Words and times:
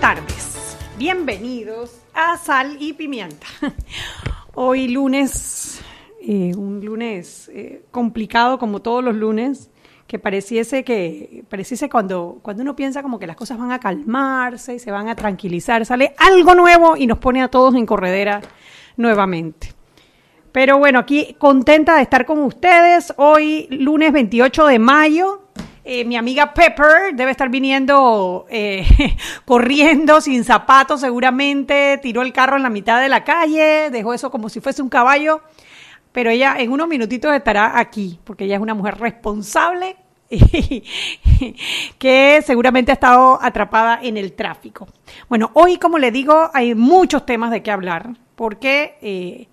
tardes. 0.00 0.78
Bienvenidos 0.98 1.98
a 2.14 2.38
Sal 2.38 2.76
y 2.78 2.92
Pimienta. 2.92 3.48
Hoy 4.54 4.86
lunes, 4.86 5.80
eh, 6.22 6.52
un 6.56 6.80
lunes 6.84 7.50
eh, 7.52 7.82
complicado 7.90 8.60
como 8.60 8.80
todos 8.80 9.02
los 9.02 9.16
lunes, 9.16 9.68
que 10.06 10.18
pareciese 10.18 10.84
que 10.84 11.44
pareciese 11.48 11.88
cuando 11.88 12.38
cuando 12.42 12.62
uno 12.62 12.76
piensa 12.76 13.02
como 13.02 13.18
que 13.18 13.26
las 13.26 13.36
cosas 13.36 13.58
van 13.58 13.72
a 13.72 13.80
calmarse 13.80 14.74
y 14.74 14.78
se 14.78 14.90
van 14.90 15.08
a 15.08 15.16
tranquilizar, 15.16 15.84
sale 15.86 16.14
algo 16.18 16.54
nuevo 16.54 16.96
y 16.96 17.06
nos 17.06 17.18
pone 17.18 17.42
a 17.42 17.48
todos 17.48 17.74
en 17.74 17.86
corredera 17.86 18.40
nuevamente. 18.96 19.72
Pero 20.52 20.78
bueno, 20.78 21.00
aquí 21.00 21.34
contenta 21.38 21.96
de 21.96 22.02
estar 22.02 22.26
con 22.26 22.38
ustedes 22.40 23.12
hoy 23.16 23.66
lunes 23.70 24.12
28 24.12 24.66
de 24.66 24.78
mayo. 24.78 25.42
Eh, 25.86 26.04
mi 26.04 26.16
amiga 26.16 26.54
Pepper 26.54 27.14
debe 27.14 27.30
estar 27.32 27.48
viniendo 27.48 28.46
eh, 28.48 28.86
corriendo 29.44 30.20
sin 30.20 30.44
zapatos 30.44 31.00
seguramente, 31.00 31.98
tiró 32.00 32.22
el 32.22 32.32
carro 32.32 32.56
en 32.56 32.62
la 32.62 32.70
mitad 32.70 33.02
de 33.02 33.08
la 33.08 33.24
calle, 33.24 33.90
dejó 33.90 34.14
eso 34.14 34.30
como 34.30 34.48
si 34.48 34.60
fuese 34.60 34.80
un 34.80 34.88
caballo, 34.88 35.42
pero 36.14 36.30
ella 36.30 36.54
en 36.60 36.70
unos 36.70 36.86
minutitos 36.86 37.34
estará 37.34 37.76
aquí, 37.76 38.20
porque 38.22 38.44
ella 38.44 38.54
es 38.54 38.62
una 38.62 38.74
mujer 38.74 38.98
responsable 39.00 39.96
que 41.98 42.40
seguramente 42.46 42.92
ha 42.92 42.94
estado 42.94 43.42
atrapada 43.42 43.98
en 44.00 44.16
el 44.16 44.32
tráfico. 44.34 44.86
Bueno, 45.28 45.50
hoy 45.54 45.76
como 45.76 45.98
le 45.98 46.12
digo, 46.12 46.50
hay 46.54 46.76
muchos 46.76 47.26
temas 47.26 47.50
de 47.50 47.64
qué 47.64 47.72
hablar, 47.72 48.16
porque... 48.36 48.96
Eh, 49.02 49.48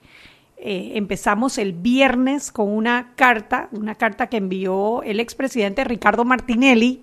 eh, 0.64 0.92
empezamos 0.94 1.58
el 1.58 1.74
viernes 1.74 2.52
con 2.52 2.70
una 2.70 3.14
carta, 3.16 3.68
una 3.72 3.96
carta 3.96 4.28
que 4.28 4.38
envió 4.38 5.02
el 5.02 5.20
expresidente 5.20 5.84
Ricardo 5.84 6.24
Martinelli, 6.24 7.02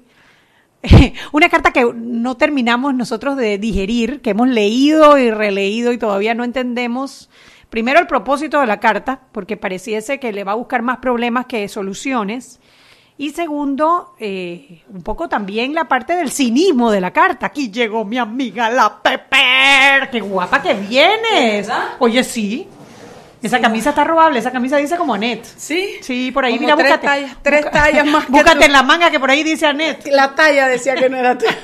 una 1.33 1.49
carta 1.49 1.73
que 1.73 1.85
no 1.93 2.37
terminamos 2.37 2.95
nosotros 2.95 3.37
de 3.37 3.59
digerir, 3.59 4.21
que 4.21 4.31
hemos 4.31 4.47
leído 4.47 5.19
y 5.19 5.33
releído 5.33 5.93
y 5.93 5.99
todavía 5.99 6.35
no 6.35 6.45
entendemos. 6.45 7.31
Primero 7.71 8.01
el 8.01 8.07
propósito 8.07 8.61
de 8.61 8.67
la 8.67 8.81
carta, 8.81 9.21
porque 9.33 9.57
pareciese 9.57 10.19
que 10.19 10.33
le 10.33 10.45
va 10.45 10.53
a 10.53 10.57
buscar 10.57 10.83
más 10.83 10.99
problemas 10.99 11.47
que 11.47 11.69
soluciones. 11.69 12.61
Y 13.19 13.31
segundo, 13.31 14.15
eh, 14.21 14.83
un 14.89 15.03
poco 15.03 15.29
también 15.29 15.75
la 15.75 15.89
parte 15.89 16.15
del 16.15 16.31
cinismo 16.31 16.91
de 16.91 17.01
la 17.01 17.11
carta. 17.13 17.47
Aquí 17.47 17.71
llegó 17.71 18.05
mi 18.05 18.17
amiga 18.17 18.71
la 18.71 19.03
Pepper. 19.03 20.09
¡Qué 20.11 20.21
guapa 20.21 20.63
que 20.63 20.75
vienes! 20.75 21.67
¿Verdad? 21.67 21.89
Oye, 21.99 22.23
sí. 22.23 22.69
Esa 23.41 23.61
camisa 23.61 23.91
está 23.91 24.03
robable, 24.03 24.39
esa 24.41 24.51
camisa 24.51 24.79
dice 24.79 24.97
como 24.97 25.15
Anet. 25.15 25.45
Sí. 25.57 25.91
Sí, 26.01 26.33
por 26.33 26.45
ahí, 26.45 26.55
Como 26.57 26.67
mira, 26.67 26.77
tres 26.77 26.89
búscate. 26.89 27.07
tallas- 27.07 27.37
tres 27.43 27.65
Busca- 27.65 27.71
tallas 27.71 28.07
más 28.07 28.25
que 28.27 28.33
Búscate 28.33 28.59
tú. 28.59 28.65
en 28.65 28.73
la 28.73 28.83
manga 28.83 29.11
que 29.11 29.21
por 29.21 29.31
ahí 29.31 29.43
dice 29.45 29.67
Anet. 29.67 30.07
La 30.09 30.35
talla 30.35 30.67
decía 30.67 30.95
que 30.97 31.09
no 31.09 31.17
era 31.17 31.39
tuya. 31.39 31.57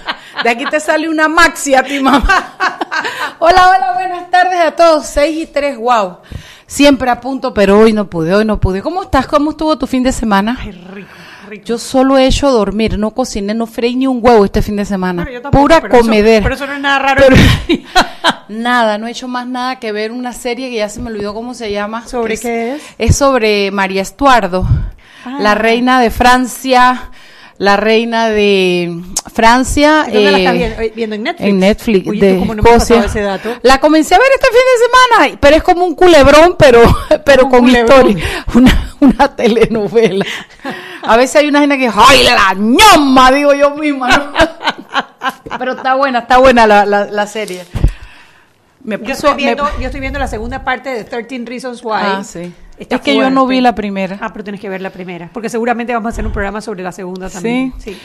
De 0.45 0.51
aquí 0.51 0.65
te 0.67 0.79
sale 0.79 1.09
una 1.09 1.27
maxi 1.29 1.75
a 1.75 1.83
ti, 1.83 1.99
mamá. 2.01 2.23
Hola, 3.41 3.71
hola, 3.71 3.93
buenas 3.95 4.31
tardes 4.31 4.61
a 4.61 4.71
todos. 4.73 5.07
6 5.07 5.37
y 5.37 5.47
3, 5.47 5.77
wow. 5.79 6.19
Siempre 6.67 7.11
a 7.11 7.21
punto, 7.21 7.53
pero 7.53 7.79
hoy 7.81 7.93
no 7.93 8.09
pude, 8.09 8.35
hoy 8.35 8.45
no 8.45 8.59
pude. 8.61 8.81
¿Cómo 8.81 9.03
estás? 9.03 9.27
¿Cómo 9.27 9.51
estuvo 9.51 9.77
tu 9.77 9.87
fin 9.87 10.03
de 10.03 10.13
semana? 10.13 10.57
Ay, 10.61 10.73
rico, 10.73 11.09
rico. 11.49 11.65
Yo 11.65 11.79
solo 11.79 12.17
he 12.19 12.27
hecho 12.27 12.51
dormir, 12.51 12.99
no 12.99 13.11
cociné, 13.11 13.53
no 13.55 13.67
freí 13.67 13.97
ni 13.97 14.07
un 14.07 14.21
huevo 14.23 14.45
este 14.45 14.63
fin 14.63 14.77
de 14.77 14.85
semana. 14.85 15.23
Bueno, 15.25 15.37
yo 15.39 15.43
tampoco, 15.43 15.63
Pura 15.63 15.81
comedera. 15.89 16.43
pero 16.43 16.55
eso 16.55 16.67
no 16.67 16.73
es 16.75 16.81
nada 16.81 16.99
raro. 17.01 17.23
Pero- 17.27 17.37
Nada, 18.49 18.99
no 18.99 19.07
he 19.07 19.11
hecho 19.11 19.29
más 19.29 19.47
nada 19.47 19.79
que 19.79 19.93
ver 19.93 20.13
una 20.13 20.33
serie 20.33 20.71
que 20.71 20.77
ya 20.77 20.89
se 20.89 21.01
me 21.01 21.11
olvidó 21.11 21.35
cómo 21.35 21.55
se 21.55 21.71
llama. 21.73 22.07
¿Sobre 22.07 22.39
qué 22.39 22.75
es? 22.77 22.83
Es 22.99 23.17
sobre 23.17 23.71
María 23.71 24.03
Estuardo, 24.03 24.67
Ah. 25.27 25.39
la 25.41 25.55
reina 25.55 26.01
de 26.01 26.11
Francia, 26.11 27.11
la 27.57 27.77
reina 27.79 28.29
de 28.29 28.95
Francia. 29.33 30.03
¿Dónde 30.05 30.31
la 30.31 30.39
eh, 30.39 30.41
estás 30.41 30.55
viendo? 30.55 30.83
Eh, 30.83 30.93
viendo? 30.95 31.17
¿En 31.17 31.23
Netflix? 31.23 31.49
En 31.49 31.59
Netflix, 31.61 32.05
¿tú 32.05 32.11
de 32.13 32.33
no 32.35 32.53
Escocia. 32.63 33.05
ese 33.05 33.21
dato? 33.23 33.49
La 33.63 33.81
comencé 33.81 34.15
a 34.15 34.19
ver 34.19 34.27
este 34.35 34.47
fin 34.49 34.59
de 34.75 34.85
semana, 35.25 35.39
pero 35.41 35.57
es 35.57 35.63
como 35.63 35.85
un 35.87 35.95
culebrón, 35.95 36.57
pero, 36.59 36.83
pero 37.25 37.49
con 37.49 37.61
culebrón. 37.61 38.11
historia. 38.11 38.45
Una, 38.55 38.95
una 39.01 39.35
telenovela. 39.37 40.27
A 41.03 41.17
veces 41.17 41.37
hay 41.37 41.49
una 41.49 41.61
gente 41.61 41.79
que, 41.79 41.91
¡ay, 41.95 42.25
la 42.25 42.55
ñoma! 42.55 43.31
Digo 43.33 43.55
yo 43.55 43.71
misma, 43.77 44.09
¿no? 44.09 44.33
Pero 45.59 45.73
está 45.73 45.95
buena, 45.95 46.21
está 46.21 46.39
buena 46.39 46.67
la, 46.67 46.85
la, 46.85 47.05
la 47.07 47.27
serie. 47.27 47.65
Me 48.85 48.99
Yo 48.99 49.13
estoy, 49.15 49.31
me- 49.33 49.37
viendo, 49.39 49.65
yo 49.81 49.87
estoy 49.87 50.01
viendo 50.01 50.19
la 50.19 50.29
segunda 50.29 50.63
parte 50.63 50.91
de 50.91 51.05
13 51.05 51.43
Reasons 51.47 51.83
Why. 51.83 51.93
Ah, 51.95 52.23
sí. 52.25 52.53
Está 52.79 52.97
Es 52.97 53.03
que 53.03 53.17
yo 53.17 53.31
no 53.31 53.47
vi 53.47 53.61
la 53.61 53.75
primera. 53.75 54.19
Ah, 54.21 54.31
pero 54.33 54.45
tienes 54.45 54.61
que 54.61 54.69
ver 54.69 54.81
la 54.83 54.91
primera. 54.91 55.31
Porque 55.33 55.49
seguramente 55.49 55.93
vamos 55.95 56.07
a 56.07 56.11
hacer 56.11 56.27
un 56.27 56.33
programa 56.33 56.61
sobre 56.61 56.83
la 56.83 56.93
segunda 56.93 57.31
también. 57.31 57.73
Sí. 57.79 57.97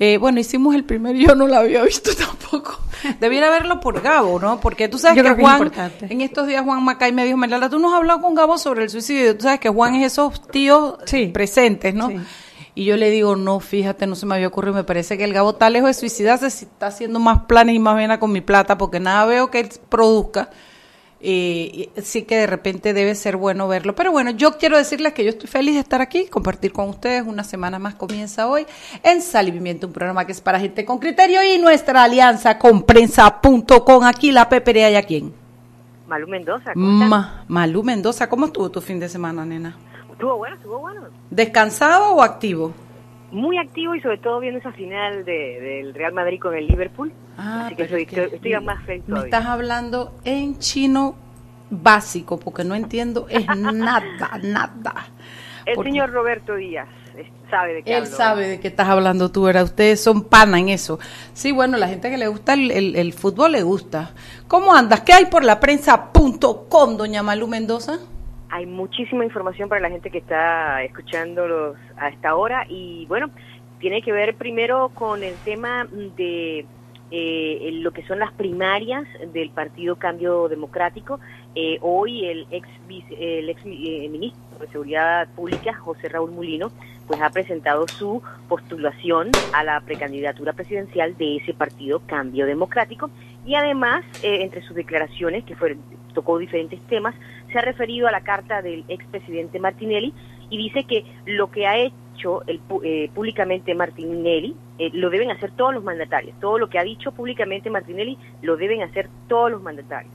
Eh, 0.00 0.18
bueno, 0.18 0.40
hicimos 0.40 0.74
el 0.74 0.82
primero 0.82 1.16
y 1.16 1.24
yo 1.24 1.36
no 1.36 1.46
la 1.46 1.58
había 1.58 1.82
visto 1.84 2.10
tampoco. 2.18 2.80
Debiera 3.20 3.48
verlo 3.50 3.78
por 3.80 4.00
Gabo, 4.02 4.40
¿no? 4.40 4.58
Porque 4.58 4.88
tú 4.88 4.98
sabes 4.98 5.16
Yo 5.18 5.22
que 5.22 5.28
es 5.30 5.36
Juan, 5.38 5.54
importante. 5.58 6.06
en 6.10 6.20
estos 6.20 6.48
días 6.48 6.64
Juan 6.64 6.82
Macay 6.82 7.12
me 7.12 7.24
dijo, 7.24 7.36
Melala, 7.36 7.68
tú 7.70 7.78
no 7.78 7.90
has 7.92 7.98
hablado 7.98 8.20
con 8.20 8.34
Gabo 8.34 8.58
sobre 8.58 8.82
el 8.82 8.90
suicidio. 8.90 9.36
Tú 9.36 9.44
sabes 9.44 9.60
que 9.60 9.68
Juan 9.68 9.94
es 9.94 10.12
esos 10.12 10.48
tíos 10.48 10.96
Sí. 11.06 11.26
presentes, 11.28 11.94
¿no? 11.94 12.08
Sí. 12.08 12.16
Y 12.74 12.84
yo 12.84 12.96
le 12.96 13.10
digo, 13.10 13.36
no, 13.36 13.60
fíjate, 13.60 14.06
no 14.06 14.16
se 14.16 14.26
me 14.26 14.34
había 14.34 14.48
ocurrido. 14.48 14.74
Me 14.74 14.84
parece 14.84 15.16
que 15.16 15.24
el 15.24 15.32
Gabo 15.32 15.50
está 15.50 15.70
lejos 15.70 15.88
de 15.88 15.94
suicidarse, 15.94 16.50
si 16.50 16.64
está 16.64 16.88
haciendo 16.88 17.20
más 17.20 17.42
planes 17.44 17.76
y 17.76 17.78
más 17.78 17.94
vena 17.94 18.18
con 18.18 18.32
mi 18.32 18.40
plata, 18.40 18.76
porque 18.76 18.98
nada 18.98 19.24
veo 19.26 19.50
que 19.50 19.60
él 19.60 19.68
produzca. 19.88 20.50
Eh, 21.26 21.88
y 21.96 22.00
sí 22.02 22.24
que 22.24 22.36
de 22.36 22.46
repente 22.46 22.92
debe 22.92 23.14
ser 23.14 23.36
bueno 23.36 23.66
verlo. 23.66 23.94
Pero 23.94 24.12
bueno, 24.12 24.32
yo 24.32 24.58
quiero 24.58 24.76
decirles 24.76 25.14
que 25.14 25.24
yo 25.24 25.30
estoy 25.30 25.48
feliz 25.48 25.74
de 25.74 25.80
estar 25.80 26.02
aquí, 26.02 26.26
compartir 26.26 26.72
con 26.72 26.88
ustedes. 26.88 27.24
Una 27.26 27.44
semana 27.44 27.78
más 27.78 27.94
comienza 27.94 28.46
hoy 28.46 28.66
en 29.02 29.22
Sal 29.22 29.48
y 29.48 29.52
Pimienta, 29.52 29.86
un 29.86 29.92
programa 29.92 30.26
que 30.26 30.32
es 30.32 30.40
para 30.42 30.60
gente 30.60 30.84
con 30.84 30.98
criterio 30.98 31.42
y 31.42 31.58
nuestra 31.58 32.02
alianza 32.02 32.58
con 32.58 32.82
prensa.com. 32.82 34.04
Aquí 34.04 34.32
la 34.32 34.48
peperea 34.50 34.90
y 34.90 34.96
a 34.96 35.02
quién. 35.02 35.32
Malú 36.06 36.26
Mendoza. 36.28 36.72
Ma 36.74 37.44
Malú 37.48 37.82
Mendoza, 37.82 38.28
¿cómo 38.28 38.46
estuvo 38.46 38.70
tu 38.70 38.82
fin 38.82 39.00
de 39.00 39.08
semana, 39.08 39.46
nena? 39.46 39.78
Estuvo 40.14 40.36
bueno, 40.38 40.56
estuvo 40.56 40.78
bueno. 40.78 41.02
¿Descansado 41.30 42.14
o 42.14 42.22
activo? 42.22 42.72
Muy 43.30 43.58
activo 43.58 43.94
y 43.94 44.00
sobre 44.00 44.18
todo 44.18 44.38
viendo 44.40 44.60
esa 44.60 44.72
final 44.72 45.24
de- 45.24 45.60
del 45.60 45.94
Real 45.94 46.12
Madrid 46.12 46.38
con 46.40 46.54
el 46.54 46.66
Liverpool. 46.66 47.12
Así 47.36 47.74
que 47.74 47.82
Ah, 47.82 47.86
pero 47.88 47.98
estoy, 47.98 48.02
es 48.02 48.08
que 48.08 48.22
estoy, 48.22 48.36
estoy 48.52 48.64
más 48.64 48.84
feliz 48.84 49.02
Me 49.08 49.18
estás 49.20 49.44
hablando 49.46 50.12
en 50.24 50.58
chino 50.58 51.16
básico, 51.70 52.38
porque 52.38 52.62
no 52.64 52.74
entiendo 52.76 53.26
es 53.28 53.44
nada, 53.56 54.38
nada. 54.42 55.06
El 55.66 55.74
Porque 55.74 55.90
señor 55.90 56.10
Roberto 56.12 56.54
Díaz 56.54 56.86
sabe 57.50 57.74
de 57.74 57.82
qué 57.82 57.96
Él 57.96 58.04
hablo. 58.04 58.16
sabe 58.16 58.46
de 58.48 58.60
qué 58.60 58.68
estás 58.68 58.88
hablando 58.88 59.30
tú, 59.32 59.42
¿verdad? 59.44 59.64
Ustedes 59.64 60.00
son 60.02 60.22
pana 60.24 60.58
en 60.60 60.68
eso. 60.68 60.98
Sí, 61.32 61.50
bueno, 61.52 61.76
la 61.76 61.88
gente 61.88 62.10
que 62.10 62.18
le 62.18 62.28
gusta 62.28 62.54
el, 62.54 62.70
el- 62.70 62.96
el 62.96 63.12
fútbol 63.12 63.52
le 63.52 63.62
gusta. 63.62 64.12
¿Cómo 64.46 64.74
andas? 64.74 65.00
¿Qué 65.00 65.12
hay 65.12 65.26
por 65.26 65.42
la 65.42 65.58
prensa.com, 65.60 66.96
doña 66.96 67.22
Malú 67.22 67.46
Mendoza? 67.48 67.98
Hay 68.54 68.66
muchísima 68.66 69.24
información 69.24 69.68
para 69.68 69.80
la 69.80 69.90
gente 69.90 70.10
que 70.10 70.18
está 70.18 70.84
escuchándolos 70.84 71.76
a 71.96 72.08
esta 72.10 72.36
hora 72.36 72.64
y 72.68 73.04
bueno, 73.06 73.28
tiene 73.80 74.00
que 74.00 74.12
ver 74.12 74.36
primero 74.36 74.92
con 74.94 75.24
el 75.24 75.34
tema 75.44 75.88
de 76.16 76.64
eh, 77.10 77.70
lo 77.72 77.90
que 77.90 78.06
son 78.06 78.20
las 78.20 78.32
primarias 78.32 79.08
del 79.32 79.50
Partido 79.50 79.96
Cambio 79.96 80.46
Democrático. 80.46 81.18
Eh, 81.56 81.78
hoy 81.80 82.26
el 82.26 82.46
ex, 82.52 82.68
el 83.18 83.48
ex 83.48 83.60
eh, 83.64 84.08
ministro 84.08 84.60
de 84.60 84.68
Seguridad 84.68 85.26
Pública, 85.34 85.74
José 85.74 86.08
Raúl 86.08 86.30
Mulino, 86.30 86.70
pues 87.08 87.20
ha 87.20 87.30
presentado 87.30 87.88
su 87.88 88.22
postulación 88.48 89.32
a 89.52 89.64
la 89.64 89.80
precandidatura 89.80 90.52
presidencial 90.52 91.16
de 91.16 91.38
ese 91.38 91.54
partido 91.54 92.02
Cambio 92.06 92.46
Democrático 92.46 93.10
y 93.44 93.56
además 93.56 94.04
eh, 94.22 94.42
entre 94.42 94.62
sus 94.62 94.76
declaraciones 94.76 95.42
que 95.42 95.56
fueron 95.56 95.80
tocó 96.14 96.38
diferentes 96.38 96.80
temas 96.82 97.14
se 97.54 97.58
ha 97.60 97.62
referido 97.62 98.08
a 98.08 98.10
la 98.10 98.20
carta 98.22 98.60
del 98.62 98.84
expresidente 98.88 99.60
Martinelli 99.60 100.12
y 100.50 100.58
dice 100.58 100.82
que 100.84 101.04
lo 101.24 101.52
que 101.52 101.68
ha 101.68 101.78
hecho 101.78 102.42
el, 102.48 102.60
eh, 102.82 103.08
públicamente 103.14 103.74
Martinelli 103.76 104.56
eh, 104.80 104.90
lo 104.92 105.08
deben 105.08 105.30
hacer 105.30 105.52
todos 105.52 105.72
los 105.72 105.84
mandatarios 105.84 106.34
todo 106.40 106.58
lo 106.58 106.68
que 106.68 106.80
ha 106.80 106.82
dicho 106.82 107.12
públicamente 107.12 107.70
Martinelli 107.70 108.18
lo 108.42 108.56
deben 108.56 108.82
hacer 108.82 109.08
todos 109.28 109.52
los 109.52 109.62
mandatarios 109.62 110.12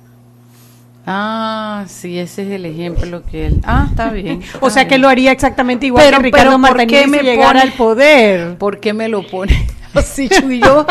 Ah, 1.12 1.86
sí, 1.88 2.20
ese 2.20 2.44
es 2.44 2.50
el 2.52 2.66
ejemplo 2.66 3.24
que 3.24 3.48
él... 3.48 3.62
Ah, 3.64 3.88
está 3.90 4.12
bien. 4.12 4.42
O 4.62 4.70
sea 4.70 4.84
que 4.84 4.90
bien. 4.90 5.02
lo 5.02 5.08
haría 5.08 5.32
exactamente 5.32 5.86
igual 5.88 6.04
Pero- 6.06 6.18
que 6.18 6.24
Ricardo 6.24 6.44
pero 6.52 6.52
¿por 6.52 6.60
Martinelli 6.78 6.94
qué 6.94 7.04
si 7.06 7.10
me 7.10 7.24
llegara 7.24 7.62
al 7.62 7.72
poder. 7.72 8.58
¿Por 8.58 8.80
qué 8.80 8.94
me 8.94 9.08
lo 9.08 9.26
pone 9.26 9.56
así, 9.94 10.30
Chuy? 10.30 10.60
Yo, 10.60 10.86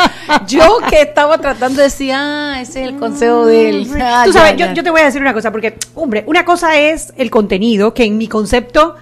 yo 0.47 0.79
que 0.89 1.03
estaba 1.03 1.39
tratando 1.39 1.79
de 1.79 1.85
decir, 1.85 2.13
ah, 2.15 2.59
ese 2.61 2.83
es 2.83 2.89
el 2.89 2.99
consejo 2.99 3.47
de 3.47 3.69
él. 3.71 3.89
Ah, 4.01 4.23
Tú 4.25 4.33
ya, 4.33 4.41
sabes, 4.41 4.57
ya. 4.57 4.69
Yo, 4.69 4.75
yo 4.75 4.83
te 4.83 4.91
voy 4.91 5.01
a 5.01 5.05
decir 5.05 5.21
una 5.21 5.35
cosa, 5.35 5.53
porque, 5.53 5.79
hombre, 5.95 6.25
una 6.27 6.45
cosa 6.45 6.79
es 6.79 7.13
el 7.17 7.31
contenido, 7.31 7.95
que 7.95 8.05
en 8.05 8.19
mi 8.19 8.29
concepto, 8.29 8.97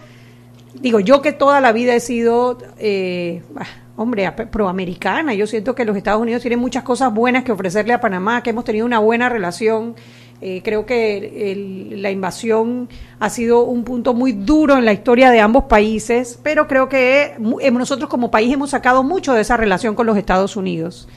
digo, 0.74 1.00
yo 1.00 1.22
que 1.22 1.32
toda 1.32 1.60
la 1.60 1.72
vida 1.72 1.94
he 1.94 2.00
sido, 2.00 2.58
eh, 2.78 3.42
bah, 3.50 3.66
hombre, 3.96 4.30
proamericana. 4.32 5.34
Yo 5.34 5.46
siento 5.46 5.74
que 5.74 5.84
los 5.84 5.96
Estados 5.96 6.20
Unidos 6.20 6.42
tienen 6.42 6.58
muchas 6.58 6.82
cosas 6.82 7.12
buenas 7.12 7.44
que 7.44 7.52
ofrecerle 7.52 7.92
a 7.92 8.00
Panamá, 8.00 8.42
que 8.42 8.50
hemos 8.50 8.64
tenido 8.64 8.86
una 8.86 8.98
buena 8.98 9.28
relación. 9.28 9.96
Eh, 10.40 10.60
creo 10.62 10.84
que 10.84 11.88
la 11.92 12.10
invasión 12.10 12.88
ha 13.18 13.30
sido 13.30 13.64
un 13.64 13.84
punto 13.84 14.12
muy 14.12 14.32
duro 14.32 14.76
en 14.76 14.84
la 14.84 14.92
historia 14.92 15.30
de 15.30 15.40
ambos 15.40 15.64
países, 15.64 16.38
pero 16.42 16.66
creo 16.68 16.88
que 16.88 17.36
eh, 17.62 17.70
nosotros 17.70 18.10
como 18.10 18.30
país 18.30 18.52
hemos 18.52 18.70
sacado 18.70 19.02
mucho 19.02 19.32
de 19.32 19.40
esa 19.40 19.56
relación 19.56 19.94
con 19.94 20.06
los 20.06 20.18
Estados 20.18 20.56
Unidos 20.56 21.08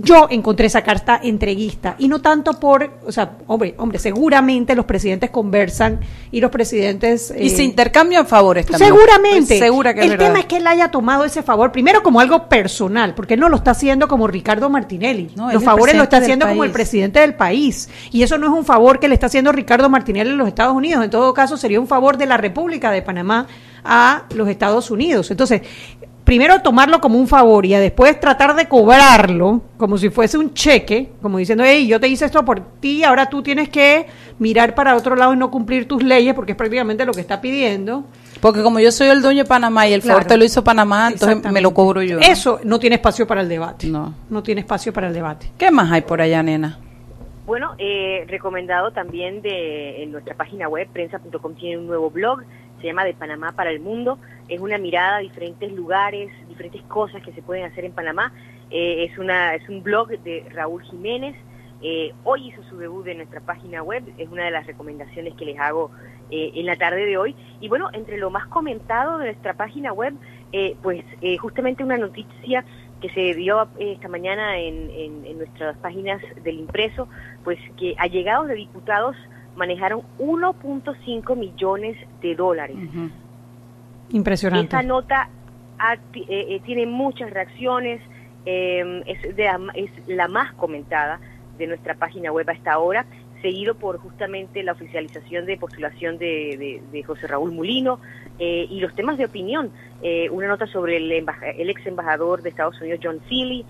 yo 0.00 0.28
encontré 0.30 0.66
esa 0.66 0.82
carta 0.82 1.20
entreguista 1.22 1.96
y 1.98 2.06
no 2.08 2.20
tanto 2.20 2.52
por, 2.54 2.98
o 3.04 3.10
sea, 3.10 3.32
hombre, 3.48 3.74
hombre, 3.78 3.98
seguramente 3.98 4.76
los 4.76 4.84
presidentes 4.84 5.30
conversan 5.30 6.00
y 6.30 6.40
los 6.40 6.50
presidentes 6.50 7.34
y 7.36 7.50
se 7.50 7.62
eh, 7.62 7.64
intercambian 7.64 8.26
favores 8.26 8.66
también. 8.66 8.92
Seguramente. 8.92 9.58
segura 9.58 9.94
que 9.94 10.02
el 10.02 10.16
tema 10.16 10.40
es 10.40 10.46
que 10.46 10.58
él 10.58 10.66
haya 10.66 10.90
tomado 10.90 11.24
ese 11.24 11.42
favor 11.42 11.72
primero 11.72 12.02
como 12.02 12.20
algo 12.20 12.48
personal, 12.48 13.14
porque 13.14 13.34
él 13.34 13.40
no 13.40 13.48
lo 13.48 13.56
está 13.56 13.72
haciendo 13.72 14.06
como 14.06 14.28
Ricardo 14.28 14.70
Martinelli. 14.70 15.30
los 15.52 15.64
favores 15.64 15.96
lo 15.96 16.04
está 16.04 16.18
haciendo 16.18 16.46
como 16.46 16.64
el 16.64 16.70
presidente 16.70 17.20
del 17.20 17.34
país 17.34 17.88
y 18.12 18.22
eso 18.22 18.38
no 18.38 18.46
es 18.46 18.52
un 18.52 18.64
favor 18.64 19.00
que 19.00 19.08
le 19.08 19.14
está 19.14 19.26
haciendo 19.26 19.50
Ricardo 19.50 19.88
Martinelli 19.88 20.30
en 20.30 20.38
los 20.38 20.48
Estados 20.48 20.74
Unidos. 20.74 21.04
En 21.04 21.10
todo 21.10 21.34
caso 21.34 21.56
sería 21.56 21.80
un 21.80 21.88
favor 21.88 22.16
de 22.16 22.26
la 22.26 22.36
República 22.36 22.92
de 22.92 23.02
Panamá 23.02 23.46
a 23.84 24.24
los 24.34 24.48
Estados 24.48 24.90
Unidos. 24.90 25.30
Entonces, 25.30 25.62
primero 26.28 26.60
tomarlo 26.60 27.00
como 27.00 27.18
un 27.18 27.26
favor 27.26 27.64
y 27.64 27.70
después 27.70 28.20
tratar 28.20 28.54
de 28.54 28.68
cobrarlo 28.68 29.62
como 29.78 29.96
si 29.96 30.10
fuese 30.10 30.36
un 30.36 30.52
cheque, 30.52 31.08
como 31.22 31.38
diciendo, 31.38 31.64
hey, 31.66 31.86
yo 31.86 31.98
te 31.98 32.06
hice 32.06 32.26
esto 32.26 32.44
por 32.44 32.60
ti, 32.80 33.02
ahora 33.02 33.30
tú 33.30 33.42
tienes 33.42 33.70
que 33.70 34.04
mirar 34.38 34.74
para 34.74 34.94
otro 34.94 35.16
lado 35.16 35.32
y 35.32 35.38
no 35.38 35.50
cumplir 35.50 35.88
tus 35.88 36.02
leyes, 36.02 36.34
porque 36.34 36.52
es 36.52 36.58
prácticamente 36.58 37.06
lo 37.06 37.14
que 37.14 37.22
está 37.22 37.40
pidiendo. 37.40 38.04
Porque 38.42 38.62
como 38.62 38.78
yo 38.78 38.92
soy 38.92 39.08
el 39.08 39.22
dueño 39.22 39.44
de 39.44 39.48
Panamá 39.48 39.88
y 39.88 39.94
el 39.94 40.02
favor 40.02 40.26
te 40.26 40.36
lo 40.36 40.44
hizo 40.44 40.62
Panamá, 40.62 41.08
entonces 41.10 41.50
me 41.50 41.62
lo 41.62 41.72
cobro 41.72 42.02
yo. 42.02 42.18
Eso 42.18 42.60
no 42.62 42.78
tiene 42.78 42.96
espacio 42.96 43.26
para 43.26 43.40
el 43.40 43.48
debate. 43.48 43.86
No. 43.86 44.12
No 44.28 44.42
tiene 44.42 44.60
espacio 44.60 44.92
para 44.92 45.08
el 45.08 45.14
debate. 45.14 45.50
¿Qué 45.56 45.70
más 45.70 45.90
hay 45.90 46.02
por 46.02 46.20
allá, 46.20 46.42
nena? 46.42 46.78
Bueno, 47.46 47.74
eh, 47.78 48.26
recomendado 48.28 48.90
también 48.90 49.40
de 49.40 50.02
en 50.02 50.12
nuestra 50.12 50.34
página 50.34 50.68
web, 50.68 50.88
prensa.com 50.92 51.54
tiene 51.54 51.78
un 51.78 51.86
nuevo 51.86 52.10
blog, 52.10 52.40
se 52.80 52.86
llama 52.86 53.04
De 53.04 53.14
Panamá 53.14 53.52
para 53.52 53.70
el 53.70 53.80
Mundo 53.80 54.18
es 54.48 54.60
una 54.60 54.78
mirada 54.78 55.16
a 55.16 55.20
diferentes 55.20 55.70
lugares, 55.72 56.30
diferentes 56.48 56.82
cosas 56.84 57.22
que 57.22 57.32
se 57.32 57.42
pueden 57.42 57.64
hacer 57.64 57.84
en 57.84 57.92
Panamá. 57.92 58.32
Eh, 58.70 59.04
es, 59.04 59.18
una, 59.18 59.54
es 59.54 59.68
un 59.68 59.82
blog 59.82 60.08
de 60.08 60.46
Raúl 60.50 60.82
Jiménez. 60.84 61.36
Eh, 61.82 62.12
hoy 62.24 62.48
hizo 62.48 62.62
su 62.64 62.78
debut 62.78 63.06
en 63.06 63.18
nuestra 63.18 63.40
página 63.40 63.82
web, 63.82 64.02
es 64.16 64.28
una 64.28 64.44
de 64.44 64.50
las 64.50 64.66
recomendaciones 64.66 65.34
que 65.34 65.44
les 65.44 65.60
hago 65.60 65.92
eh, 66.30 66.50
en 66.54 66.66
la 66.66 66.76
tarde 66.76 67.04
de 67.04 67.18
hoy. 67.18 67.36
Y 67.60 67.68
bueno, 67.68 67.88
entre 67.92 68.16
lo 68.16 68.30
más 68.30 68.46
comentado 68.46 69.18
de 69.18 69.26
nuestra 69.26 69.54
página 69.54 69.92
web, 69.92 70.14
pues 70.82 71.04
justamente 71.40 71.84
una 71.84 71.98
noticia 71.98 72.64
que 73.02 73.10
se 73.10 73.34
dio 73.34 73.68
esta 73.78 74.08
mañana 74.08 74.58
en, 74.58 74.90
en, 74.90 75.38
nuestras 75.38 75.76
páginas 75.76 76.22
del 76.42 76.58
impreso, 76.58 77.06
pues 77.44 77.58
que 77.76 77.94
allegados 77.98 78.48
de 78.48 78.54
diputados 78.54 79.14
manejaron 79.58 80.02
1.5 80.18 81.36
millones 81.36 81.96
de 82.22 82.34
dólares. 82.34 82.76
Impresionante. 84.10 84.64
Esta 84.64 84.82
nota 84.82 85.28
eh, 86.14 86.26
eh, 86.28 86.60
tiene 86.64 86.86
muchas 86.86 87.30
reacciones, 87.30 88.00
em, 88.46 89.02
es, 89.04 89.18
es 89.74 89.90
la 90.08 90.28
más 90.28 90.54
comentada 90.54 91.20
de 91.58 91.66
nuestra 91.66 91.94
página 91.94 92.32
web 92.32 92.48
hasta 92.48 92.72
ahora, 92.72 93.04
seguido 93.42 93.74
por 93.74 93.98
justamente 93.98 94.62
la 94.62 94.72
oficialización 94.72 95.44
de 95.44 95.56
postulación 95.56 96.18
de, 96.18 96.80
José 97.06 97.26
Raúl 97.26 97.52
Mulino 97.52 98.00
eh, 98.38 98.66
y 98.70 98.80
los 98.80 98.94
temas 98.94 99.18
de 99.18 99.26
opinión. 99.26 99.70
una 100.30 100.48
nota 100.48 100.66
sobre 100.66 100.96
el, 100.96 101.12
el, 101.12 101.70
ex 101.70 101.86
embajador 101.86 102.42
de 102.42 102.50
Estados 102.50 102.80
Unidos, 102.80 103.00
John 103.02 103.20
Seeley, 103.28 103.64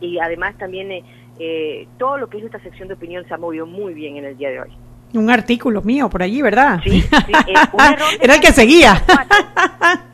y 0.00 0.18
además 0.18 0.56
también 0.58 1.02
todo 1.98 2.18
lo 2.18 2.28
que 2.28 2.38
es 2.38 2.42
nuestra 2.42 2.62
sección 2.62 2.88
de 2.88 2.94
opinión 2.94 3.24
se 3.26 3.34
ha 3.34 3.38
movido 3.38 3.66
muy 3.66 3.94
bien 3.94 4.16
en 4.16 4.24
el 4.24 4.36
día 4.36 4.50
de 4.50 4.60
hoy. 4.60 4.70
Un 5.14 5.30
artículo 5.30 5.82
mío 5.82 6.08
por 6.08 6.22
allí, 6.22 6.40
¿verdad? 6.40 6.80
Sí, 6.82 7.02
sí 7.02 7.10
Era 8.20 8.34
el 8.34 8.40
que 8.40 8.52
seguía. 8.52 9.02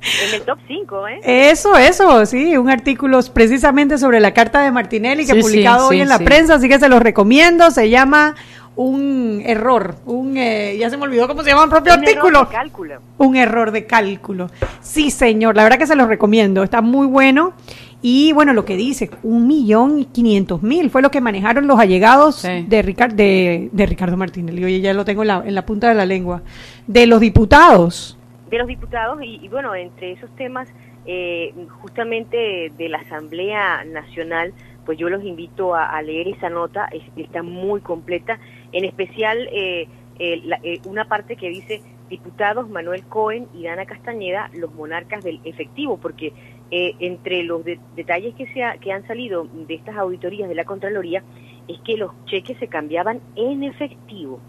En 0.00 0.34
el 0.34 0.42
top 0.42 0.58
5, 0.66 1.08
¿eh? 1.08 1.50
Eso, 1.50 1.76
eso, 1.76 2.24
sí, 2.24 2.56
un 2.56 2.70
artículo 2.70 3.20
precisamente 3.34 3.98
sobre 3.98 4.20
la 4.20 4.32
carta 4.32 4.62
de 4.62 4.70
Martinelli 4.70 5.26
que 5.26 5.32
he 5.32 5.40
publicado 5.40 5.88
hoy 5.88 6.00
en 6.00 6.08
la 6.08 6.20
prensa, 6.20 6.54
así 6.54 6.68
que 6.68 6.78
se 6.78 6.88
los 6.88 7.02
recomiendo, 7.02 7.70
se 7.72 7.90
llama 7.90 8.36
un 8.78 9.42
error, 9.44 9.96
un 10.06 10.36
eh, 10.36 10.76
ya 10.78 10.88
se 10.88 10.96
me 10.96 11.02
olvidó 11.02 11.26
cómo 11.26 11.42
se 11.42 11.50
llama 11.50 11.64
el 11.64 11.70
propio 11.70 11.94
artículo. 11.94 12.38
Error 12.38 12.48
de 12.48 12.54
cálculo. 12.54 13.00
Un 13.18 13.36
error 13.36 13.70
de 13.72 13.86
cálculo. 13.86 14.50
Sí, 14.80 15.10
señor, 15.10 15.56
la 15.56 15.64
verdad 15.64 15.78
que 15.78 15.86
se 15.86 15.96
los 15.96 16.06
recomiendo, 16.06 16.62
está 16.62 16.80
muy 16.80 17.08
bueno 17.08 17.54
y 18.00 18.32
bueno, 18.32 18.52
lo 18.52 18.64
que 18.64 18.76
dice, 18.76 19.10
un 19.24 19.48
millón 19.48 19.98
y 19.98 20.04
quinientos 20.04 20.62
mil 20.62 20.90
fue 20.90 21.02
lo 21.02 21.10
que 21.10 21.20
manejaron 21.20 21.66
los 21.66 21.80
allegados 21.80 22.44
de, 22.44 22.62
de, 22.62 23.68
de, 23.72 23.86
Ricardo 23.86 24.16
Martínez. 24.16 24.54
Oye, 24.54 24.80
ya 24.80 24.94
lo 24.94 25.04
tengo 25.04 25.22
en 25.22 25.28
la, 25.28 25.42
en 25.44 25.54
la 25.56 25.66
punta 25.66 25.88
de 25.88 25.96
la 25.96 26.06
lengua. 26.06 26.42
De 26.86 27.08
los 27.08 27.18
diputados. 27.18 28.16
De 28.48 28.58
los 28.58 28.68
diputados, 28.68 29.18
y, 29.22 29.48
bueno, 29.48 29.74
entre 29.74 30.12
esos 30.12 30.30
temas, 30.36 30.68
eh, 31.04 31.52
justamente 31.82 32.72
de 32.78 32.88
la 32.88 32.98
Asamblea 32.98 33.84
Nacional, 33.84 34.54
pues 34.88 34.96
yo 34.96 35.10
los 35.10 35.22
invito 35.22 35.74
a, 35.74 36.00
leer 36.00 36.28
esa 36.28 36.48
nota, 36.48 36.88
está 37.14 37.42
muy 37.42 37.82
completa, 37.82 38.38
en 38.72 38.84
especial 38.84 39.48
eh, 39.52 39.88
eh, 40.18 40.80
una 40.84 41.06
parte 41.06 41.36
que 41.36 41.48
dice 41.48 41.82
diputados 42.08 42.68
Manuel 42.68 43.04
Cohen 43.04 43.46
y 43.54 43.64
Dana 43.64 43.86
Castañeda, 43.86 44.50
los 44.54 44.72
monarcas 44.74 45.22
del 45.22 45.40
efectivo, 45.44 45.98
porque 45.98 46.32
eh, 46.70 46.94
entre 47.00 47.42
los 47.44 47.62
detalles 47.96 48.34
que, 48.34 48.46
se 48.46 48.62
que 48.80 48.92
han 48.92 49.06
salido 49.06 49.46
de 49.66 49.74
estas 49.74 49.96
auditorías 49.96 50.48
de 50.48 50.54
la 50.54 50.64
Contraloría 50.64 51.22
es 51.68 51.78
que 51.80 51.96
los 51.96 52.12
cheques 52.26 52.58
se 52.58 52.68
cambiaban 52.68 53.20
en 53.36 53.62
efectivo. 53.62 54.40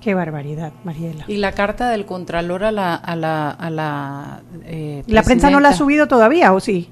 Qué 0.00 0.14
barbaridad, 0.14 0.72
Mariela. 0.82 1.24
¿Y 1.28 1.36
la 1.36 1.52
carta 1.52 1.90
del 1.90 2.04
Contralor 2.06 2.64
a 2.64 2.72
la... 2.72 2.96
A 2.96 3.14
la, 3.14 3.50
a 3.50 3.70
la, 3.70 4.42
eh, 4.64 5.04
¿La 5.06 5.22
prensa 5.22 5.48
no 5.48 5.60
la 5.60 5.68
ha 5.68 5.72
subido 5.74 6.08
todavía 6.08 6.52
o 6.52 6.58
sí? 6.58 6.90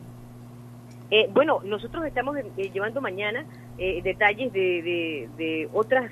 Eh, 1.10 1.28
bueno, 1.32 1.60
nosotros 1.64 2.04
estamos 2.06 2.36
llevando 2.56 3.00
mañana 3.00 3.44
detalles 3.78 4.52
de, 4.52 5.28
de, 5.36 5.68
otras, 5.72 6.10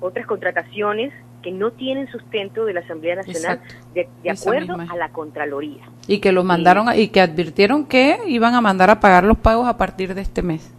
otras 0.00 0.26
contrataciones 0.26 1.12
que 1.44 1.52
no 1.52 1.72
tienen 1.72 2.08
sustento 2.08 2.64
de 2.64 2.72
la 2.72 2.80
Asamblea 2.80 3.16
Nacional 3.16 3.60
de, 3.92 4.08
acuerdo 4.30 4.76
a 4.80 4.96
la 4.96 5.10
Contraloría. 5.10 5.82
Y 6.08 6.18
que 6.18 6.32
lo 6.32 6.42
mandaron 6.42 6.86
y 6.96 7.08
que 7.08 7.20
advirtieron 7.20 7.86
que 7.86 8.16
iban 8.26 8.54
a 8.54 8.62
mandar 8.62 8.88
a 8.88 8.98
pagar 8.98 9.24
los 9.24 9.36
pagos 9.36 9.68
a 9.68 9.76
partir 9.76 10.14
de 10.14 10.22
este 10.22 10.42
mes. 10.42 10.72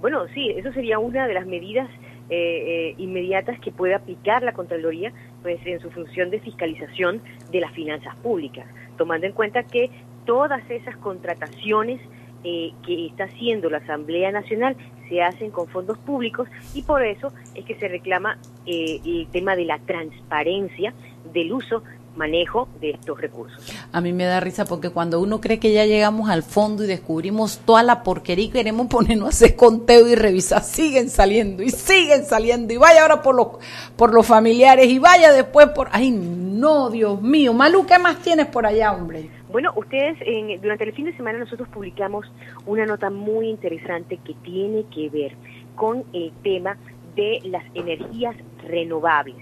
Bueno, 0.00 0.26
sí, 0.32 0.50
eso 0.56 0.72
sería 0.72 0.98
una 0.98 1.26
de 1.26 1.34
las 1.34 1.46
medidas 1.46 1.90
eh, 2.30 2.30
eh, 2.30 2.94
inmediatas 2.96 3.60
que 3.60 3.70
puede 3.70 3.94
aplicar 3.94 4.42
la 4.42 4.52
Contraloría 4.52 5.12
pues, 5.42 5.60
en 5.66 5.78
su 5.80 5.90
función 5.90 6.30
de 6.30 6.40
fiscalización 6.40 7.20
de 7.52 7.60
las 7.60 7.72
finanzas 7.72 8.16
públicas, 8.16 8.66
tomando 8.96 9.26
en 9.26 9.32
cuenta 9.32 9.62
que 9.62 9.90
todas 10.24 10.62
esas 10.70 10.96
contrataciones 10.96 12.00
eh, 12.44 12.72
que 12.84 13.06
está 13.06 13.24
haciendo 13.24 13.70
la 13.70 13.78
Asamblea 13.78 14.30
Nacional 14.32 14.76
se 15.08 15.22
hacen 15.22 15.50
con 15.50 15.68
fondos 15.68 15.98
públicos 15.98 16.48
y 16.74 16.82
por 16.82 17.04
eso 17.04 17.32
es 17.54 17.64
que 17.64 17.76
se 17.76 17.88
reclama 17.88 18.38
eh, 18.66 19.00
el 19.04 19.28
tema 19.28 19.56
de 19.56 19.64
la 19.64 19.78
transparencia 19.78 20.92
del 21.32 21.52
uso 21.52 21.82
manejo 22.16 22.68
de 22.80 22.90
estos 22.90 23.20
recursos. 23.20 23.60
A 23.92 24.00
mí 24.00 24.12
me 24.12 24.24
da 24.24 24.40
risa 24.40 24.64
porque 24.64 24.90
cuando 24.90 25.20
uno 25.20 25.40
cree 25.40 25.58
que 25.58 25.72
ya 25.72 25.84
llegamos 25.84 26.30
al 26.30 26.42
fondo 26.42 26.84
y 26.84 26.86
descubrimos 26.86 27.58
toda 27.58 27.82
la 27.82 28.02
porquería 28.02 28.46
y 28.46 28.48
queremos 28.48 28.86
ponernos 28.90 29.26
a 29.26 29.30
hacer 29.30 29.56
conteo 29.56 30.08
y 30.08 30.14
revisar, 30.14 30.62
siguen 30.62 31.10
saliendo 31.10 31.62
y 31.62 31.70
siguen 31.70 32.24
saliendo 32.24 32.72
y 32.72 32.78
vaya 32.78 33.02
ahora 33.02 33.22
por 33.22 33.34
los 33.34 33.48
por 33.96 34.12
los 34.14 34.26
familiares 34.26 34.86
y 34.86 34.98
vaya 34.98 35.32
después 35.32 35.68
por 35.68 35.88
ay 35.92 36.10
no, 36.10 36.90
Dios 36.90 37.20
mío, 37.20 37.52
Malu, 37.52 37.86
¿qué 37.86 37.98
más 37.98 38.22
tienes 38.22 38.46
por 38.46 38.66
allá, 38.66 38.92
hombre? 38.92 39.30
Bueno, 39.50 39.72
ustedes 39.76 40.18
durante 40.60 40.84
el 40.84 40.92
fin 40.92 41.04
de 41.04 41.16
semana 41.16 41.38
nosotros 41.38 41.68
publicamos 41.68 42.26
una 42.66 42.84
nota 42.84 43.10
muy 43.10 43.48
interesante 43.48 44.18
que 44.18 44.34
tiene 44.42 44.84
que 44.92 45.08
ver 45.08 45.32
con 45.76 46.04
el 46.12 46.32
tema 46.42 46.76
de 47.14 47.40
las 47.44 47.64
energías 47.74 48.36
renovables. 48.64 49.36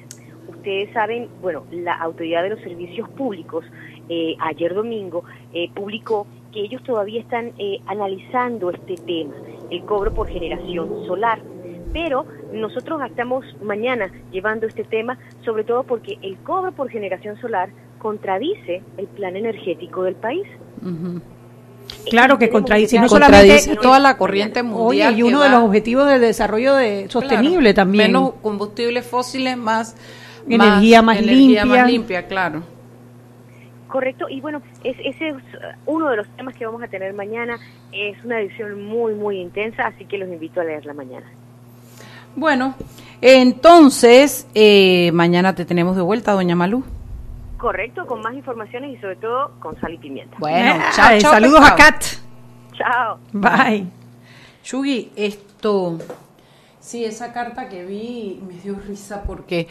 Ustedes 0.49 0.93
saben, 0.93 1.29
bueno, 1.41 1.65
la 1.71 1.95
Autoridad 1.95 2.43
de 2.43 2.51
los 2.51 2.61
Servicios 2.61 3.09
Públicos 3.11 3.65
eh, 4.09 4.37
ayer 4.41 4.75
domingo 4.75 5.25
eh, 5.53 5.71
publicó 5.75 6.27
que 6.53 6.61
ellos 6.61 6.83
todavía 6.83 7.21
están 7.21 7.53
eh, 7.59 7.81
analizando 7.87 8.71
este 8.71 8.97
tema, 8.97 9.35
el 9.71 9.85
cobro 9.85 10.13
por 10.13 10.29
generación 10.29 11.07
solar. 11.07 11.41
Pero 11.93 12.27
nosotros 12.53 13.01
estamos 13.07 13.45
mañana 13.63 14.11
llevando 14.33 14.67
este 14.67 14.85
tema, 14.85 15.19
sobre 15.45 15.65
todo 15.65 15.85
porque 15.85 16.19
el 16.23 16.37
cobro 16.39 16.73
por 16.73 16.91
generación 16.91 17.37
solar 17.41 17.71
contradice 18.05 18.83
el 18.99 19.07
plan 19.07 19.35
energético 19.35 20.03
del 20.03 20.15
país. 20.15 20.47
Claro 22.11 22.39
que 22.39 22.51
contradice, 22.51 23.01
no 23.01 23.09
solamente 23.09 23.77
toda 23.81 23.99
la 23.99 24.19
corriente 24.19 24.63
mundial. 24.63 25.19
y 25.19 25.23
uno 25.23 25.41
de 25.41 25.49
los 25.49 25.63
objetivos 25.63 26.07
del 26.07 26.21
desarrollo 26.21 26.75
de, 26.75 27.09
sostenible 27.09 27.73
también. 27.73 28.09
Menos 28.09 28.35
combustibles 28.43 29.07
fósiles, 29.07 29.57
más 29.57 29.97
energía 30.47 31.01
más, 31.01 31.23
limpia. 31.23 31.87
limpia, 31.87 32.27
claro. 32.27 32.63
Correcto, 33.89 34.29
y 34.29 34.43
bueno, 34.43 34.61
es, 34.83 34.99
ese 35.03 35.31
es 35.31 35.37
uno 35.87 36.11
de 36.11 36.19
los 36.19 36.29
temas 36.37 36.55
que 36.57 36.67
vamos 36.67 36.83
a 36.83 36.89
tener 36.89 37.15
mañana. 37.15 37.59
Es 37.91 38.23
una 38.23 38.39
edición 38.39 38.85
muy, 38.85 39.15
muy 39.15 39.41
intensa, 39.41 39.87
así 39.87 40.05
que 40.05 40.19
los 40.19 40.29
invito 40.29 40.61
a 40.61 40.65
leerla 40.65 40.93
mañana. 40.93 41.27
Bueno, 42.37 42.75
entonces, 43.23 44.47
eh, 44.55 45.11
mañana 45.13 45.55
te 45.55 45.65
tenemos 45.65 45.97
de 45.97 46.03
vuelta, 46.03 46.33
doña 46.33 46.55
Malú. 46.55 46.85
Correcto, 47.59 48.07
con 48.07 48.21
más 48.21 48.35
informaciones 48.35 48.97
y 48.97 49.01
sobre 49.01 49.17
todo 49.17 49.53
con 49.61 49.79
sal 49.81 49.95
y 49.95 49.99
pimienta. 49.99 50.37
Bueno, 50.39 50.83
chao, 50.95 51.21
saludos 51.21 51.61
a 51.63 51.77
Kat. 51.77 52.05
Chao. 52.73 53.19
Bye. 53.33 53.87
Yugi, 54.65 55.13
esto, 55.15 55.99
sí, 56.81 57.05
esa 57.05 57.33
carta 57.35 57.69
que 57.69 57.85
vi 57.85 58.41
me 58.47 58.55
dio 58.55 58.77
risa 58.77 59.23
porque 59.23 59.69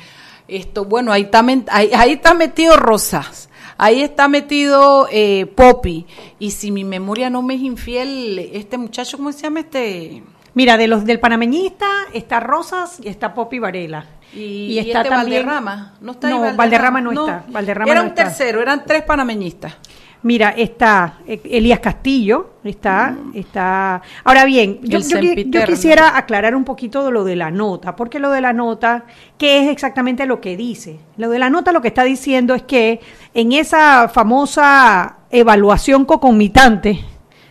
esto, 0.47 0.85
bueno, 0.85 1.11
ahí 1.11 1.23
está, 1.23 1.43
ahí, 1.71 1.89
ahí 1.95 2.11
está 2.11 2.35
metido 2.35 2.77
Rosas, 2.77 3.49
ahí 3.77 4.03
está 4.03 4.27
metido 4.27 5.07
eh, 5.11 5.47
Poppy, 5.47 6.05
y 6.37 6.51
si 6.51 6.71
mi 6.71 6.83
memoria 6.83 7.31
no 7.31 7.41
me 7.41 7.55
es 7.55 7.61
infiel, 7.61 8.37
este 8.53 8.77
muchacho, 8.77 9.17
¿cómo 9.17 9.31
se 9.31 9.41
llama 9.41 9.61
este? 9.61 10.23
Mira, 10.53 10.77
de 10.77 10.87
los 10.87 11.05
del 11.05 11.19
panameñista 11.19 11.87
está 12.13 12.39
Rosas 12.39 12.99
y 13.03 13.07
está 13.07 13.33
Poppy 13.33 13.57
Varela. 13.57 14.05
Y, 14.35 14.79
está 14.79 14.99
este 14.99 15.09
también 15.09 15.45
Valderrama, 15.45 15.93
no 16.01 16.11
está 16.13 16.29
no, 16.29 16.55
Valderrama, 16.55 17.01
no, 17.01 17.11
está. 17.11 17.43
Valderrama 17.49 17.91
era 17.91 18.01
un 18.01 18.15
tercero, 18.15 18.61
eran 18.61 18.83
tres 18.85 19.03
panameñistas. 19.03 19.75
Mira, 20.23 20.51
está 20.51 21.19
eh, 21.27 21.41
Elías 21.43 21.79
Castillo, 21.79 22.51
está, 22.63 23.11
mm. 23.11 23.37
está. 23.37 24.01
Ahora 24.23 24.45
bien, 24.45 24.79
yo, 24.81 24.99
yo, 24.99 25.65
quisiera 25.65 26.17
aclarar 26.17 26.55
un 26.55 26.63
poquito 26.63 27.03
de 27.03 27.11
lo 27.11 27.25
de 27.25 27.35
la 27.35 27.51
nota, 27.51 27.95
porque 27.97 28.19
lo 28.19 28.31
de 28.31 28.39
la 28.39 28.53
nota, 28.53 29.03
¿qué 29.37 29.59
es 29.59 29.67
exactamente 29.67 30.25
lo 30.25 30.39
que 30.39 30.55
dice? 30.55 30.97
Lo 31.17 31.29
de 31.29 31.39
la 31.39 31.49
nota 31.49 31.73
lo 31.73 31.81
que 31.81 31.89
está 31.89 32.05
diciendo 32.05 32.55
es 32.55 32.63
que 32.63 33.01
en 33.33 33.51
esa 33.51 34.07
famosa 34.07 35.17
evaluación 35.29 36.05
concomitante, 36.05 37.03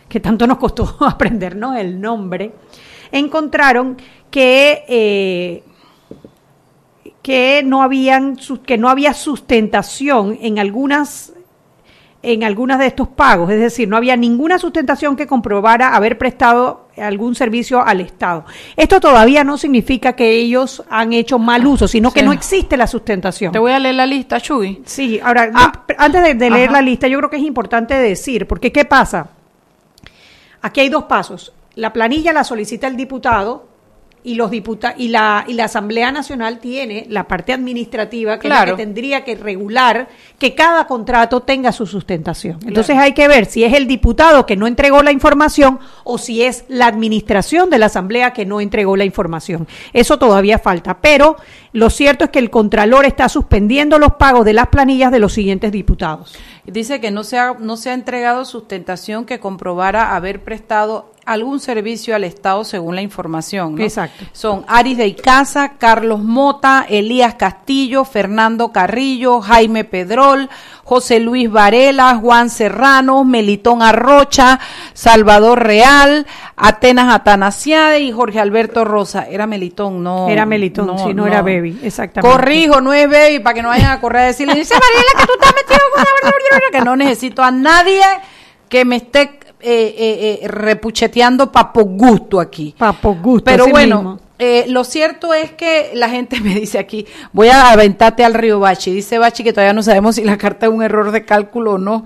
que 0.09 0.19
tanto 0.19 0.47
nos 0.47 0.57
costó 0.57 0.97
aprendernos 1.07 1.77
el 1.77 2.01
nombre, 2.01 2.53
encontraron 3.11 3.97
que 4.31 4.83
eh, 4.87 5.63
que 7.23 7.63
no 7.65 7.81
habían 7.81 8.37
que 8.65 8.77
no 8.77 8.89
había 8.89 9.13
sustentación 9.15 10.37
en 10.41 10.59
algunas 10.59 11.33
en 12.21 12.45
algunas 12.45 12.79
de 12.79 12.87
estos 12.87 13.09
pagos, 13.09 13.51
es 13.51 13.59
decir, 13.59 13.89
no 13.89 13.97
había 13.97 14.15
ninguna 14.15 14.57
sustentación 14.57 15.17
que 15.17 15.27
comprobara 15.27 15.93
haber 15.93 16.17
prestado 16.17 16.87
algún 16.95 17.35
servicio 17.35 17.83
al 17.83 17.99
Estado. 17.99 18.45
Esto 18.77 19.01
todavía 19.01 19.43
no 19.43 19.57
significa 19.57 20.13
que 20.13 20.31
ellos 20.31 20.83
han 20.89 21.11
hecho 21.11 21.37
mal 21.37 21.67
uso, 21.67 21.85
sino 21.85 22.13
que 22.13 22.23
no 22.23 22.31
existe 22.31 22.77
la 22.77 22.87
sustentación. 22.87 23.51
Te 23.51 23.59
voy 23.59 23.73
a 23.73 23.79
leer 23.79 23.95
la 23.95 24.05
lista, 24.05 24.39
Chuy. 24.39 24.81
Sí, 24.85 25.19
ahora, 25.21 25.51
ah, 25.53 25.83
antes 25.97 26.37
de, 26.37 26.49
leer 26.49 26.71
la 26.71 26.81
lista, 26.81 27.09
yo 27.09 27.17
creo 27.17 27.29
que 27.29 27.37
es 27.37 27.43
importante 27.43 27.93
decir, 27.95 28.47
porque 28.47 28.71
¿qué 28.71 28.85
pasa? 28.85 29.27
Aquí 30.61 30.79
hay 30.79 30.87
dos 30.87 31.03
pasos. 31.03 31.51
La 31.75 31.91
planilla 31.91 32.31
la 32.31 32.45
solicita 32.45 32.87
el 32.87 32.95
diputado, 32.95 33.67
y 34.23 34.35
los 34.35 34.51
diputados 34.51 34.99
y 34.99 35.09
la 35.09 35.43
y 35.47 35.53
la 35.53 35.65
Asamblea 35.65 36.11
Nacional 36.11 36.59
tiene 36.59 37.05
la 37.09 37.27
parte 37.27 37.53
administrativa 37.53 38.39
que, 38.39 38.49
que 38.49 38.73
tendría 38.73 39.23
que 39.23 39.35
regular 39.35 40.07
que 40.39 40.55
cada 40.55 40.87
contrato 40.87 41.41
tenga 41.41 41.71
su 41.71 41.85
sustentación. 41.85 42.59
Entonces 42.65 42.97
hay 42.97 43.13
que 43.13 43.27
ver 43.27 43.45
si 43.45 43.63
es 43.63 43.73
el 43.73 43.87
diputado 43.87 44.45
que 44.45 44.55
no 44.55 44.67
entregó 44.67 45.03
la 45.03 45.11
información 45.11 45.79
o 46.03 46.17
si 46.17 46.43
es 46.43 46.65
la 46.67 46.87
administración 46.87 47.69
de 47.69 47.79
la 47.79 47.87
Asamblea 47.87 48.31
que 48.31 48.45
no 48.45 48.61
entregó 48.61 48.95
la 48.95 49.05
información. 49.05 49.67
Eso 49.91 50.17
todavía 50.17 50.59
falta, 50.59 50.99
pero 50.99 51.37
lo 51.73 51.89
cierto 51.89 52.25
es 52.25 52.29
que 52.29 52.39
el 52.39 52.49
contralor 52.49 53.05
está 53.05 53.29
suspendiendo 53.29 53.99
los 53.99 54.13
pagos 54.13 54.45
de 54.45 54.53
las 54.53 54.67
planillas 54.67 55.11
de 55.11 55.19
los 55.19 55.33
siguientes 55.33 55.71
diputados. 55.71 56.35
Dice 56.65 57.01
que 57.01 57.11
no 57.11 57.23
se 57.23 57.37
ha, 57.37 57.55
no 57.59 57.75
se 57.75 57.89
ha 57.89 57.93
entregado 57.93 58.45
sustentación 58.45 59.25
que 59.25 59.39
comprobara 59.39 60.15
haber 60.15 60.43
prestado 60.43 61.11
algún 61.25 61.59
servicio 61.59 62.15
al 62.15 62.23
Estado 62.23 62.63
según 62.63 62.95
la 62.95 63.01
información. 63.01 63.79
Exacto. 63.79 64.25
Son 64.33 64.65
Aris 64.67 64.97
de 64.97 65.07
Icaza, 65.07 65.77
Carlos 65.77 66.21
Mota, 66.21 66.85
Elías 66.89 67.35
Castillo, 67.35 68.03
Fernando 68.03 68.71
Carrillo, 68.71 69.41
Jaime 69.41 69.85
Pedrol, 69.85 70.49
José 70.83 71.19
Luis 71.19 71.49
Varela, 71.49 72.15
Juan 72.15 72.49
Serrano, 72.49 73.23
Melitón 73.23 73.81
Arrocha, 73.81 74.59
Salvador 74.93 75.63
Real, 75.63 76.27
Atenas 76.57 77.13
Atanasiade 77.13 78.01
y 78.01 78.11
Jorge 78.11 78.39
Alberto 78.39 78.83
Rosa. 78.83 79.25
Era 79.29 79.47
Melitón, 79.47 80.03
no. 80.03 80.27
Era 80.27 80.45
Melitón, 80.45 80.87
no, 80.87 80.97
si 80.97 81.13
no, 81.13 81.25
era 81.25 81.41
Baby, 81.41 81.79
exactamente. 81.83 82.35
Corrijo, 82.35 82.81
no 82.81 82.93
es 82.93 83.09
Baby, 83.09 83.39
para 83.39 83.53
que 83.53 83.61
no 83.61 83.69
vayan 83.69 83.91
a 83.91 84.01
correr 84.01 84.23
a 84.23 84.25
decirle, 84.27 84.55
dice 84.55 84.73
Mariela 84.73 85.19
que 85.19 85.25
tú 85.25 85.33
estás 85.33 85.53
metido 85.55 85.79
con 85.93 86.01
una 86.01 86.79
que 86.79 86.81
no 86.81 86.95
necesito 86.95 87.43
a 87.43 87.51
nadie 87.51 88.03
que 88.67 88.85
me 88.85 88.95
esté 88.95 89.39
eh, 89.65 89.95
eh, 89.97 90.39
eh, 90.41 90.47
repucheteando 90.49 91.49
papo 91.49 91.85
gusto 91.85 92.41
aquí. 92.41 92.75
Papo 92.77 93.15
gusto. 93.15 93.45
Pero 93.45 93.67
bueno, 93.67 94.19
lo 94.67 94.83
cierto 94.83 95.33
es 95.33 95.51
que 95.51 95.91
la 95.93 96.09
gente 96.09 96.39
me 96.41 96.53
dice 96.55 96.79
aquí, 96.79 97.05
voy 97.31 97.47
a 97.47 97.71
aventarte 97.71 98.25
al 98.25 98.33
río 98.33 98.59
Bachi. 98.59 98.91
Dice 98.91 99.17
Bachi 99.19 99.43
que 99.43 99.53
todavía 99.53 99.73
no 99.73 99.81
sabemos 99.81 100.15
si 100.15 100.23
la 100.25 100.37
carta 100.37 100.65
es 100.65 100.71
un 100.71 100.83
error 100.83 101.11
de 101.11 101.23
cálculo 101.23 101.73
o 101.73 101.77
no. 101.77 102.03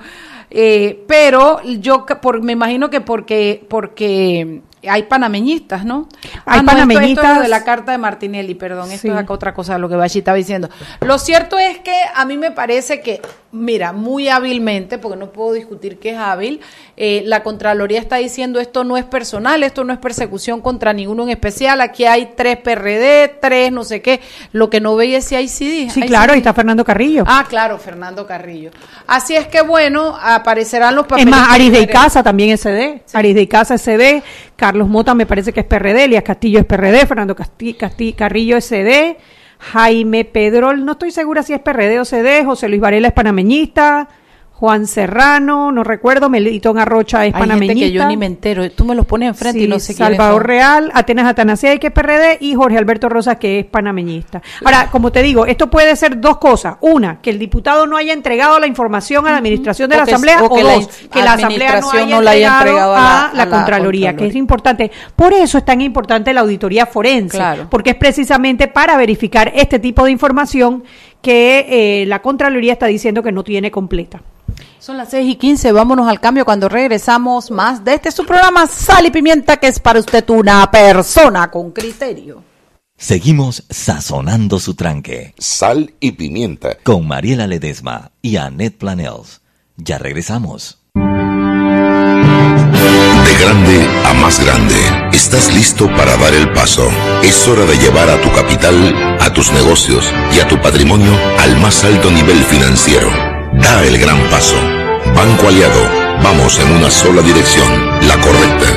pero 1.08 1.64
yo 1.64 2.06
por, 2.22 2.44
me 2.44 2.54
imagino 2.54 2.92
que 2.92 3.02
porque, 3.02 3.66
porque 3.68 4.62
hay 4.90 5.04
panameñistas, 5.04 5.86
¿no? 5.86 6.08
Hay 6.46 6.60
ah, 6.60 6.64
panameñistas. 6.66 7.42
de 7.42 7.48
la 7.48 7.64
carta 7.64 7.92
de 7.92 7.98
Martinelli, 7.98 8.56
perdón, 8.56 8.92
esto 8.92 9.18
es 9.18 9.30
otra 9.30 9.54
cosa 9.54 9.74
de 9.74 9.80
lo 9.80 9.90
que 9.90 9.96
Bachi 9.96 10.20
estaba 10.20 10.38
diciendo. 10.38 10.70
Lo 11.02 11.18
cierto 11.18 11.58
es 11.58 11.80
que 11.80 11.96
a 12.14 12.26
mí 12.26 12.38
me 12.38 12.52
parece 12.52 13.02
que, 13.02 13.22
mira, 13.52 13.94
muy 13.94 14.30
hábilmente, 14.30 14.98
porque 14.98 15.18
no 15.18 15.32
puedo 15.32 15.54
discutir 15.54 16.00
que 16.00 16.12
es 16.12 16.18
hábil, 16.18 16.62
eh, 16.96 17.24
la 17.26 17.44
Contraloría 17.44 18.00
está 18.00 18.18
diciendo 18.18 18.60
esto 18.60 18.84
no 18.84 18.98
es 18.98 19.06
personal, 19.06 19.64
esto 19.64 19.84
no 19.84 19.94
es 19.94 20.00
persecución 20.00 20.62
contra 20.62 20.94
ninguno 20.94 21.24
en 21.24 21.30
especial, 21.30 21.82
aquí 21.82 22.06
hay 22.06 22.34
tres 22.36 22.58
PRD, 22.58 23.38
tres 23.42 23.72
no 23.72 23.84
sé 23.84 24.02
qué, 24.02 24.22
lo 24.52 24.70
que 24.70 24.82
no 24.82 24.96
veis 24.96 25.18
es 25.18 25.26
si 25.26 25.36
hay 25.36 25.48
CD. 25.48 25.90
Sí, 25.90 26.02
claro, 26.02 26.34
ahí 26.34 26.40
está 26.40 26.54
Fernando 26.54 26.84
Carrillo. 26.84 27.24
Ah, 27.26 27.46
claro, 27.48 27.78
Fernando 27.78 28.28
Carrillo. 28.28 28.72
Así 29.08 29.36
es 29.36 29.48
que 29.48 29.62
bueno, 29.62 30.18
aparecerán 30.22 30.96
los 30.96 31.06
papeles. 31.06 31.26
Es 31.26 31.32
más, 31.32 31.50
Aris 31.50 31.72
de 31.72 31.82
Icaza 31.82 32.24
también 32.24 32.52
es 32.52 32.62
CD, 32.62 33.02
Aris 33.14 33.36
de 33.36 33.42
Icaza 33.42 33.78
CD, 33.78 34.24
Carlos 34.56 34.77
Mota 34.86 35.16
me 35.16 35.26
parece 35.26 35.54
que 35.54 35.62
es 35.62 35.66
PRD, 35.66 36.06
Elias 36.06 36.24
Castillo 36.24 36.60
es 36.60 36.66
PRD, 36.66 37.06
Fernando 37.06 37.36
Carrillo 38.16 38.58
es 38.58 38.66
CD, 38.66 39.18
Jaime 39.60 40.26
Pedrol, 40.26 40.86
no 40.86 40.92
estoy 40.92 41.12
segura 41.12 41.42
si 41.42 41.54
es 41.54 41.60
PRD 41.60 42.00
o 42.00 42.06
CD, 42.06 42.44
José 42.46 42.70
Luis 42.70 42.82
Varela 42.82 43.08
es 43.08 43.14
panameñista, 43.14 44.10
Juan 44.60 44.88
Serrano, 44.88 45.72
no 45.72 45.84
recuerdo, 45.84 46.30
Melitón 46.30 46.80
Arrocha 46.80 47.28
es 47.28 47.36
Hay 47.36 47.48
Gente 47.48 47.76
que 47.76 47.92
yo 47.92 48.08
ni 48.08 48.18
me 48.18 48.26
entero, 48.26 48.68
tú 48.72 48.86
me 48.86 48.96
los 48.96 49.06
pones 49.06 49.30
enfrente 49.30 49.60
y 49.60 49.68
no 49.68 49.78
sé 49.78 49.94
quién 49.94 50.08
Salvador 50.08 50.48
Real, 50.48 50.90
Atenas 50.96 51.28
Atanasía, 51.28 51.78
que 51.78 51.88
es 51.88 51.94
PRD, 51.94 52.40
y 52.40 52.56
Jorge 52.56 52.76
Alberto 52.76 53.08
Rosa, 53.08 53.36
que 53.36 53.60
es 53.60 53.66
panameñista. 53.68 54.42
Ahora, 54.66 54.90
como 54.90 55.12
te 55.12 55.22
digo, 55.22 55.46
esto 55.46 55.70
puede 55.70 55.96
ser 55.96 56.20
dos 56.20 56.38
cosas. 56.38 56.78
Una, 56.82 57.22
que 57.22 57.30
el 57.30 57.38
diputado 57.38 57.86
no 57.86 57.98
haya 57.98 58.14
entregado 58.14 58.58
la 58.58 58.66
información 58.66 59.28
a 59.28 59.32
la 59.32 59.38
administración 59.38 59.92
de 59.92 59.98
la 59.98 60.04
Asamblea, 60.04 60.42
o, 60.42 60.50
dos, 60.50 60.88
que 61.12 61.22
la 61.22 61.34
Asamblea 61.34 61.80
no 61.80 61.92
haya, 61.92 62.58
entregado, 62.58 62.96
a, 62.96 63.30
la, 63.36 63.50
Contraloría, 63.50 64.16
que 64.16 64.26
es 64.26 64.36
importante. 64.36 64.90
Por 65.16 65.34
eso 65.34 65.60
es 65.60 65.66
tan 65.66 65.82
importante 65.82 66.34
la 66.34 66.42
auditoría 66.42 66.88
forense, 66.88 67.40
porque 67.70 67.92
es 67.92 67.96
precisamente 67.96 68.68
para 68.68 68.98
verificar 68.98 69.52
este 69.56 69.78
tipo 69.78 70.04
de 70.04 70.10
información 70.10 70.84
que 71.22 72.02
eh, 72.02 72.06
la 72.08 72.24
Contraloría 72.24 72.74
está 72.74 72.88
diciendo 72.88 73.22
que 73.22 73.32
no 73.32 73.44
tiene 73.44 73.70
completa. 73.70 74.24
Son 74.80 74.96
las 74.96 75.10
6 75.10 75.32
y 75.32 75.36
15, 75.36 75.72
vámonos 75.72 76.08
al 76.08 76.20
cambio 76.20 76.46
cuando 76.46 76.70
regresamos 76.70 77.50
más 77.50 77.84
de 77.84 77.96
este 77.96 78.12
su 78.12 78.26
programa 78.26 78.68
Sal 78.68 79.08
y 79.08 79.12
Pimienta, 79.12 79.58
que 79.58 79.68
es 79.68 79.80
para 79.80 80.00
usted 80.00 80.30
una 80.30 80.70
persona 80.70 81.50
con 81.50 81.72
criterio. 81.72 82.44
Seguimos 82.96 83.64
sazonando 83.70 84.60
su 84.60 84.76
tranque. 84.76 85.34
Sal 85.38 85.94
y 86.00 86.12
Pimienta. 86.12 86.78
Con 86.84 87.08
Mariela 87.08 87.48
Ledesma 87.48 88.12
y 88.22 88.38
Annette 88.38 88.78
Planels. 88.78 89.42
Ya 89.78 89.98
regresamos. 89.98 90.80
De 90.94 91.04
grande 93.44 93.88
a 94.06 94.14
más 94.14 94.40
grande, 94.44 94.76
estás 95.12 95.54
listo 95.54 95.88
para 95.96 96.18
dar 96.18 96.34
el 96.34 96.52
paso. 96.54 96.88
Es 97.24 97.48
hora 97.48 97.66
de 97.66 97.78
llevar 97.78 98.10
a 98.10 98.22
tu 98.22 98.32
capital, 98.32 99.18
a 99.20 99.34
tus 99.34 99.52
negocios 99.52 100.12
y 100.36 100.40
a 100.40 100.48
tu 100.48 100.60
patrimonio 100.62 101.12
al 101.40 101.60
más 101.60 101.84
alto 101.84 102.10
nivel 102.12 102.38
financiero. 102.44 103.27
Da 103.62 103.84
el 103.84 103.98
gran 103.98 104.20
paso. 104.30 104.56
Banco 105.16 105.48
Aliado. 105.48 106.08
Vamos 106.24 106.60
en 106.60 106.72
una 106.72 106.90
sola 106.90 107.22
dirección, 107.22 107.68
la 108.08 108.18
correcta. 108.20 108.77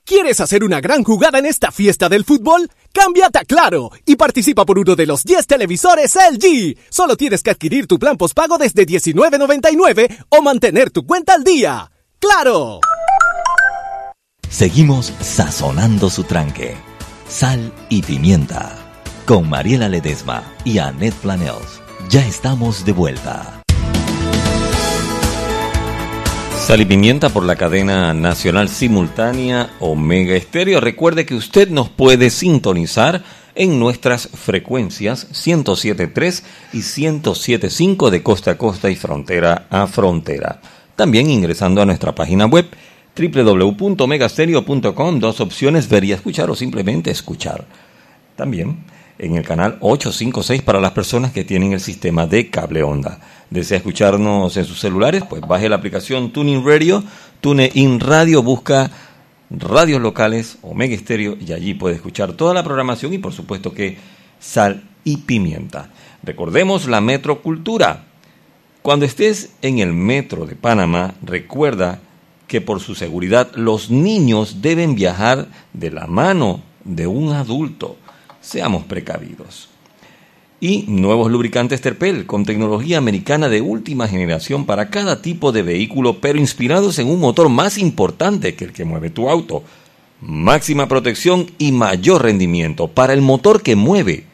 ¿Quieres 0.11 0.41
hacer 0.41 0.65
una 0.65 0.81
gran 0.81 1.05
jugada 1.05 1.39
en 1.39 1.45
esta 1.45 1.71
fiesta 1.71 2.09
del 2.09 2.25
fútbol? 2.25 2.69
Cámbiate 2.91 3.39
a 3.39 3.45
Claro 3.45 3.91
y 4.05 4.17
participa 4.17 4.65
por 4.65 4.77
uno 4.77 4.97
de 4.97 5.05
los 5.05 5.23
10 5.23 5.47
televisores 5.47 6.15
LG. 6.15 6.75
Solo 6.89 7.15
tienes 7.15 7.41
que 7.41 7.51
adquirir 7.51 7.87
tu 7.87 7.97
plan 7.97 8.17
postpago 8.17 8.57
desde 8.57 8.85
$19.99 8.85 10.25
o 10.27 10.41
mantener 10.41 10.91
tu 10.91 11.05
cuenta 11.05 11.35
al 11.35 11.45
día. 11.45 11.89
¡Claro! 12.19 12.81
Seguimos 14.49 15.13
sazonando 15.21 16.09
su 16.09 16.25
tranque. 16.25 16.75
Sal 17.29 17.71
y 17.87 18.01
pimienta. 18.01 18.75
Con 19.25 19.49
Mariela 19.49 19.87
Ledesma 19.87 20.43
y 20.65 20.79
Annette 20.79 21.15
Planels. 21.21 21.79
Ya 22.09 22.27
estamos 22.27 22.83
de 22.83 22.91
vuelta. 22.91 23.60
Sal 26.71 26.79
y 26.79 26.85
Pimienta 26.85 27.27
por 27.27 27.43
la 27.43 27.57
cadena 27.57 28.13
nacional 28.13 28.69
simultánea 28.69 29.71
Omega 29.81 30.37
Estéreo. 30.37 30.79
Recuerde 30.79 31.25
que 31.25 31.35
usted 31.35 31.69
nos 31.69 31.89
puede 31.89 32.29
sintonizar 32.29 33.23
en 33.55 33.77
nuestras 33.77 34.29
frecuencias 34.29 35.27
107.3 35.33 36.43
y 36.71 36.77
107.5 36.77 38.09
de 38.09 38.23
costa 38.23 38.51
a 38.51 38.57
costa 38.57 38.89
y 38.89 38.95
frontera 38.95 39.67
a 39.69 39.85
frontera. 39.85 40.61
También 40.95 41.29
ingresando 41.29 41.81
a 41.81 41.85
nuestra 41.85 42.15
página 42.15 42.45
web 42.45 42.67
www.megastereo.com, 43.17 45.19
dos 45.19 45.41
opciones, 45.41 45.89
ver 45.89 46.05
y 46.05 46.13
escuchar 46.13 46.49
o 46.49 46.55
simplemente 46.55 47.11
escuchar. 47.11 47.65
También 48.37 48.85
en 49.19 49.35
el 49.35 49.43
canal 49.43 49.77
856 49.81 50.61
para 50.61 50.79
las 50.79 50.91
personas 50.91 51.31
que 51.31 51.43
tienen 51.43 51.73
el 51.73 51.79
sistema 51.79 52.27
de 52.27 52.49
cable 52.49 52.83
onda 52.83 53.19
desea 53.51 53.77
escucharnos 53.77 54.55
en 54.57 54.65
sus 54.65 54.79
celulares, 54.79 55.23
pues 55.29 55.41
baje 55.41 55.69
la 55.69 55.75
aplicación 55.75 56.31
Tuning 56.31 56.65
Radio, 56.65 57.03
TuneIn 57.41 57.99
Radio, 57.99 58.41
busca 58.41 58.89
radios 59.49 60.01
locales 60.01 60.57
o 60.61 60.73
Mega 60.73 60.95
Estéreo 60.95 61.37
y 61.39 61.51
allí 61.51 61.73
puede 61.73 61.95
escuchar 61.95 62.33
toda 62.33 62.53
la 62.53 62.63
programación 62.63 63.13
y 63.13 63.17
por 63.17 63.33
supuesto 63.33 63.73
que 63.73 63.97
sal 64.39 64.83
y 65.03 65.17
pimienta. 65.17 65.89
Recordemos 66.23 66.87
la 66.87 67.01
metrocultura. 67.01 68.05
Cuando 68.81 69.05
estés 69.05 69.51
en 69.61 69.79
el 69.79 69.91
metro 69.91 70.45
de 70.45 70.55
Panamá, 70.55 71.15
recuerda 71.21 71.99
que 72.47 72.61
por 72.61 72.79
su 72.79 72.95
seguridad 72.95 73.51
los 73.55 73.91
niños 73.91 74.61
deben 74.61 74.95
viajar 74.95 75.49
de 75.73 75.91
la 75.91 76.07
mano 76.07 76.61
de 76.85 77.05
un 77.05 77.33
adulto. 77.33 77.97
Seamos 78.41 78.83
precavidos 78.85 79.69
y 80.61 80.85
nuevos 80.87 81.31
lubricantes 81.31 81.81
Terpel 81.81 82.27
con 82.27 82.45
tecnología 82.45 82.99
americana 82.99 83.49
de 83.49 83.61
última 83.61 84.07
generación 84.07 84.65
para 84.65 84.89
cada 84.89 85.21
tipo 85.21 85.51
de 85.51 85.63
vehículo, 85.63 86.21
pero 86.21 86.37
inspirados 86.37 86.99
en 86.99 87.09
un 87.09 87.19
motor 87.19 87.49
más 87.49 87.79
importante 87.79 88.53
que 88.53 88.65
el 88.65 88.71
que 88.71 88.85
mueve 88.85 89.09
tu 89.09 89.27
auto. 89.27 89.63
Máxima 90.21 90.87
protección 90.87 91.49
y 91.57 91.71
mayor 91.71 92.21
rendimiento 92.21 92.87
para 92.87 93.13
el 93.13 93.21
motor 93.21 93.63
que 93.63 93.75
mueve 93.75 94.25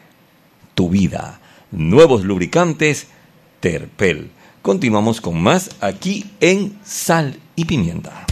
tu 0.74 0.90
vida. 0.90 1.40
Nuevos 1.72 2.24
lubricantes 2.24 3.08
Terpel. 3.60 4.30
Continuamos 4.60 5.22
con 5.22 5.40
más 5.40 5.70
aquí 5.80 6.26
en 6.40 6.78
Sal 6.84 7.38
y 7.56 7.64
Pimienta. 7.64 8.27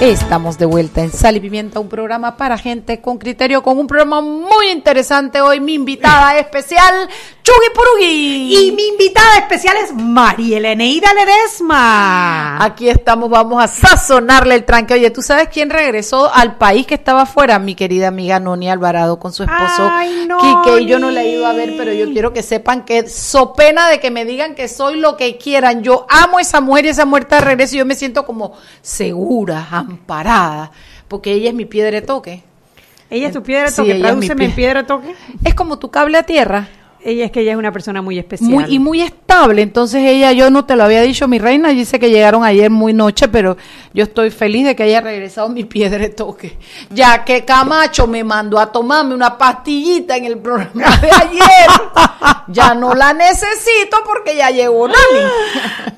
Estamos 0.00 0.58
de 0.58 0.66
vuelta 0.66 1.02
en 1.02 1.12
Sal 1.12 1.36
y 1.36 1.40
Pimienta, 1.40 1.78
un 1.78 1.88
programa 1.88 2.36
para 2.36 2.58
gente 2.58 3.00
con 3.00 3.16
criterio, 3.16 3.62
con 3.62 3.78
un 3.78 3.86
programa 3.86 4.20
muy 4.20 4.70
interesante 4.70 5.40
hoy. 5.40 5.60
Mi 5.60 5.74
invitada 5.74 6.36
especial, 6.38 7.08
Chugui 7.42 7.68
Purugi. 7.72 8.66
Y 8.66 8.72
mi 8.72 8.88
invitada 8.88 9.38
especial 9.38 9.76
es 9.76 9.94
Mariela 9.94 10.72
Eneida 10.72 11.08
Ledesma. 11.14 12.62
Aquí 12.62 12.88
estamos, 12.88 13.30
vamos 13.30 13.62
a 13.62 13.68
sazonarle 13.68 14.56
el 14.56 14.64
tranque. 14.64 14.94
Oye, 14.94 15.10
¿tú 15.10 15.22
sabes 15.22 15.48
quién 15.48 15.70
regresó 15.70 16.32
al 16.34 16.56
país 16.56 16.86
que 16.86 16.94
estaba 16.94 17.22
afuera? 17.22 17.58
Mi 17.58 17.74
querida 17.74 18.08
amiga 18.08 18.40
Noni 18.40 18.68
Alvarado 18.68 19.18
con 19.18 19.32
su 19.32 19.44
esposo 19.44 19.88
Ay, 19.90 20.28
Quique. 20.40 20.82
Y 20.82 20.86
yo 20.86 20.98
no 20.98 21.12
la 21.12 21.22
he 21.22 21.30
ido 21.30 21.46
a 21.46 21.52
ver, 21.52 21.74
pero 21.78 21.92
yo 21.92 22.10
quiero 22.12 22.32
que 22.32 22.42
sepan 22.42 22.84
que 22.84 23.08
so 23.08 23.54
pena 23.54 23.88
de 23.88 24.00
que 24.00 24.10
me 24.10 24.24
digan 24.24 24.54
que 24.54 24.68
soy 24.68 24.98
lo 24.98 25.16
que 25.16 25.38
quieran. 25.38 25.82
Yo 25.82 26.04
amo 26.10 26.38
a 26.38 26.42
esa 26.42 26.60
mujer 26.60 26.86
y 26.86 26.88
esa 26.88 27.04
muerta 27.04 27.36
de 27.36 27.42
regreso 27.42 27.76
y 27.76 27.78
yo 27.78 27.86
me 27.86 27.94
siento 27.94 28.26
como 28.26 28.52
segura, 28.82 29.83
amparada, 29.84 30.70
porque 31.08 31.32
ella 31.32 31.48
es 31.50 31.54
mi 31.54 31.64
piedra 31.64 31.90
de 31.92 32.02
toque. 32.02 32.42
Ella 33.10 33.28
es 33.28 33.32
tu 33.32 33.42
piedra 33.42 33.64
de 33.64 33.70
Sí, 33.70 33.76
toque. 33.76 33.90
es 33.92 34.36
mi 34.36 34.48
piedra 34.48 34.82
de 34.82 34.86
toque. 34.88 35.14
Es 35.44 35.54
como 35.54 35.78
tu 35.78 35.90
cable 35.90 36.18
a 36.18 36.22
tierra. 36.24 36.68
Ella 37.04 37.26
es 37.26 37.32
que 37.32 37.40
ella 37.40 37.52
es 37.52 37.58
una 37.58 37.70
persona 37.70 38.00
muy 38.00 38.18
especial. 38.18 38.50
Muy, 38.50 38.64
y 38.68 38.78
muy 38.78 39.02
estable. 39.02 39.60
Entonces 39.60 40.02
ella, 40.04 40.32
yo 40.32 40.48
no 40.48 40.64
te 40.64 40.74
lo 40.74 40.84
había 40.84 41.02
dicho, 41.02 41.28
mi 41.28 41.38
reina, 41.38 41.68
dice 41.68 41.98
que 41.98 42.08
llegaron 42.08 42.44
ayer 42.44 42.70
muy 42.70 42.94
noche, 42.94 43.28
pero 43.28 43.58
yo 43.92 44.04
estoy 44.04 44.30
feliz 44.30 44.64
de 44.64 44.74
que 44.74 44.84
haya 44.84 45.02
regresado 45.02 45.50
mi 45.50 45.64
piedra 45.64 45.98
de 45.98 46.08
toque. 46.08 46.56
Ya 46.88 47.22
que 47.24 47.44
Camacho 47.44 48.06
me 48.06 48.24
mandó 48.24 48.58
a 48.58 48.72
tomarme 48.72 49.14
una 49.14 49.36
pastillita 49.36 50.16
en 50.16 50.24
el 50.24 50.38
programa 50.38 50.96
de 50.96 51.10
ayer, 51.10 51.70
ya 52.48 52.74
no 52.74 52.94
la 52.94 53.12
necesito 53.12 53.98
porque 54.06 54.36
ya 54.36 54.48
llegó 54.48 54.88
Nani. 54.88 55.30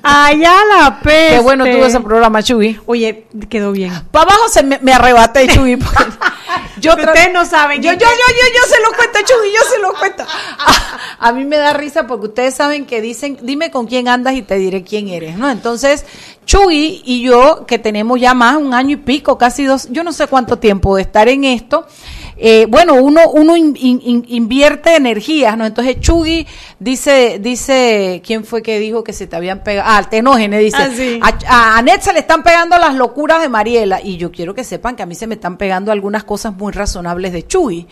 Allá 0.03 0.55
la 0.77 0.99
peste. 0.99 1.35
Qué 1.35 1.39
bueno 1.39 1.63
tuvo 1.63 1.85
ese 1.85 2.01
programa, 2.01 2.43
Chuy. 2.43 2.81
Oye, 2.85 3.27
quedó 3.49 3.71
bien. 3.71 3.93
Para 4.11 4.23
abajo 4.23 4.49
se 4.49 4.61
me, 4.61 4.77
me 4.81 4.91
arrebaté, 4.91 5.47
Chuy. 5.47 5.79
Yo 6.79 6.93
ustedes 6.93 7.31
no 7.33 7.45
saben 7.45 7.81
Yo, 7.81 7.91
yo, 7.91 7.97
yo, 7.97 8.05
yo, 8.05 8.45
yo 8.53 8.67
se 8.67 8.81
lo 8.81 8.95
cuento, 8.95 9.19
Chuy, 9.25 9.51
yo 9.51 9.61
se 9.69 9.79
lo 9.79 9.93
cuento. 9.93 10.23
A, 11.19 11.31
mí 11.33 11.45
me 11.45 11.57
da 11.57 11.73
risa 11.73 12.07
porque 12.07 12.27
ustedes 12.27 12.55
saben 12.55 12.85
que 12.85 13.01
dicen, 13.01 13.37
dime 13.41 13.71
con 13.71 13.87
quién 13.87 14.07
andas 14.07 14.35
y 14.35 14.41
te 14.41 14.55
diré 14.55 14.83
quién 14.83 15.07
eres, 15.09 15.37
¿no? 15.37 15.49
Entonces, 15.49 16.05
Chuy 16.45 17.01
y 17.05 17.21
yo, 17.21 17.65
que 17.65 17.77
tenemos 17.79 18.19
ya 18.19 18.33
más 18.33 18.55
un 18.57 18.73
año 18.73 18.91
y 18.93 18.97
pico, 18.97 19.37
casi 19.37 19.65
dos, 19.65 19.87
yo 19.91 20.03
no 20.03 20.13
sé 20.13 20.27
cuánto 20.27 20.57
tiempo 20.59 20.95
de 20.95 21.01
estar 21.01 21.27
en 21.27 21.43
esto, 21.43 21.85
eh, 22.37 22.67
bueno, 22.69 22.93
uno, 22.95 23.21
uno 23.31 23.57
in- 23.57 23.75
in- 23.79 24.01
in- 24.03 24.25
invierte 24.27 24.95
energías, 24.95 25.57
¿no? 25.57 25.65
Entonces, 25.65 25.99
Chuy 25.99 26.45
dice, 26.79 27.39
dice, 27.41 28.21
¿quién 28.25 28.43
fue 28.45 28.61
que 28.61 28.79
dijo 28.79 29.03
que 29.03 29.13
se 29.13 29.27
te 29.27 29.35
habían 29.35 29.63
pegado? 29.63 29.89
Ah, 29.91 30.03
Tenógenes 30.09 30.59
dice, 30.61 30.77
Ah, 30.79 30.89
sí. 30.95 31.19
a, 31.21 31.73
a 31.73 31.77
Anet 31.77 32.01
se 32.01 32.13
le 32.13 32.19
están 32.19 32.43
pegando 32.43 32.77
las 32.77 32.95
locuras 32.95 33.41
de 33.41 33.49
Mariela 33.49 33.99
y 34.01 34.17
yo 34.17 34.31
quiero 34.31 34.53
que 34.53 34.63
sepan 34.63 34.95
que 34.95 35.03
a 35.03 35.05
mí 35.05 35.15
se 35.15 35.27
me 35.27 35.35
están 35.35 35.57
pegando 35.57 35.91
algunas 35.91 36.23
cosas 36.23 36.53
muy 36.55 36.71
razonables 36.73 37.33
de 37.33 37.47
Chuy. 37.47 37.87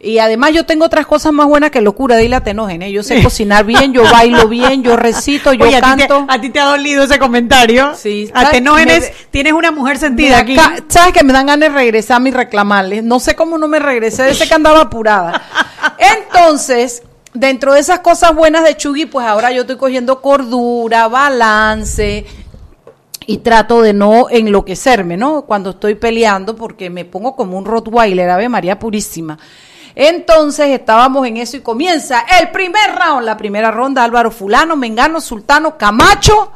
Y 0.00 0.18
además 0.18 0.52
yo 0.52 0.64
tengo 0.64 0.84
otras 0.84 1.06
cosas 1.06 1.32
más 1.32 1.46
buenas 1.48 1.70
que 1.70 1.80
locura, 1.80 2.16
dile 2.16 2.36
a 2.36 2.40
Tenógenes. 2.44 2.92
Yo 2.92 3.02
sé 3.02 3.22
cocinar 3.24 3.64
bien, 3.64 3.92
yo 3.92 4.04
bailo 4.04 4.46
bien, 4.48 4.82
yo 4.82 4.96
recito, 4.96 5.52
yo 5.52 5.64
Oye, 5.66 5.76
a 5.76 5.80
ti, 5.80 6.02
te, 6.02 6.06
canto. 6.08 6.26
a 6.32 6.40
ti 6.40 6.50
te 6.50 6.60
ha 6.60 6.64
dolido 6.66 7.04
ese 7.04 7.18
comentario. 7.18 7.94
Sí. 7.96 8.30
A 8.34 8.50
Tenógenes, 8.50 9.00
Me- 9.00 9.12
tienes 9.30 9.52
una 9.52 9.72
mujer 9.72 9.98
sentida 9.98 10.36
da 10.36 10.38
aquí. 10.38 10.56
¿Sabes 10.88 11.12
que 11.12 11.24
me 11.24 11.32
dan 11.32 11.46
ganas 11.46 11.68
de 11.70 11.74
regresarme 11.74 12.28
y 12.28 12.32
reclamarles? 12.32 13.02
No 13.02 13.18
sé 13.18 13.34
cómo 13.34 13.58
no 13.58 13.66
me 13.66 13.78
regresé 13.80 14.22
de 14.22 14.30
ese 14.30 14.46
que 14.46 14.54
andaba 14.54 14.82
apurada. 14.82 15.42
Entonces, 15.98 17.02
dentro 17.34 17.74
de 17.74 17.80
esas 17.80 18.00
cosas 18.00 18.34
buenas 18.34 18.64
de 18.64 18.76
Chugui, 18.76 19.06
pues 19.06 19.26
ahora 19.26 19.52
yo 19.52 19.62
estoy 19.62 19.76
cogiendo 19.76 20.20
cordura, 20.20 21.08
balance 21.08 22.26
y 23.26 23.38
trato 23.38 23.82
de 23.82 23.92
no 23.92 24.28
enloquecerme, 24.30 25.16
¿no? 25.16 25.42
Cuando 25.42 25.70
estoy 25.70 25.94
peleando, 25.94 26.56
porque 26.56 26.88
me 26.88 27.04
pongo 27.04 27.36
como 27.36 27.58
un 27.58 27.64
Rottweiler, 27.64 28.30
Ave 28.30 28.48
María 28.48 28.78
Purísima. 28.78 29.38
Entonces 29.94 30.68
estábamos 30.68 31.26
en 31.26 31.36
eso 31.38 31.56
y 31.56 31.60
comienza 31.60 32.24
el 32.40 32.50
primer 32.50 32.94
round, 32.94 33.26
la 33.26 33.36
primera 33.36 33.70
ronda, 33.70 34.04
Álvaro 34.04 34.30
Fulano, 34.30 34.76
Mengano, 34.76 35.20
Sultano, 35.20 35.76
Camacho, 35.76 36.52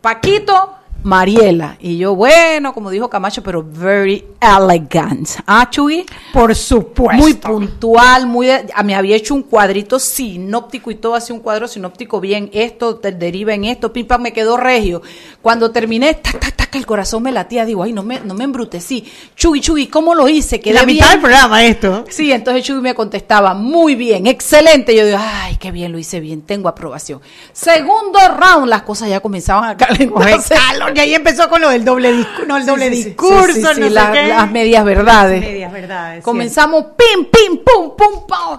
Paquito, 0.00 0.76
Mariela. 1.02 1.76
Y 1.80 1.98
yo, 1.98 2.14
bueno, 2.14 2.72
como 2.72 2.90
dijo 2.90 3.08
Camacho, 3.10 3.42
pero 3.42 3.62
very 3.62 4.24
elegant. 4.40 5.28
¿Ah, 5.46 5.68
Chuy? 5.70 6.06
Por 6.32 6.54
supuesto. 6.54 7.20
Muy 7.20 7.34
puntual, 7.34 8.26
muy 8.26 8.48
me 8.84 8.94
había 8.94 9.16
hecho 9.16 9.34
un 9.34 9.42
cuadrito 9.42 9.98
sinóptico 9.98 10.90
y 10.90 10.96
todo 10.96 11.14
así 11.14 11.32
un 11.32 11.40
cuadro 11.40 11.68
sinóptico 11.68 12.20
bien, 12.20 12.50
esto 12.52 12.96
te 12.96 13.12
deriva 13.12 13.54
en 13.54 13.64
esto, 13.64 13.92
pim 13.92 14.06
pam, 14.06 14.22
me 14.22 14.32
quedó 14.32 14.56
regio. 14.56 15.02
Cuando 15.40 15.70
terminé, 15.70 16.14
tac, 16.14 16.38
tac, 16.38 16.56
tac, 16.56 16.74
el 16.74 16.86
corazón 16.86 17.22
me 17.22 17.32
latía, 17.32 17.64
digo, 17.64 17.82
ay, 17.82 17.92
no 17.92 18.02
me, 18.02 18.20
no 18.20 18.34
me 18.34 18.44
embrutecí. 18.44 19.04
Chuy, 19.36 19.60
Chuy, 19.60 19.86
¿cómo 19.88 20.14
lo 20.14 20.28
hice? 20.28 20.60
Quedé 20.60 20.74
la 20.74 20.86
mitad 20.86 21.06
bien. 21.06 21.10
del 21.10 21.20
programa 21.20 21.64
esto. 21.64 22.04
Sí, 22.08 22.32
entonces 22.32 22.64
Chuy 22.64 22.80
me 22.80 22.94
contestaba, 22.94 23.54
muy 23.54 23.94
bien, 23.94 24.26
excelente. 24.26 24.94
Yo 24.94 25.04
digo, 25.04 25.18
ay, 25.20 25.56
qué 25.56 25.70
bien, 25.70 25.92
lo 25.92 25.98
hice 25.98 26.20
bien, 26.20 26.42
tengo 26.42 26.68
aprobación. 26.68 27.20
Segundo 27.52 28.18
round, 28.28 28.68
las 28.68 28.82
cosas 28.82 29.08
ya 29.08 29.20
comenzaban 29.20 29.70
a 29.70 29.76
calentarse. 29.76 30.54
calor, 30.54 30.91
y 30.94 31.00
ahí 31.00 31.14
empezó 31.14 31.48
con 31.48 31.60
lo 31.60 31.68
del 31.70 31.84
doble 31.84 32.12
discurso, 32.12 32.46
no 32.46 32.56
el 32.56 32.66
doble 32.66 32.88
Sí, 32.90 32.96
sí, 32.96 33.04
discurso, 33.04 33.60
no 33.60 33.74
sé 33.74 33.90
la- 33.90 34.12
qué. 34.12 34.26
las 34.28 34.50
medias 34.50 34.84
verdades. 34.84 35.40
Medias 35.40 35.72
verdades. 35.72 36.24
Comenzamos 36.24 36.86
pim, 36.96 37.24
pim, 37.26 37.58
pum, 37.64 37.96
pum, 37.96 38.26
pum. 38.26 38.58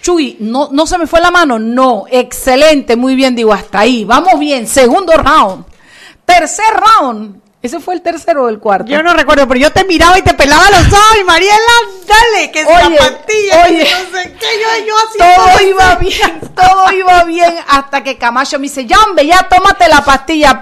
Chuy, 0.00 0.36
no, 0.40 0.68
no 0.70 0.86
se 0.86 0.98
me 0.98 1.06
fue 1.06 1.20
la 1.20 1.30
mano. 1.30 1.58
No, 1.58 2.04
excelente, 2.10 2.94
muy 2.96 3.14
bien, 3.14 3.34
digo, 3.34 3.52
hasta 3.52 3.80
ahí. 3.80 4.04
Vamos 4.04 4.38
bien, 4.38 4.66
segundo 4.66 5.12
round. 5.14 5.64
Tercer 6.24 6.64
round. 6.74 7.40
¿Ese 7.64 7.80
fue 7.80 7.94
el 7.94 8.02
tercero 8.02 8.44
o 8.44 8.48
el 8.50 8.58
cuarto? 8.58 8.90
Yo 8.90 9.02
no 9.02 9.14
recuerdo, 9.14 9.48
pero 9.48 9.58
yo 9.58 9.72
te 9.72 9.84
miraba 9.84 10.18
y 10.18 10.22
te 10.22 10.34
pelaba 10.34 10.68
los 10.68 10.80
ojos 10.92 11.16
y 11.18 11.24
Mariela, 11.24 11.56
dale, 12.06 12.50
que 12.50 12.60
es 12.60 12.66
la 12.66 12.90
pastilla, 12.94 13.64
oye. 13.66 13.84
que 13.86 13.90
no 13.90 14.18
sé 14.20 14.32
qué, 14.38 14.46
yo, 14.60 14.86
yo 14.86 14.94
hacía 14.98 15.34
todo 15.36 15.66
iba 15.66 15.94
bien, 15.94 16.40
todo 16.54 16.92
iba 16.92 17.24
bien 17.24 17.54
hasta 17.66 18.04
que 18.04 18.18
Camacho 18.18 18.58
me 18.58 18.64
dice, 18.64 18.84
ya 18.84 18.98
hombre, 19.00 19.26
ya 19.26 19.48
tómate 19.48 19.88
la 19.88 20.04
pastilla. 20.04 20.60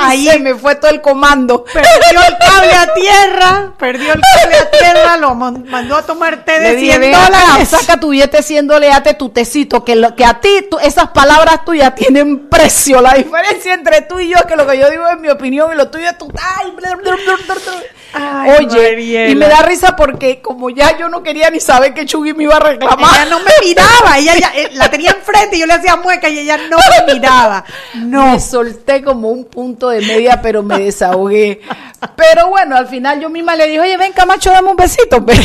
Ahí 0.00 0.26
se 0.26 0.38
me 0.40 0.56
fue 0.56 0.74
todo 0.74 0.90
el 0.90 1.00
comando. 1.00 1.62
Perdió 1.64 1.88
el 2.26 2.36
cable 2.38 2.72
a 2.74 2.94
tierra, 2.94 3.72
perdió 3.78 4.14
el 4.14 4.20
cable 4.34 4.56
a 4.58 4.70
tierra, 4.70 5.16
lo 5.16 5.34
mandó 5.36 5.96
a 5.96 6.02
tomar 6.02 6.44
té 6.44 6.58
de 6.58 6.74
dije, 6.74 6.92
100 6.94 7.00
ven 7.00 7.14
acá, 7.14 7.24
dólares. 7.26 7.68
saca 7.68 8.00
tu 8.00 8.08
billete 8.08 8.42
100 8.42 8.66
dólares, 8.66 8.96
date 8.96 9.14
tu 9.14 9.28
tecito, 9.28 9.84
que, 9.84 9.94
lo, 9.94 10.16
que 10.16 10.24
a 10.24 10.40
ti 10.40 10.66
tú- 10.68 10.80
esas 10.80 11.10
palabras 11.10 11.64
tuyas 11.64 11.94
tienen 11.94 12.48
precio. 12.48 13.00
La 13.00 13.14
diferencia 13.14 13.74
entre 13.74 14.00
tú 14.02 14.18
y 14.18 14.28
yo 14.30 14.38
es 14.38 14.44
que 14.46 14.56
lo 14.56 14.66
que 14.66 14.76
yo 14.76 14.90
digo 14.90 15.06
es 15.08 15.20
mi 15.20 15.28
opinión 15.28 15.51
y 15.52 15.76
lo 15.76 15.90
tuyo 15.90 16.08
es 16.08 16.18
tu... 16.18 16.30
Ay, 16.40 16.70
bla, 16.72 16.94
bla, 16.96 17.14
bla, 17.16 17.36
bla, 17.46 17.54
bla. 17.54 17.72
Ay, 18.14 18.50
Oye, 18.66 18.90
Mariela. 18.90 19.28
y 19.30 19.34
me 19.36 19.48
da 19.48 19.62
risa 19.62 19.96
porque 19.96 20.42
como 20.42 20.68
ya 20.68 20.98
yo 20.98 21.08
no 21.08 21.22
quería 21.22 21.48
ni 21.48 21.60
saber 21.60 21.94
que 21.94 22.04
Chugui 22.04 22.34
me 22.34 22.42
iba 22.44 22.56
a 22.56 22.60
reclamar. 22.60 23.10
Ella 23.14 23.24
no 23.30 23.38
me 23.38 23.50
miraba, 23.62 24.18
ella 24.18 24.34
ya- 24.38 24.52
eh, 24.54 24.68
la 24.74 24.90
tenía 24.90 25.12
enfrente 25.12 25.56
y 25.56 25.60
yo 25.60 25.66
le 25.66 25.72
hacía 25.72 25.96
mueca 25.96 26.28
y 26.28 26.40
ella 26.40 26.58
no 26.68 26.76
me 27.06 27.14
miraba. 27.14 27.64
No. 27.94 28.32
Me 28.32 28.40
solté 28.40 29.02
como 29.02 29.30
un 29.30 29.46
punto 29.46 29.88
de 29.88 30.02
media, 30.02 30.40
pero 30.42 30.62
me 30.62 30.78
desahogué. 30.78 31.62
Pero 32.16 32.48
bueno, 32.48 32.76
al 32.76 32.86
final 32.88 33.18
yo 33.20 33.30
misma 33.30 33.56
le 33.56 33.66
dije, 33.66 33.80
oye, 33.80 33.96
ven 33.96 34.12
Camacho, 34.12 34.50
dame 34.50 34.68
un 34.68 34.76
besito. 34.76 35.24
pe". 35.24 35.32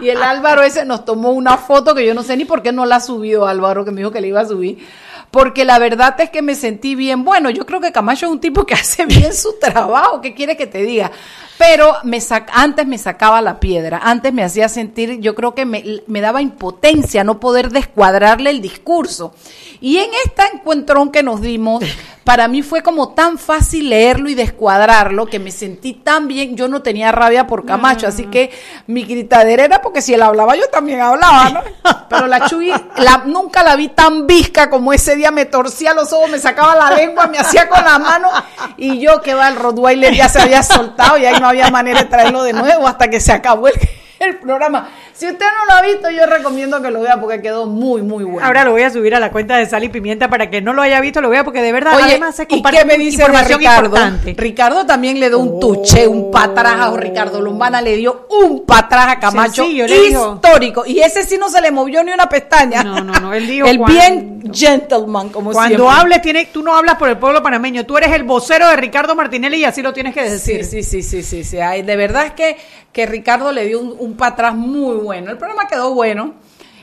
y 0.00 0.08
el 0.08 0.22
Álvaro 0.22 0.62
ese 0.62 0.84
nos 0.84 1.04
tomó 1.04 1.32
una 1.32 1.56
foto 1.58 1.94
que 1.94 2.06
yo 2.06 2.14
no 2.14 2.22
sé 2.22 2.36
ni 2.36 2.44
por 2.44 2.62
qué 2.62 2.72
no 2.72 2.86
la 2.86 2.96
ha 2.96 3.00
subido 3.00 3.46
Álvaro, 3.46 3.84
que 3.84 3.90
me 3.90 3.98
dijo 3.98 4.10
que 4.10 4.20
le 4.20 4.28
iba 4.28 4.40
a 4.40 4.46
subir. 4.46 4.86
Porque 5.30 5.64
la 5.64 5.78
verdad 5.78 6.20
es 6.20 6.30
que 6.30 6.42
me 6.42 6.54
sentí 6.56 6.94
bien. 6.96 7.24
Bueno, 7.24 7.50
yo 7.50 7.64
creo 7.64 7.80
que 7.80 7.92
Camacho 7.92 8.26
es 8.26 8.32
un 8.32 8.40
tipo 8.40 8.66
que 8.66 8.74
hace 8.80 9.06
bien 9.06 9.32
su 9.32 9.54
trabajo. 9.60 10.20
¿Qué 10.20 10.34
quiere 10.34 10.56
que 10.56 10.66
te 10.66 10.82
diga? 10.82 11.10
Pero 11.56 11.94
me 12.04 12.18
sac- 12.18 12.48
antes 12.52 12.86
me 12.86 12.96
sacaba 12.98 13.40
la 13.42 13.60
piedra. 13.60 14.00
Antes 14.02 14.32
me 14.32 14.42
hacía 14.42 14.68
sentir, 14.68 15.20
yo 15.20 15.34
creo 15.34 15.54
que 15.54 15.66
me, 15.66 15.84
me 16.06 16.20
daba 16.20 16.40
impotencia 16.42 17.22
no 17.22 17.38
poder 17.38 17.70
descuadrarle 17.70 18.50
el 18.50 18.60
discurso. 18.62 19.34
Y 19.80 19.98
en 19.98 20.10
este 20.24 20.42
encuentrón 20.54 21.10
que 21.12 21.22
nos 21.22 21.40
dimos, 21.42 21.84
para 22.24 22.48
mí 22.48 22.62
fue 22.62 22.82
como 22.82 23.10
tan 23.10 23.38
fácil 23.38 23.90
leerlo 23.90 24.28
y 24.30 24.34
descuadrarlo 24.34 25.26
que 25.26 25.38
me 25.38 25.50
sentí 25.50 25.92
tan 25.92 26.28
bien. 26.28 26.56
Yo 26.56 26.66
no 26.66 26.80
tenía 26.82 27.12
rabia 27.12 27.46
por 27.46 27.66
Camacho, 27.66 28.06
así 28.06 28.24
que 28.24 28.50
mi 28.86 29.04
gritadera 29.04 29.64
era 29.64 29.82
porque 29.82 30.00
si 30.02 30.14
él 30.14 30.22
hablaba, 30.22 30.56
yo 30.56 30.66
también 30.72 31.00
hablaba, 31.00 31.50
¿no? 31.50 31.60
Pero 32.08 32.26
la 32.26 32.48
Chuy, 32.48 32.72
la, 32.96 33.22
nunca 33.26 33.62
la 33.62 33.76
vi 33.76 33.88
tan 33.88 34.26
visca 34.26 34.68
como 34.70 34.92
ese 34.94 35.14
Me 35.30 35.44
torcía 35.44 35.92
los 35.92 36.12
ojos, 36.12 36.30
me 36.30 36.38
sacaba 36.38 36.74
la 36.74 36.90
lengua, 36.96 37.26
me 37.26 37.38
hacía 37.38 37.68
con 37.68 37.84
la 37.84 37.98
mano. 37.98 38.30
Y 38.76 38.98
yo 38.98 39.20
que 39.20 39.34
va, 39.34 39.48
el 39.48 39.56
Rottweiler 39.56 40.14
ya 40.14 40.28
se 40.28 40.40
había 40.40 40.62
soltado 40.62 41.18
y 41.18 41.26
ahí 41.26 41.38
no 41.38 41.48
había 41.48 41.70
manera 41.70 42.00
de 42.00 42.08
traerlo 42.08 42.42
de 42.42 42.54
nuevo 42.54 42.88
hasta 42.88 43.10
que 43.10 43.20
se 43.20 43.32
acabó 43.32 43.68
el, 43.68 43.74
el 44.26 44.36
programa. 44.36 44.88
Si 45.14 45.26
usted 45.26 45.46
no 45.58 45.64
lo 45.66 45.72
ha 45.72 45.82
visto, 45.82 46.10
yo 46.10 46.26
recomiendo 46.26 46.80
que 46.82 46.90
lo 46.90 47.00
vea 47.00 47.18
porque 47.20 47.40
quedó 47.40 47.66
muy, 47.66 48.02
muy 48.02 48.24
bueno. 48.24 48.46
Ahora 48.46 48.64
lo 48.64 48.72
voy 48.72 48.82
a 48.82 48.90
subir 48.90 49.14
a 49.14 49.20
la 49.20 49.30
cuenta 49.32 49.56
de 49.56 49.66
Sal 49.66 49.82
y 49.84 49.88
Pimienta 49.88 50.28
para 50.28 50.50
que 50.50 50.60
no 50.60 50.72
lo 50.72 50.82
haya 50.82 51.00
visto, 51.00 51.20
lo 51.20 51.30
vea 51.30 51.42
porque 51.44 51.62
de 51.62 51.72
verdad 51.72 51.94
Oye, 51.96 52.04
además 52.04 52.36
se 52.36 52.42
¿y 52.44 52.46
comparte 52.46 52.78
qué 52.78 52.84
me 52.84 52.98
dice 52.98 53.22
información 53.22 53.58
Ricardo? 53.58 53.84
importante. 53.86 54.34
Ricardo 54.36 54.86
también 54.86 55.18
le 55.20 55.28
dio 55.28 55.38
un 55.38 55.58
tuche, 55.58 56.06
un 56.06 56.30
patraja, 56.30 56.90
o 56.92 56.96
Ricardo 56.96 57.40
Lombana 57.40 57.80
le 57.80 57.96
dio 57.96 58.26
un 58.30 58.64
patraja 58.66 59.12
a 59.12 59.20
Camacho 59.20 59.66
le 59.66 59.86
dijo. 59.86 60.34
histórico. 60.34 60.84
Y 60.86 61.00
ese 61.00 61.24
sí 61.24 61.36
no 61.38 61.48
se 61.48 61.60
le 61.60 61.70
movió 61.70 62.04
ni 62.04 62.12
una 62.12 62.28
pestaña. 62.28 62.84
No, 62.84 63.02
no, 63.02 63.18
no, 63.20 63.32
él 63.32 63.46
dijo 63.46 63.66
El 63.70 63.78
cuando- 63.78 63.98
bien 63.98 64.42
gentleman, 64.52 65.28
como 65.30 65.52
Cuando 65.52 65.76
siempre. 65.84 66.00
hables, 66.00 66.22
tiene, 66.22 66.46
tú 66.46 66.62
no 66.62 66.74
hablas 66.74 66.96
por 66.96 67.08
el 67.08 67.18
pueblo 67.18 67.42
panameño, 67.42 67.84
tú 67.86 67.96
eres 67.98 68.12
el 68.12 68.22
vocero 68.24 68.68
de 68.68 68.76
Ricardo 68.76 69.14
Martinelli 69.14 69.58
y 69.58 69.64
así 69.64 69.82
lo 69.82 69.92
tienes 69.92 70.14
que 70.14 70.22
decir. 70.22 70.64
Sí, 70.64 70.82
sí, 70.82 71.02
sí, 71.02 71.02
sí, 71.02 71.22
sí, 71.22 71.44
sí. 71.44 71.58
Ay, 71.58 71.82
de 71.82 71.96
verdad 71.96 72.26
es 72.26 72.32
que, 72.32 72.56
que 72.92 73.06
Ricardo 73.06 73.52
le 73.52 73.66
dio 73.66 73.80
un, 73.80 73.94
un 73.98 74.16
para 74.16 74.32
atrás 74.32 74.54
muy 74.54 74.96
bueno. 74.96 75.30
El 75.30 75.38
programa 75.38 75.68
quedó 75.68 75.94
bueno. 75.94 76.34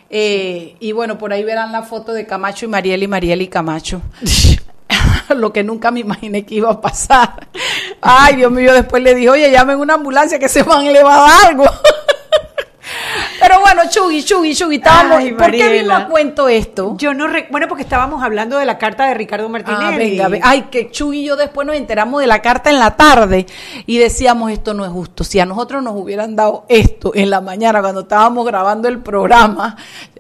Eh, 0.10 0.76
y 0.80 0.92
bueno, 0.94 1.18
por 1.18 1.34
ahí 1.34 1.44
verán 1.44 1.72
la 1.72 1.84
foto 1.84 2.14
de 2.14 2.26
Camacho 2.26 2.66
y 2.66 2.70
Mariel 2.70 3.04
y 3.04 3.08
Mariel 3.08 3.42
y 3.42 3.48
Camacho. 3.48 4.02
Lo 5.36 5.52
que 5.54 5.64
nunca 5.64 5.92
me 5.92 6.00
imaginé 6.02 6.46
que 6.46 6.56
iba 6.56 6.72
a 6.72 6.82
pasar. 6.82 7.48
Ay, 8.02 8.38
Dios 8.38 8.52
mío, 8.52 8.74
después 8.74 9.04
le 9.04 9.16
dije, 9.16 9.30
oye, 9.30 9.52
llamen 9.52 9.80
una 9.80 9.96
ambulancia 9.96 10.40
que 10.40 10.46
ese 10.46 10.64
man 10.64 10.86
le 10.92 11.04
va 11.04 11.16
a 11.16 11.30
dar 11.30 11.46
algo. 11.48 11.66
Pero 13.40 13.60
bueno, 13.62 13.84
Chugui, 13.90 14.24
Chugui, 14.24 14.56
Chugui, 14.56 14.76
estábamos. 14.78 15.18
Ay, 15.20 15.32
¿Por 15.34 15.52
qué 15.52 15.70
vino 15.82 15.96
a 15.96 16.08
cuento 16.08 16.48
esto? 16.50 16.96
Yo 16.98 17.14
no 17.14 17.28
re- 17.28 17.48
bueno 17.52 17.68
porque 17.68 17.84
estábamos 17.84 18.24
hablando 18.24 18.58
de 18.58 18.66
la 18.66 18.78
carta 18.78 19.06
de 19.08 19.14
Ricardo. 19.14 19.50
Ah, 19.66 19.92
venga, 19.98 20.28
ve- 20.28 20.40
Ay, 20.44 20.64
que 20.72 20.90
Chuy 20.92 21.20
y 21.20 21.24
yo 21.26 21.36
después 21.36 21.66
nos 21.68 21.76
enteramos 21.76 22.22
de 22.22 22.28
la 22.28 22.42
carta 22.42 22.70
en 22.70 22.80
la 22.80 22.96
tarde 22.96 23.46
y 23.86 23.98
decíamos 23.98 24.52
esto 24.52 24.74
no 24.74 24.86
es 24.86 24.92
justo. 24.92 25.24
Si 25.24 25.40
a 25.40 25.46
nosotros 25.46 25.84
nos 25.84 25.96
hubieran 25.96 26.36
dado 26.36 26.66
esto 26.70 27.12
en 27.16 27.30
la 27.30 27.42
mañana 27.42 27.82
cuando 27.82 28.02
estábamos 28.02 28.46
grabando 28.46 28.88
el 28.88 29.00
programa, 29.00 29.76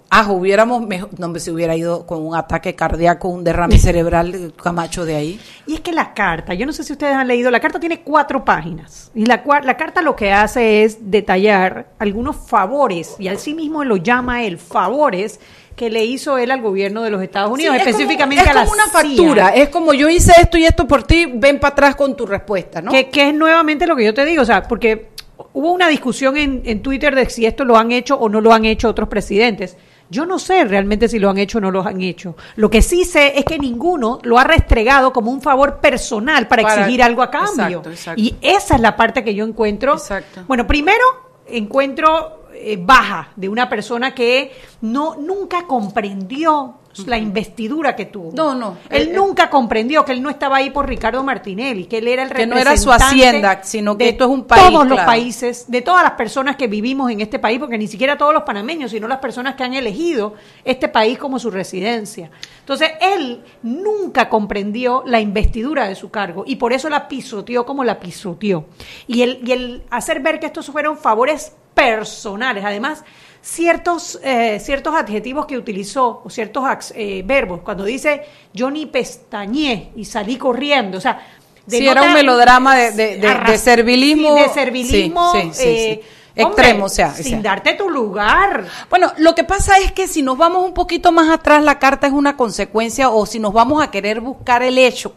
ah, 0.09 0.31
hubiéramos 0.31 0.85
mejor, 0.87 1.09
no 1.19 1.37
se 1.39 1.51
hubiera 1.51 1.75
ido 1.75 2.05
con 2.05 2.25
un 2.25 2.35
ataque 2.35 2.75
cardíaco, 2.75 3.27
un 3.27 3.43
derrame 3.43 3.77
cerebral, 3.77 4.33
eh, 4.35 4.51
Camacho 4.61 5.05
de 5.05 5.15
ahí. 5.15 5.39
Y 5.65 5.75
es 5.75 5.79
que 5.81 5.91
la 5.91 6.13
carta, 6.13 6.53
yo 6.53 6.65
no 6.65 6.71
sé 6.73 6.83
si 6.83 6.93
ustedes 6.93 7.13
han 7.13 7.27
leído, 7.27 7.51
la 7.51 7.59
carta 7.59 7.79
tiene 7.79 8.01
cuatro 8.01 8.43
páginas. 8.45 9.11
Y 9.13 9.25
la, 9.25 9.43
la 9.63 9.77
carta 9.77 10.01
lo 10.01 10.15
que 10.15 10.31
hace 10.31 10.83
es 10.83 11.11
detallar 11.11 11.87
algunos 11.99 12.35
favores, 12.35 13.15
y 13.19 13.27
así 13.27 13.53
mismo 13.53 13.83
lo 13.83 13.97
llama 13.97 14.43
él, 14.43 14.57
favores 14.57 15.39
que 15.75 15.91
le 15.91 16.03
hizo 16.05 16.39
él 16.39 16.49
al 16.49 16.61
gobierno 16.61 17.03
de 17.03 17.11
los 17.11 17.21
Estados 17.21 17.51
Unidos, 17.51 17.75
Sí, 17.75 17.77
es 17.77 17.83
como- 17.83 17.89
específicamente 17.91 18.43
es 18.43 18.49
a 18.49 18.53
la 18.53 18.61
como 18.61 18.73
una 18.73 18.85
CIA. 18.85 18.93
factura, 18.93 19.49
es 19.49 19.69
como 19.69 19.93
yo 19.93 20.09
hice 20.09 20.31
esto 20.41 20.57
y 20.57 20.65
esto 20.65 20.87
por 20.87 21.03
ti, 21.03 21.25
ven 21.35 21.59
para 21.59 21.73
atrás 21.73 21.95
con 21.95 22.15
tu 22.17 22.25
respuesta, 22.25 22.81
¿no? 22.81 22.91
Que, 22.91 23.09
que 23.09 23.29
es 23.29 23.35
nuevamente 23.35 23.85
lo 23.85 23.95
que 23.95 24.03
yo 24.05 24.13
te 24.13 24.25
digo, 24.25 24.41
o 24.41 24.45
sea, 24.45 24.63
porque 24.63 25.09
hubo 25.53 25.71
una 25.71 25.87
discusión 25.87 26.35
en, 26.35 26.63
en 26.65 26.81
Twitter 26.81 27.13
de 27.13 27.29
si 27.29 27.45
esto 27.45 27.63
lo 27.63 27.77
han 27.77 27.91
hecho 27.91 28.15
o 28.17 28.27
no 28.27 28.41
lo 28.41 28.53
han 28.53 28.65
hecho 28.65 28.89
otros 28.89 29.07
presidentes. 29.07 29.77
Yo 30.09 30.25
no 30.25 30.39
sé 30.39 30.63
realmente 30.63 31.07
si 31.07 31.19
lo 31.19 31.29
han 31.29 31.37
hecho 31.37 31.57
o 31.57 31.61
no 31.61 31.71
lo 31.71 31.81
han 31.85 32.01
hecho. 32.01 32.35
Lo 32.55 32.69
que 32.69 32.81
sí 32.81 33.03
sé 33.03 33.37
es 33.37 33.45
que 33.45 33.59
ninguno 33.59 34.19
lo 34.23 34.37
ha 34.39 34.43
restregado 34.43 35.11
como 35.11 35.31
un 35.31 35.41
favor 35.41 35.79
personal 35.79 36.47
para, 36.47 36.63
Para- 36.63 36.81
exigir 36.81 37.03
algo 37.03 37.21
a 37.21 37.29
cambio. 37.29 37.79
Exacto, 37.79 37.89
exacto. 37.89 38.21
Y 38.21 38.35
esa 38.41 38.75
es 38.75 38.81
la 38.81 38.95
parte 38.95 39.23
que 39.23 39.35
yo 39.35 39.45
encuentro. 39.45 39.93
Exacto. 39.93 40.43
Bueno, 40.47 40.65
primero 40.65 41.03
encuentro 41.47 42.43
eh, 42.53 42.77
baja 42.79 43.29
de 43.35 43.49
una 43.49 43.69
persona 43.69 44.13
que 44.15 44.51
no 44.81 45.15
nunca 45.15 45.65
comprendió 45.67 46.75
la 47.05 47.17
investidura 47.17 47.95
que 47.95 48.05
tuvo. 48.05 48.31
No, 48.33 48.55
no. 48.55 48.77
Él 48.89 49.09
Eh, 49.09 49.11
eh, 49.11 49.13
nunca 49.15 49.49
comprendió 49.49 50.03
que 50.05 50.13
él 50.13 50.21
no 50.21 50.29
estaba 50.29 50.57
ahí 50.57 50.69
por 50.69 50.87
Ricardo 50.87 51.23
Martinelli, 51.23 51.85
que 51.85 51.99
él 51.99 52.07
era 52.07 52.23
el 52.23 52.29
Que 52.29 52.47
no 52.47 52.57
era 52.57 52.75
su 52.77 52.89
representante 52.89 53.27
hacienda, 53.27 53.63
sino 53.63 53.97
que 53.97 54.05
de 54.05 54.09
esto 54.11 54.23
es 54.25 54.29
un 54.29 54.45
país, 54.45 54.63
Todos 54.63 54.87
los 54.87 54.99
países, 55.01 55.65
de 55.67 55.81
todas 55.81 56.03
las 56.03 56.13
personas 56.13 56.55
que 56.55 56.67
vivimos 56.67 57.11
en 57.11 57.21
este 57.21 57.39
país, 57.39 57.59
porque 57.59 57.77
ni 57.77 57.87
siquiera 57.87 58.17
todos 58.17 58.33
los 58.33 58.43
panameños, 58.43 58.91
sino 58.91 59.07
las 59.07 59.19
personas 59.19 59.55
que 59.55 59.63
han 59.63 59.73
elegido 59.73 60.35
este 60.63 60.87
país 60.87 61.17
como 61.17 61.39
su 61.39 61.51
residencia. 61.51 62.31
Entonces, 62.59 62.91
él 63.01 63.43
nunca 63.63 64.29
comprendió 64.29 65.03
la 65.05 65.19
investidura 65.19 65.87
de 65.87 65.95
su 65.95 66.09
cargo 66.09 66.43
y 66.45 66.55
por 66.55 66.73
eso 66.73 66.89
la 66.89 67.07
pisoteó 67.07 67.65
como 67.65 67.83
la 67.83 67.99
pisoteó. 67.99 68.65
Y 69.07 69.21
el, 69.21 69.39
y 69.45 69.51
el 69.51 69.83
hacer 69.89 70.21
ver 70.21 70.39
que 70.39 70.47
estos 70.47 70.67
fueron 70.67 70.97
favores 70.97 71.53
personales, 71.73 72.65
además, 72.65 73.03
ciertos, 73.41 74.19
eh, 74.23 74.59
ciertos 74.59 74.95
adjetivos 74.95 75.45
que 75.45 75.57
utilizó, 75.57 76.21
o 76.23 76.29
ciertos 76.29 76.63
eh, 76.95 77.23
verbos, 77.25 77.61
cuando 77.63 77.83
dice 77.85 78.23
yo 78.53 78.69
ni 78.69 78.85
pestañé 78.85 79.91
y 79.95 80.05
salí 80.05 80.37
corriendo, 80.37 80.97
o 80.97 81.01
sea, 81.01 81.19
Sí, 81.67 81.85
era 81.85 82.01
un 82.01 82.13
melodrama 82.13 82.77
de- 82.77 82.91
de- 82.91 83.17
de- 83.17 83.33
de 83.45 83.57
servilismo. 83.57 84.37
sí, 84.37 84.43
de 84.43 84.49
servilismo 84.49 85.31
Sí, 85.33 85.51
eh. 85.63 86.01
Extremo, 86.39 86.51
hombre, 86.51 86.83
o 86.83 86.89
sea, 86.89 87.07
o 87.07 87.15
sin 87.15 87.23
sea. 87.25 87.39
darte 87.41 87.73
tu 87.73 87.89
lugar. 87.89 88.63
Bueno, 88.91 89.11
lo 89.17 89.33
que 89.33 89.43
pasa 89.43 89.79
es 89.79 89.91
que 89.91 90.07
si 90.07 90.21
nos 90.21 90.37
vamos 90.37 90.63
un 90.63 90.73
poquito 90.75 91.11
más 91.11 91.29
atrás, 91.31 91.63
la 91.63 91.79
carta 91.79 92.05
es 92.05 92.13
una 92.13 92.37
consecuencia, 92.37 93.09
o 93.09 93.25
si 93.25 93.39
nos 93.39 93.53
vamos 93.53 93.81
a 93.81 93.89
querer 93.89 94.21
buscar 94.21 94.61
el 94.61 94.77
hecho, 94.77 95.11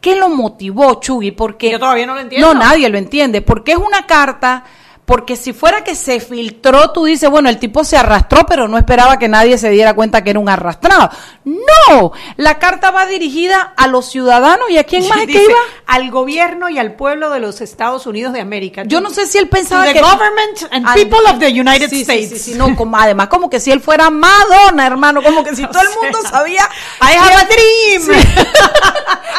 ¿qué 0.00 0.16
lo 0.16 0.30
motivó, 0.30 0.94
Chugui? 1.00 1.32
Porque 1.32 1.70
Yo 1.70 1.78
todavía 1.78 2.06
no 2.06 2.14
lo 2.14 2.20
entiendo. 2.20 2.54
No, 2.54 2.58
nadie 2.58 2.88
lo 2.88 2.96
entiende. 2.96 3.42
Porque 3.42 3.72
es 3.72 3.78
una 3.78 4.06
carta, 4.06 4.64
porque 5.06 5.36
si 5.36 5.52
fuera 5.52 5.84
que 5.84 5.94
se 5.94 6.18
filtró, 6.20 6.90
tú 6.92 7.04
dices, 7.04 7.28
bueno, 7.28 7.48
el 7.50 7.58
tipo 7.58 7.84
se 7.84 7.96
arrastró, 7.96 8.46
pero 8.46 8.68
no 8.68 8.78
esperaba 8.78 9.18
que 9.18 9.28
nadie 9.28 9.58
se 9.58 9.68
diera 9.68 9.92
cuenta 9.94 10.24
que 10.24 10.30
era 10.30 10.38
un 10.38 10.48
arrastrado. 10.48 11.10
No, 11.44 12.12
la 12.36 12.58
carta 12.58 12.90
va 12.90 13.04
dirigida 13.04 13.74
a 13.76 13.86
los 13.86 14.10
ciudadanos 14.10 14.70
y 14.70 14.78
a 14.78 14.84
quién 14.84 15.06
más 15.08 15.18
es 15.18 15.26
que 15.26 15.44
iba. 15.44 15.54
al 15.86 16.10
gobierno 16.10 16.70
y 16.70 16.78
al 16.78 16.94
pueblo 16.94 17.28
de 17.30 17.40
los 17.40 17.60
Estados 17.60 18.06
Unidos 18.06 18.32
de 18.32 18.40
América. 18.40 18.84
Yo 18.86 19.00
no 19.02 19.10
sé 19.10 19.26
si 19.26 19.36
él 19.38 19.48
pensaba 19.48 19.84
the 19.84 19.92
que 19.92 20.00
government 20.00 20.62
and 20.70 20.86
Al- 20.88 20.94
people 20.94 21.18
of 21.30 21.38
the 21.38 21.48
United 21.48 21.90
Sí, 21.90 21.96
sí, 21.96 22.02
States. 22.02 22.28
Sí, 22.30 22.52
sí, 22.52 22.58
no, 22.58 22.74
como, 22.74 22.96
además, 22.96 23.28
como 23.28 23.50
que 23.50 23.60
si 23.60 23.70
él 23.70 23.80
fuera 23.80 24.08
Madonna, 24.08 24.86
hermano, 24.86 25.22
como 25.22 25.44
que 25.44 25.54
si 25.54 25.66
todo 25.68 25.82
el 25.82 25.88
mundo 26.02 26.18
sabía. 26.30 26.62
I 27.02 27.14
have 27.16 27.34
a 27.34 27.44
dream. 27.44 28.24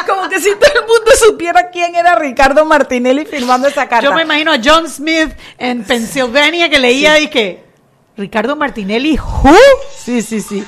Como 0.06 0.28
que 0.28 0.38
si 0.40 0.50
todo 0.54 0.70
el 0.74 0.82
mundo 0.82 1.10
supiera 1.18 1.70
quién 1.70 1.94
era 1.96 2.14
Ricardo 2.14 2.64
Martinelli 2.64 3.24
firmando 3.24 3.66
esa 3.66 3.88
carta. 3.88 4.04
Yo 4.04 4.14
me 4.14 4.22
imagino 4.22 4.52
a 4.52 4.56
John 4.62 4.88
Smith 4.88 5.32
en 5.58 5.84
Pensilvania 5.84 6.68
que 6.68 6.78
leía 6.78 7.18
y 7.20 7.28
que 7.28 7.64
Ricardo 8.16 8.56
Martinelli, 8.56 9.18
who? 9.18 9.56
Sí, 9.96 10.22
sí, 10.22 10.40
sí. 10.40 10.64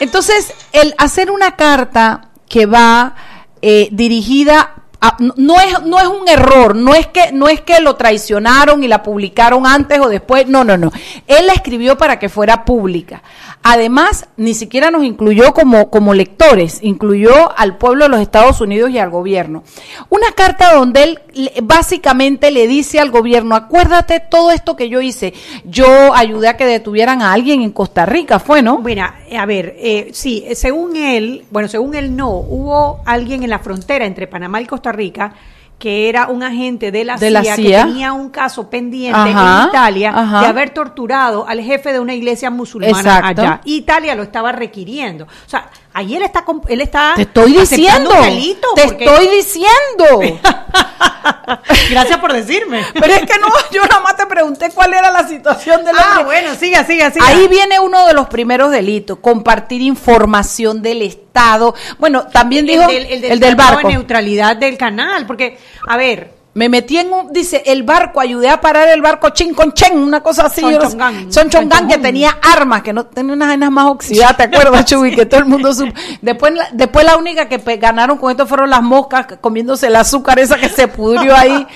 Entonces, 0.00 0.52
el 0.72 0.94
hacer 0.98 1.30
una 1.30 1.56
carta 1.56 2.30
que 2.48 2.66
va 2.66 3.16
eh, 3.62 3.88
dirigida 3.90 4.75
no- 5.18 5.34
no 5.36 5.60
es 5.60 5.82
no 5.84 5.98
es 5.98 6.06
un 6.06 6.28
error, 6.28 6.74
no 6.74 6.94
es 6.94 7.06
que 7.06 7.32
no 7.32 7.48
es 7.48 7.60
que 7.60 7.80
lo 7.80 7.96
traicionaron 7.96 8.82
y 8.82 8.88
la 8.88 9.02
publicaron 9.02 9.66
antes 9.66 9.98
o 10.00 10.08
después, 10.08 10.46
no, 10.48 10.64
no, 10.64 10.76
no. 10.76 10.92
Él 11.26 11.46
la 11.46 11.52
escribió 11.52 11.96
para 11.98 12.18
que 12.18 12.28
fuera 12.28 12.64
pública. 12.64 13.22
Además, 13.62 14.28
ni 14.36 14.54
siquiera 14.54 14.90
nos 14.90 15.04
incluyó 15.04 15.52
como 15.52 15.90
como 15.90 16.14
lectores, 16.14 16.78
incluyó 16.82 17.56
al 17.58 17.76
pueblo 17.78 18.04
de 18.04 18.10
los 18.10 18.20
Estados 18.20 18.60
Unidos 18.60 18.90
y 18.90 18.98
al 18.98 19.10
gobierno. 19.10 19.64
Una 20.08 20.30
carta 20.32 20.72
donde 20.74 21.02
él 21.02 21.20
básicamente 21.62 22.50
le 22.50 22.66
dice 22.66 23.00
al 23.00 23.10
gobierno, 23.10 23.54
acuérdate 23.56 24.20
todo 24.20 24.50
esto 24.50 24.76
que 24.76 24.88
yo 24.88 25.00
hice. 25.00 25.34
Yo 25.64 25.86
ayudé 26.14 26.48
a 26.48 26.56
que 26.56 26.64
detuvieran 26.66 27.22
a 27.22 27.32
alguien 27.32 27.62
en 27.62 27.72
Costa 27.72 28.06
Rica, 28.06 28.38
fue, 28.38 28.62
¿no? 28.62 28.78
Mira, 28.78 29.16
a 29.36 29.46
ver, 29.46 29.74
eh, 29.78 30.10
sí, 30.12 30.44
según 30.54 30.96
él, 30.96 31.44
bueno, 31.50 31.68
según 31.68 31.94
él 31.94 32.16
no, 32.16 32.30
hubo 32.30 33.00
alguien 33.04 33.42
en 33.42 33.50
la 33.50 33.58
frontera 33.58 34.06
entre 34.06 34.26
Panamá 34.26 34.60
y 34.60 34.66
Costa 34.66 34.85
Rica 34.92 35.32
que 35.78 36.08
era 36.08 36.28
un 36.28 36.42
agente 36.42 36.90
de 36.90 37.04
la, 37.04 37.16
De 37.16 37.30
la 37.30 37.42
CIA, 37.42 37.56
CIA. 37.56 37.82
que 37.84 37.88
tenía 37.90 38.12
un 38.12 38.30
caso 38.30 38.70
pendiente 38.70 39.18
Ajá, 39.18 39.62
en 39.64 39.68
Italia 39.68 40.12
ajá. 40.14 40.40
de 40.40 40.46
haber 40.46 40.70
torturado 40.70 41.46
al 41.46 41.60
jefe 41.60 41.92
de 41.92 42.00
una 42.00 42.14
iglesia 42.14 42.50
musulmana 42.50 42.98
Exacto. 42.98 43.42
allá. 43.42 43.60
Italia 43.64 44.14
lo 44.14 44.22
estaba 44.22 44.52
requiriendo. 44.52 45.24
O 45.24 45.48
sea, 45.48 45.68
ahí 45.96 46.14
él 46.14 46.22
está 46.22 46.44
él 46.68 46.80
está 46.82 47.12
Te 47.16 47.22
estoy 47.22 47.52
diciendo. 47.56 48.10
un 48.14 48.20
delito 48.22 48.68
Te 48.74 48.82
porque- 48.84 49.04
estoy 49.06 49.28
diciendo. 49.28 50.40
Gracias 51.90 52.18
por 52.18 52.32
decirme. 52.32 52.84
Pero 52.92 53.06
es 53.14 53.20
que 53.20 53.38
no, 53.38 53.48
yo 53.72 53.82
nada 53.82 54.00
más 54.00 54.16
te 54.16 54.26
pregunté 54.26 54.70
cuál 54.74 54.92
era 54.94 55.10
la 55.10 55.26
situación 55.26 55.84
del 55.84 55.96
Ah, 55.96 56.18
hombre. 56.20 56.24
bueno, 56.24 56.54
siga, 56.54 56.84
siga, 56.84 57.10
siga. 57.10 57.26
Ahí 57.26 57.48
viene 57.48 57.80
uno 57.80 58.06
de 58.06 58.12
los 58.14 58.28
primeros 58.28 58.70
delitos, 58.70 59.18
compartir 59.20 59.80
información 59.82 60.82
del 60.82 61.02
Estado. 61.02 61.74
Bueno, 61.98 62.26
también 62.26 62.66
dijo 62.66 62.88
el 62.90 63.20
del, 63.22 63.40
tratado 63.40 63.74
barco. 63.76 63.88
de 63.88 63.94
neutralidad 63.94 64.56
del 64.56 64.76
canal, 64.76 65.26
porque, 65.26 65.58
a 65.88 65.96
ver, 65.96 66.35
Me 66.56 66.70
metí 66.70 66.96
en 66.96 67.12
un, 67.12 67.32
dice, 67.34 67.62
el 67.66 67.82
barco, 67.82 68.18
ayudé 68.18 68.48
a 68.48 68.60
parar 68.62 68.88
el 68.88 69.02
barco 69.02 69.28
Chin 69.28 69.52
con 69.52 69.72
Chen, 69.74 69.98
una 69.98 70.22
cosa 70.22 70.46
así. 70.46 70.62
Son 70.62 70.72
yo. 70.72 70.80
Son 70.80 71.50
Chongán, 71.50 71.78
Son 71.80 71.88
que 71.88 71.98
tenía 71.98 72.38
armas, 72.42 72.80
que 72.82 72.94
no 72.94 73.04
tenía 73.04 73.34
unas 73.34 73.48
vainas 73.48 73.70
más 73.70 73.90
oxidadas, 73.90 74.38
¿te 74.38 74.42
acuerdas, 74.44 74.84
Chuy? 74.86 75.14
Que 75.14 75.26
todo 75.26 75.40
el 75.40 75.46
mundo 75.46 75.74
supo. 75.74 75.92
Después, 76.22 76.54
la- 76.54 76.68
después 76.72 77.04
la 77.04 77.18
única 77.18 77.46
que 77.48 77.58
ganaron 77.76 78.16
con 78.16 78.30
esto 78.30 78.46
fueron 78.46 78.70
las 78.70 78.82
moscas, 78.82 79.26
comiéndose 79.40 79.88
el 79.88 79.96
azúcar 79.96 80.38
esa 80.38 80.56
que 80.56 80.70
se 80.70 80.88
pudrió 80.88 81.36
ahí. 81.36 81.66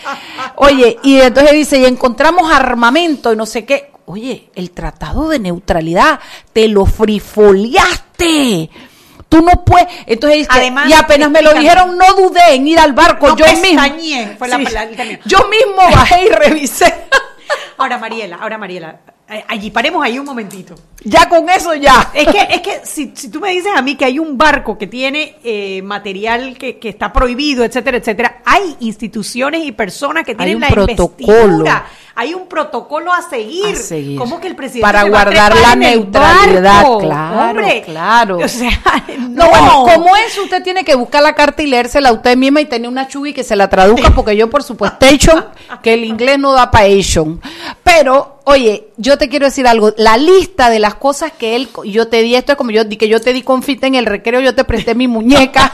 Oye, 0.56 0.98
y 1.02 1.20
entonces 1.20 1.52
dice, 1.52 1.78
y 1.78 1.84
encontramos 1.84 2.50
armamento 2.50 3.32
y 3.32 3.36
no 3.36 3.44
sé 3.44 3.66
qué. 3.66 3.90
Oye, 4.06 4.50
el 4.54 4.70
tratado 4.72 5.28
de 5.28 5.38
neutralidad, 5.38 6.20
te 6.52 6.66
lo 6.68 6.86
frifoliaste. 6.86 8.70
Tú 9.30 9.40
no 9.42 9.64
puedes, 9.64 9.86
entonces 10.06 10.46
Además, 10.50 10.88
y 10.90 10.92
apenas 10.92 11.30
me 11.30 11.40
lo 11.40 11.54
dijeron, 11.54 11.96
no 11.96 12.14
dudé 12.14 12.54
en 12.54 12.66
ir 12.68 12.78
al 12.80 12.92
barco, 12.92 13.28
No 13.28 13.36
yo 13.36 13.46
mismo. 13.62 13.80
fue 14.36 14.48
Sí. 14.48 14.64
Yo 15.24 15.38
mismo 15.48 15.76
bajé 15.90 16.24
y 16.24 16.28
revisé. 16.30 16.92
ahora 17.78 17.96
Mariela, 17.96 18.36
ahora 18.40 18.58
Mariela, 18.58 18.96
allí 19.48 19.70
paremos 19.70 20.04
ahí 20.04 20.18
un 20.18 20.26
momentito. 20.26 20.74
ya 21.04 21.28
con 21.28 21.48
eso 21.48 21.74
ya. 21.74 22.10
Es 22.12 22.26
que, 22.28 22.48
es 22.50 22.60
que 22.60 22.80
si, 22.84 23.12
si 23.14 23.30
tú 23.30 23.40
me 23.40 23.50
dices 23.50 23.70
a 23.74 23.80
mí 23.80 23.94
que 23.96 24.04
hay 24.04 24.18
un 24.18 24.36
barco 24.36 24.76
que 24.76 24.86
tiene 24.86 25.36
eh, 25.44 25.80
material 25.82 26.58
que, 26.58 26.78
que 26.78 26.88
está 26.88 27.12
prohibido, 27.12 27.64
etcétera, 27.64 27.96
etcétera, 27.98 28.42
hay 28.44 28.76
instituciones 28.80 29.64
y 29.64 29.72
personas 29.72 30.24
que 30.24 30.34
tienen 30.34 30.60
la 30.60 30.68
protocolo. 30.68 31.32
investidura, 31.32 31.86
hay 32.16 32.34
un 32.34 32.48
protocolo 32.48 33.12
a 33.12 33.22
seguir. 33.22 33.74
A 33.74 33.78
seguir. 33.78 34.18
¿Cómo 34.18 34.40
que 34.40 34.48
el 34.48 34.56
presidente 34.56 34.82
Para 34.82 35.04
guardar 35.04 35.56
la 35.56 35.74
neutralidad, 35.76 36.82
barco? 36.82 36.98
claro, 36.98 37.50
Hombre, 37.50 37.82
claro. 37.82 38.38
O 38.38 38.48
sea, 38.48 38.70
no, 39.18 39.44
No, 39.44 39.48
bueno, 39.48 39.84
como 39.84 40.16
es, 40.16 40.36
usted 40.38 40.62
tiene 40.62 40.84
que 40.84 40.94
buscar 40.96 41.22
la 41.22 41.34
carta 41.34 41.62
y 41.62 41.66
leérsela 41.66 42.12
usted 42.12 42.36
misma 42.36 42.60
y 42.60 42.66
tener 42.66 42.88
una 42.88 43.06
chubi 43.08 43.32
que 43.32 43.44
se 43.44 43.54
la 43.56 43.68
traduzca, 43.70 44.10
porque 44.14 44.36
yo, 44.36 44.50
por 44.50 44.62
supuesto, 44.64 45.06
que 45.82 45.94
el 45.94 46.04
inglés 46.04 46.38
no 46.38 46.52
da 46.52 46.70
para. 46.70 46.80
Pero, 47.84 48.39
oye, 48.50 48.88
yo 48.96 49.18
te 49.18 49.28
quiero 49.28 49.46
decir 49.46 49.66
algo, 49.66 49.94
la 49.96 50.16
lista 50.16 50.70
de 50.70 50.78
las 50.78 50.94
cosas 50.94 51.32
que 51.32 51.56
él, 51.56 51.68
yo 51.84 52.08
te 52.08 52.22
di, 52.22 52.34
esto 52.34 52.52
es 52.52 52.58
como 52.58 52.70
yo 52.70 52.84
di 52.84 52.96
que 52.96 53.08
yo 53.08 53.20
te 53.20 53.32
di 53.32 53.42
confite 53.42 53.86
en 53.86 53.94
el 53.94 54.06
recreo, 54.06 54.40
yo 54.40 54.54
te 54.54 54.64
presté 54.64 54.94
mi 54.94 55.08
muñeca, 55.08 55.72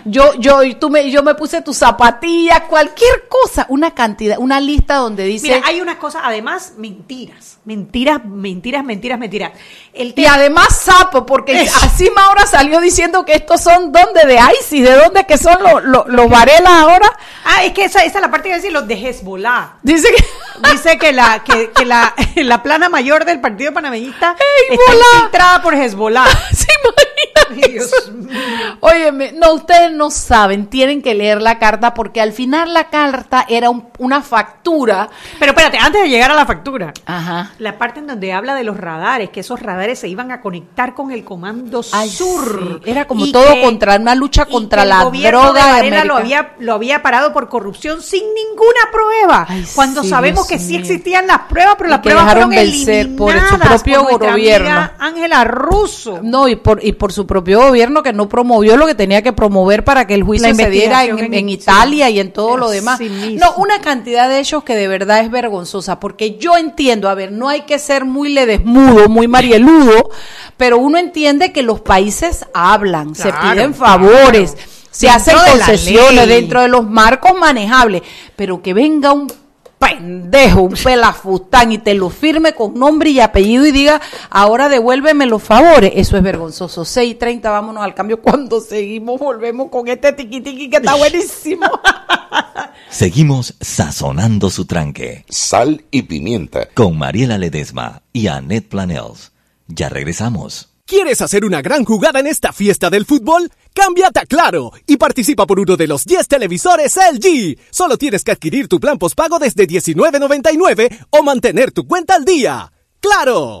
yo, 0.04 0.34
yo, 0.34 0.62
y 0.62 0.74
tú 0.74 0.90
me, 0.90 1.10
yo 1.10 1.22
me 1.22 1.34
puse 1.34 1.62
tus 1.62 1.76
zapatillas, 1.78 2.62
cualquier 2.68 3.28
cosa, 3.28 3.66
una 3.68 3.94
cantidad, 3.94 4.38
una 4.38 4.60
lista 4.60 4.96
donde 4.96 5.24
dice... 5.24 5.48
Mira, 5.48 5.62
hay 5.64 5.80
unas 5.80 5.96
cosas, 5.96 6.22
además, 6.24 6.74
mentiras. 6.76 7.58
Mentiras, 7.64 8.24
mentiras, 8.24 8.84
mentiras, 8.84 9.18
mentiras. 9.18 9.52
El 9.92 10.14
Y 10.16 10.24
además 10.24 10.68
sapo, 10.74 11.26
porque 11.26 11.62
Eso. 11.62 11.78
así 11.82 12.08
Maura 12.14 12.46
salió 12.46 12.80
diciendo 12.80 13.24
que 13.24 13.34
estos 13.34 13.60
son 13.60 13.92
¿dónde? 13.92 14.26
de 14.26 14.38
ISIS, 14.60 14.82
¿de 14.82 14.94
dónde 14.94 15.24
que 15.26 15.36
son 15.36 15.62
los, 15.62 15.84
los, 15.84 16.06
los 16.08 16.28
Varela 16.30 16.80
ahora? 16.80 17.10
Ah, 17.44 17.64
es 17.64 17.72
que 17.72 17.84
esa, 17.84 18.04
esa 18.04 18.18
es 18.18 18.22
la 18.22 18.30
parte 18.30 18.48
que 18.48 18.54
decir 18.54 18.72
los 18.72 18.88
de 18.88 18.94
Hezbollah. 18.94 19.74
Dice 19.82 20.08
que 20.08 20.24
Dice 20.72 20.98
que 20.98 21.12
la 21.12 21.42
que, 21.44 21.67
que 21.72 21.84
la, 21.84 22.14
la 22.36 22.62
plana 22.62 22.88
mayor 22.88 23.24
del 23.24 23.40
partido 23.40 23.72
panameñista 23.72 24.36
está 24.70 24.94
infiltrada 25.14 25.62
por 25.62 25.74
Hezbollah. 25.74 26.26
se 26.52 26.66
imagina 26.82 27.37
Dios 27.54 28.12
mío. 28.12 28.38
Óyeme, 28.80 29.32
no, 29.32 29.54
ustedes 29.54 29.92
no 29.92 30.10
saben, 30.10 30.66
tienen 30.66 31.02
que 31.02 31.14
leer 31.14 31.40
la 31.42 31.58
carta 31.58 31.94
porque 31.94 32.20
al 32.20 32.32
final 32.32 32.74
la 32.74 32.88
carta 32.90 33.44
era 33.48 33.70
un- 33.70 33.88
una 33.98 34.22
factura. 34.22 35.08
Pero 35.38 35.52
espérate, 35.52 35.78
antes 35.78 36.02
de 36.02 36.08
llegar 36.08 36.30
a 36.30 36.34
la 36.34 36.46
factura, 36.46 36.92
Ajá. 37.06 37.52
la 37.58 37.78
parte 37.78 38.00
en 38.00 38.06
donde 38.06 38.32
habla 38.32 38.54
de 38.54 38.64
los 38.64 38.76
radares, 38.76 39.30
que 39.30 39.40
esos 39.40 39.60
radares 39.60 39.98
se 39.98 40.08
iban 40.08 40.30
a 40.32 40.40
conectar 40.40 40.94
con 40.94 41.10
el 41.10 41.24
Comando 41.24 41.82
Ay, 41.92 42.08
Sur. 42.10 42.80
sí. 42.84 42.90
Era 42.90 43.06
como 43.06 43.26
Y 43.26 43.32
todo 43.32 43.54
que- 43.54 43.62
contra 43.62 43.96
una 43.96 44.14
lucha 44.14 44.46
contra 44.46 44.84
la 44.84 45.04
droga 45.04 45.52
de 45.66 45.72
Varela 45.72 46.04
lo 46.04 46.16
América. 46.16 46.38
había, 46.38 46.54
lo 46.58 46.74
había 46.74 47.02
parado 47.02 47.32
por 47.32 47.48
corrupción 47.48 48.02
sin 48.02 48.22
ninguna 48.34 48.80
prueba. 48.92 49.46
Ay, 49.48 49.64
cuando 49.74 50.02
sí, 50.02 50.08
sabemos 50.08 50.48
Dios 50.48 50.60
que 50.60 50.64
sí 50.66 50.76
existían 50.76 51.26
las 51.26 51.40
pruebas, 51.48 51.74
pero 51.76 51.88
Y 51.88 51.90
las 51.92 52.00
pruebas 52.00 52.24
fueron 52.24 52.50
vencer 52.50 53.16
por 53.16 53.32
su 53.32 53.38
eliminadas 53.38 53.82
propio 53.82 54.02
nuestra 54.02 54.30
gobierno. 54.32 54.90
Ángela 54.98 55.44
Russo. 55.44 56.20
No, 56.22 56.48
y 56.48 56.56
por, 56.56 56.84
y 56.84 56.92
por 56.92 57.12
su 57.12 57.26
propio 57.26 57.37
gobierno 57.42 58.02
que 58.02 58.12
no 58.12 58.28
promovió 58.28 58.76
lo 58.76 58.86
que 58.86 58.94
tenía 58.94 59.22
que 59.22 59.32
promover 59.32 59.84
para 59.84 60.06
que 60.06 60.14
el 60.14 60.22
juicio 60.22 60.54
se 60.54 60.70
diera 60.70 61.04
en, 61.04 61.10
investigación 61.10 61.34
en 61.34 61.34
en- 61.34 61.48
Italia 61.48 62.10
y 62.10 62.20
en 62.20 62.32
todo 62.32 62.56
lo 62.56 62.70
demás. 62.70 63.00
No, 63.00 63.54
una 63.56 63.80
cantidad 63.80 64.28
de 64.28 64.40
hechos 64.40 64.64
que 64.64 64.74
de 64.74 64.88
verdad 64.88 65.20
es 65.20 65.30
vergonzosa, 65.30 66.00
porque 66.00 66.36
yo 66.38 66.56
entiendo, 66.56 67.08
a 67.08 67.14
ver, 67.14 67.32
no 67.32 67.48
hay 67.48 67.62
que 67.62 67.78
ser 67.78 68.04
muy 68.04 68.28
ledesmudo, 68.30 69.08
muy 69.08 69.28
marieludo, 69.28 70.10
pero 70.56 70.78
uno 70.78 70.98
entiende 70.98 71.52
que 71.52 71.62
los 71.62 71.80
países 71.80 72.46
hablan, 72.54 73.14
se 73.14 73.32
piden 73.32 73.72
claro. 73.72 73.74
favores, 73.74 74.56
se 74.90 75.08
hacen 75.08 75.36
concesiones 75.36 76.26
dentro 76.26 76.62
de 76.62 76.68
los 76.68 76.88
marcos 76.88 77.32
manejables, 77.38 78.02
pero 78.36 78.62
que 78.62 78.74
venga 78.74 79.12
un 79.12 79.28
pendejo, 79.78 80.62
un 80.62 80.74
pelafustán 80.74 81.72
y 81.72 81.78
te 81.78 81.94
lo 81.94 82.10
firme 82.10 82.52
con 82.54 82.74
nombre 82.74 83.10
y 83.10 83.20
apellido 83.20 83.66
y 83.66 83.72
diga, 83.72 84.00
ahora 84.30 84.68
devuélveme 84.68 85.26
los 85.26 85.42
favores. 85.42 85.92
Eso 85.94 86.16
es 86.16 86.22
vergonzoso. 86.22 86.84
6 86.84 87.12
y 87.12 87.14
30, 87.14 87.50
vámonos 87.50 87.82
al 87.82 87.94
cambio. 87.94 88.20
Cuando 88.20 88.60
seguimos, 88.60 89.18
volvemos 89.18 89.70
con 89.70 89.88
este 89.88 90.12
tiqui 90.12 90.40
tiqui 90.40 90.70
que 90.70 90.78
está 90.78 90.94
buenísimo. 90.94 91.66
Seguimos 92.90 93.54
sazonando 93.60 94.50
su 94.50 94.64
tranque 94.64 95.24
Sal 95.28 95.84
y 95.90 96.02
pimienta. 96.02 96.68
con 96.74 96.96
Mariela 96.96 97.36
Ledesma 97.38 98.02
y 98.12 98.28
Annette 98.28 98.68
Planels. 98.68 99.32
Ya 99.66 99.88
regresamos. 99.90 100.67
¿Quieres 100.88 101.20
hacer 101.20 101.44
una 101.44 101.60
gran 101.60 101.84
jugada 101.84 102.18
en 102.18 102.26
esta 102.26 102.50
fiesta 102.50 102.88
del 102.88 103.04
fútbol? 103.04 103.52
Cámbiate 103.74 104.20
a 104.20 104.24
Claro 104.24 104.72
y 104.86 104.96
participa 104.96 105.46
por 105.46 105.60
uno 105.60 105.76
de 105.76 105.86
los 105.86 106.06
10 106.06 106.26
televisores 106.26 106.96
LG. 106.96 107.58
Solo 107.70 107.98
tienes 107.98 108.24
que 108.24 108.32
adquirir 108.32 108.68
tu 108.68 108.80
plan 108.80 108.96
postpago 108.96 109.38
desde 109.38 109.68
$19.99 109.68 111.06
o 111.10 111.22
mantener 111.22 111.72
tu 111.72 111.86
cuenta 111.86 112.14
al 112.14 112.24
día. 112.24 112.72
¡Claro! 113.00 113.60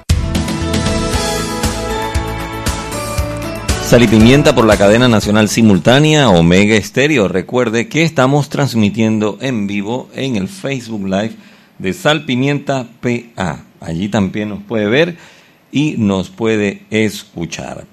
Sal 3.91 4.03
y 4.03 4.07
Pimienta 4.07 4.55
por 4.55 4.65
la 4.65 4.77
cadena 4.77 5.09
nacional 5.09 5.49
simultánea 5.49 6.29
Omega 6.29 6.77
Estéreo. 6.77 7.27
Recuerde 7.27 7.89
que 7.89 8.03
estamos 8.03 8.47
transmitiendo 8.47 9.37
en 9.41 9.67
vivo 9.67 10.07
en 10.15 10.37
el 10.37 10.47
Facebook 10.47 11.03
Live 11.03 11.35
de 11.77 11.91
Sal 11.91 12.23
Pimienta 12.23 12.87
PA. 13.01 13.65
Allí 13.81 14.07
también 14.07 14.47
nos 14.47 14.63
puede 14.63 14.87
ver 14.87 15.17
y 15.73 15.95
nos 15.97 16.29
puede 16.29 16.83
escuchar. 16.89 17.83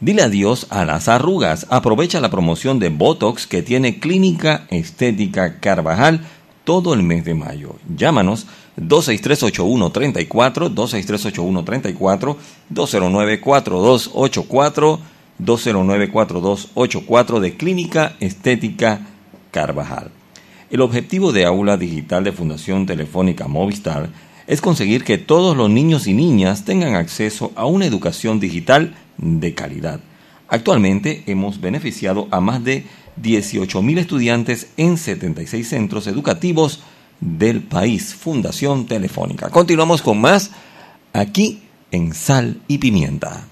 Dile 0.00 0.20
adiós 0.20 0.66
a 0.68 0.84
las 0.84 1.08
arrugas. 1.08 1.66
Aprovecha 1.70 2.20
la 2.20 2.30
promoción 2.30 2.78
de 2.78 2.90
Botox 2.90 3.46
que 3.46 3.62
tiene 3.62 4.00
Clínica 4.00 4.66
Estética 4.68 5.60
Carvajal 5.60 6.26
todo 6.64 6.92
el 6.92 7.02
mes 7.02 7.24
de 7.24 7.32
mayo. 7.32 7.76
Llámanos 7.96 8.46
263-8134, 8.76 10.74
263-8134, 10.74 12.36
209-4284, 12.70 14.98
209-4284 15.42 17.40
de 17.40 17.56
Clínica 17.56 18.16
Estética 18.20 19.06
Carvajal. 19.50 20.10
El 20.70 20.80
objetivo 20.82 21.32
de 21.32 21.44
Aula 21.44 21.76
Digital 21.76 22.24
de 22.24 22.32
Fundación 22.32 22.86
Telefónica 22.86 23.48
Movistar 23.48 24.10
es 24.46 24.60
conseguir 24.60 25.04
que 25.04 25.18
todos 25.18 25.56
los 25.56 25.70
niños 25.70 26.06
y 26.06 26.14
niñas 26.14 26.64
tengan 26.64 26.94
acceso 26.94 27.52
a 27.54 27.66
una 27.66 27.86
educación 27.86 28.40
digital 28.40 28.94
de 29.16 29.54
calidad. 29.54 30.00
Actualmente 30.48 31.22
hemos 31.26 31.60
beneficiado 31.60 32.28
a 32.30 32.40
más 32.40 32.64
de 32.64 32.86
18.000 33.22 33.98
estudiantes 33.98 34.68
en 34.76 34.96
76 34.96 35.68
centros 35.68 36.06
educativos 36.06 36.80
del 37.20 37.62
país. 37.62 38.14
Fundación 38.14 38.86
Telefónica. 38.86 39.50
Continuamos 39.50 40.02
con 40.02 40.20
más 40.20 40.50
aquí 41.12 41.62
en 41.90 42.14
Sal 42.14 42.60
y 42.68 42.78
Pimienta. 42.78 43.46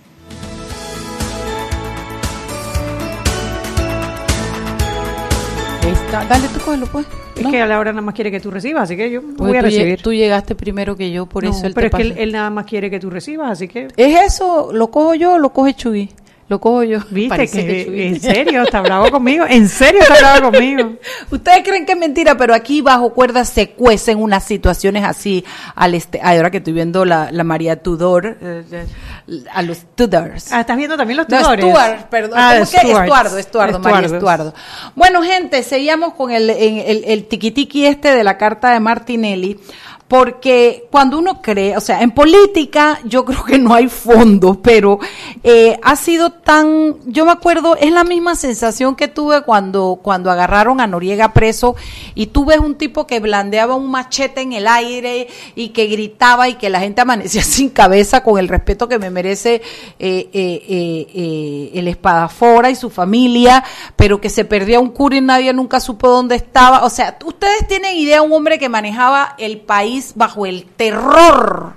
Dale, 6.28 6.48
tú 6.48 6.60
cógelo, 6.64 6.86
pues. 6.86 7.06
Es 7.36 7.42
No. 7.42 7.50
que 7.50 7.60
a 7.60 7.66
la 7.66 7.78
hora 7.78 7.92
nada 7.92 8.02
más 8.02 8.14
quiere 8.14 8.30
que 8.30 8.40
tú 8.40 8.50
recibas, 8.50 8.84
así 8.84 8.96
que 8.96 9.10
yo 9.10 9.20
voy 9.22 9.56
a 9.56 9.60
tú, 9.60 9.66
lleg- 9.66 9.70
recibir. 9.70 10.02
tú 10.02 10.12
llegaste 10.14 10.54
primero 10.54 10.96
que 10.96 11.10
yo, 11.10 11.26
por 11.26 11.44
No, 11.44 11.50
eso 11.50 11.66
él 11.66 11.74
pero 11.74 11.90
te 11.90 12.02
es 12.02 12.14
que 12.14 12.22
él, 12.22 12.32
nada 12.32 12.48
más 12.48 12.64
quiere 12.64 12.90
que 12.90 12.98
tú 12.98 13.10
recibas, 13.10 13.50
así 13.50 13.68
que... 13.68 13.88
¿Es 13.96 14.20
eso? 14.34 14.70
¿Lo 14.72 14.90
cojo 14.90 15.14
yo 15.14 15.34
o 15.34 15.38
lo 15.38 15.50
coge 15.52 15.74
Chuy? 15.74 16.10
Lo 16.48 16.60
cojo 16.60 16.84
yo. 16.84 17.00
Viste 17.10 17.28
Parece 17.36 17.66
que, 17.66 18.06
en 18.08 18.20
serio 18.20 18.62
está 18.62 18.80
bravo 18.80 19.10
conmigo, 19.10 19.44
en 19.48 19.68
serio 19.68 20.00
está 20.00 20.14
bravo 20.38 20.52
conmigo. 20.52 20.92
Ustedes 21.30 21.62
creen 21.64 21.84
que 21.84 21.92
es 21.92 21.98
mentira, 21.98 22.36
pero 22.36 22.54
aquí 22.54 22.82
bajo 22.82 23.12
cuerda 23.12 23.44
se 23.44 23.70
cuecen 23.70 24.18
unas 24.22 24.44
situaciones 24.44 25.02
así 25.04 25.44
al 25.74 25.94
este. 25.94 26.20
ahora 26.22 26.50
que 26.50 26.58
estoy 26.58 26.72
viendo 26.72 27.04
la, 27.04 27.32
la 27.32 27.42
María 27.42 27.82
Tudor, 27.82 28.38
eh, 28.40 28.62
eh, 28.70 29.44
a 29.52 29.62
los 29.62 29.78
Tudors. 29.96 30.52
Ah, 30.52 30.60
estás 30.60 30.76
viendo 30.76 30.96
también 30.96 31.16
los 31.16 31.28
No, 31.28 31.38
tutores. 31.38 31.64
Stuart, 31.64 32.08
perdón. 32.10 32.38
Ah, 32.40 32.54
¿Cómo 32.60 32.70
que? 32.70 32.90
Estuardo, 32.92 33.38
Estuardo, 33.38 33.78
María. 33.80 34.06
Estuardo. 34.06 34.54
Bueno, 34.94 35.22
gente, 35.22 35.62
seguíamos 35.64 36.14
con 36.14 36.30
el, 36.30 36.48
en- 36.50 36.78
el, 36.86 37.04
el 37.06 37.24
tiquitiqui 37.26 37.86
este 37.86 38.14
de 38.14 38.22
la 38.22 38.38
carta 38.38 38.70
de 38.70 38.78
Martinelli. 38.78 39.58
Porque 40.08 40.86
cuando 40.92 41.18
uno 41.18 41.42
cree, 41.42 41.76
o 41.76 41.80
sea, 41.80 42.00
en 42.02 42.12
política 42.12 43.00
yo 43.04 43.24
creo 43.24 43.44
que 43.44 43.58
no 43.58 43.74
hay 43.74 43.88
fondos, 43.88 44.58
pero 44.62 45.00
eh, 45.42 45.80
ha 45.82 45.96
sido 45.96 46.30
tan, 46.30 46.94
yo 47.06 47.24
me 47.24 47.32
acuerdo, 47.32 47.76
es 47.76 47.90
la 47.90 48.04
misma 48.04 48.36
sensación 48.36 48.94
que 48.94 49.08
tuve 49.08 49.42
cuando, 49.42 49.98
cuando 50.00 50.30
agarraron 50.30 50.80
a 50.80 50.86
Noriega 50.86 51.32
preso 51.32 51.74
y 52.14 52.26
tú 52.26 52.44
ves 52.44 52.58
un 52.58 52.76
tipo 52.76 53.06
que 53.06 53.18
blandeaba 53.18 53.74
un 53.74 53.90
machete 53.90 54.42
en 54.42 54.52
el 54.52 54.68
aire 54.68 55.26
y 55.56 55.70
que 55.70 55.86
gritaba 55.86 56.48
y 56.48 56.54
que 56.54 56.70
la 56.70 56.78
gente 56.78 57.00
amanecía 57.00 57.42
sin 57.42 57.70
cabeza 57.70 58.22
con 58.22 58.38
el 58.38 58.46
respeto 58.46 58.88
que 58.88 59.00
me 59.00 59.10
merece 59.10 59.56
eh, 59.98 60.28
eh, 60.32 60.62
eh, 60.68 61.06
eh, 61.14 61.70
el 61.74 61.88
espadafora 61.88 62.70
y 62.70 62.76
su 62.76 62.90
familia, 62.90 63.64
pero 63.96 64.20
que 64.20 64.28
se 64.28 64.44
perdía 64.44 64.78
un 64.78 64.90
cura 64.90 65.16
y 65.16 65.20
nadie 65.20 65.52
nunca 65.52 65.80
supo 65.80 66.08
dónde 66.08 66.36
estaba. 66.36 66.84
O 66.84 66.90
sea, 66.90 67.18
ustedes 67.24 67.66
tienen 67.66 67.96
idea, 67.96 68.22
un 68.22 68.32
hombre 68.32 68.58
que 68.58 68.68
manejaba 68.68 69.34
el 69.38 69.58
país 69.58 69.95
bajo 70.14 70.46
el 70.46 70.64
terror 70.64 71.74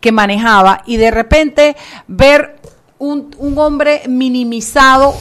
que 0.00 0.12
manejaba 0.12 0.82
y 0.86 0.96
de 0.96 1.10
repente 1.10 1.76
ver 2.06 2.56
un, 2.98 3.34
un 3.38 3.58
hombre 3.58 4.02
minimizado 4.08 5.14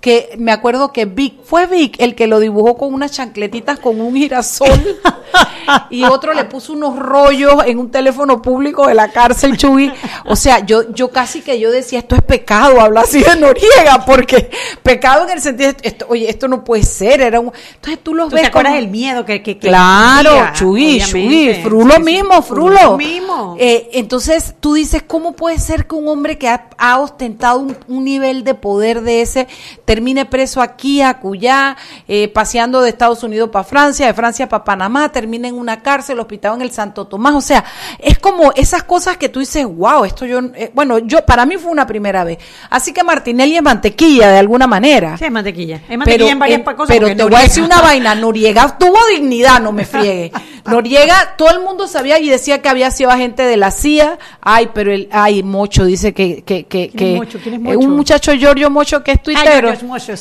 que 0.00 0.34
me 0.38 0.50
acuerdo 0.50 0.92
que 0.92 1.04
Vic, 1.04 1.42
fue 1.44 1.66
Vic 1.66 1.96
el 1.98 2.14
que 2.14 2.26
lo 2.26 2.40
dibujó 2.40 2.76
con 2.78 2.94
unas 2.94 3.12
chancletitas 3.12 3.78
con 3.78 4.00
un 4.00 4.14
girasol 4.16 4.70
y 5.90 6.04
otro 6.04 6.32
le 6.32 6.44
puso 6.44 6.72
unos 6.72 6.98
rollos 6.98 7.56
en 7.66 7.78
un 7.78 7.90
teléfono 7.90 8.40
público 8.40 8.86
de 8.86 8.94
la 8.94 9.10
cárcel, 9.10 9.56
Chuy. 9.58 9.92
O 10.26 10.36
sea, 10.36 10.60
yo, 10.64 10.90
yo 10.94 11.10
casi 11.10 11.42
que 11.42 11.60
yo 11.60 11.70
decía, 11.70 11.98
esto 11.98 12.14
es 12.16 12.22
pecado, 12.22 12.80
habla 12.80 13.02
así 13.02 13.22
de 13.22 13.36
Noriega, 13.36 14.04
porque 14.06 14.50
pecado 14.82 15.24
en 15.24 15.30
el 15.32 15.40
sentido, 15.42 15.72
esto, 15.82 16.06
oye, 16.08 16.30
esto 16.30 16.48
no 16.48 16.64
puede 16.64 16.82
ser, 16.84 17.20
era 17.20 17.38
un... 17.40 17.52
Entonces 17.74 18.00
tú 18.02 18.14
los 18.14 18.30
¿Tú 18.30 18.36
ves 18.36 18.42
te 18.44 18.48
acuerdas 18.48 18.72
como- 18.72 18.80
del 18.80 18.90
miedo 18.90 19.24
que, 19.26 19.42
que, 19.42 19.58
que 19.58 19.68
Claro? 19.68 20.30
Chuy, 20.54 21.02
Obviamente. 21.02 21.10
Chuy, 21.10 21.62
Frulo 21.62 21.94
sí. 21.96 22.02
mismo, 22.02 22.42
Frulo. 22.42 22.78
Frulo 22.78 22.96
mismo. 22.96 23.56
Eh, 23.58 23.90
entonces 23.92 24.54
tú 24.60 24.74
dices, 24.74 25.02
¿cómo 25.06 25.32
puede 25.32 25.58
ser 25.58 25.86
que 25.86 25.94
un 25.94 26.08
hombre 26.08 26.38
que 26.38 26.48
ha, 26.48 26.68
ha 26.78 26.98
ostentado 27.00 27.58
un, 27.60 27.76
un 27.88 28.04
nivel 28.04 28.44
de 28.44 28.54
poder 28.54 29.02
de 29.02 29.20
ese 29.22 29.46
termine 29.90 30.24
preso 30.24 30.62
aquí, 30.62 31.02
acullá, 31.02 31.76
eh, 32.06 32.28
paseando 32.28 32.80
de 32.80 32.90
Estados 32.90 33.24
Unidos 33.24 33.50
para 33.50 33.64
Francia, 33.64 34.06
de 34.06 34.14
Francia 34.14 34.48
para 34.48 34.62
Panamá, 34.62 35.10
termine 35.10 35.48
en 35.48 35.58
una 35.58 35.82
cárcel, 35.82 36.20
hospitado 36.20 36.54
en 36.54 36.62
el 36.62 36.70
Santo 36.70 37.08
Tomás? 37.08 37.34
O 37.34 37.40
sea, 37.40 37.64
es 37.98 38.16
como 38.20 38.52
esas 38.54 38.84
cosas 38.84 39.16
que 39.16 39.28
tú 39.28 39.40
dices, 39.40 39.66
wow, 39.66 40.04
esto 40.04 40.26
yo, 40.26 40.38
eh, 40.54 40.70
bueno, 40.74 41.00
yo, 41.00 41.26
para 41.26 41.44
mí 41.44 41.56
fue 41.56 41.72
una 41.72 41.88
primera 41.88 42.22
vez. 42.22 42.38
Así 42.70 42.92
que 42.92 43.02
Martinelli 43.02 43.56
es 43.56 43.64
mantequilla 43.64 44.30
de 44.30 44.38
alguna 44.38 44.68
manera. 44.68 45.18
Sí, 45.18 45.24
es 45.24 45.32
mantequilla. 45.32 45.80
Es 45.88 45.98
mantequilla 45.98 46.18
Pero, 46.18 46.28
en 46.28 46.38
varias 46.38 46.60
eh, 46.60 46.64
cosas. 46.76 46.96
pero 46.96 47.16
te 47.16 47.24
voy 47.24 47.34
a 47.34 47.40
decir 47.40 47.64
una 47.64 47.80
vaina, 47.82 48.14
Noriega 48.14 48.78
tuvo 48.78 48.96
dignidad, 49.12 49.60
no 49.60 49.72
me 49.72 49.84
friegue. 49.84 50.30
Noriega, 50.66 51.34
todo 51.36 51.50
el 51.50 51.64
mundo 51.64 51.88
sabía 51.88 52.20
y 52.20 52.28
decía 52.28 52.62
que 52.62 52.68
había 52.68 52.92
sido 52.92 53.10
agente 53.10 53.42
de 53.42 53.56
la 53.56 53.72
CIA. 53.72 54.20
Ay, 54.40 54.70
pero 54.72 54.92
el, 54.92 55.08
ay, 55.10 55.42
Mocho 55.42 55.84
dice 55.84 56.12
que, 56.14 56.44
que, 56.44 56.66
que, 56.66 56.90
¿Quién 56.90 56.92
que 56.92 57.12
es 57.14 57.60
Mocho? 57.60 57.78
Un 57.78 57.96
muchacho 57.96 58.32
Giorgio 58.34 58.70
Mocho 58.70 59.02
que 59.02 59.12
es 59.12 59.22
tuitero. 59.22 59.72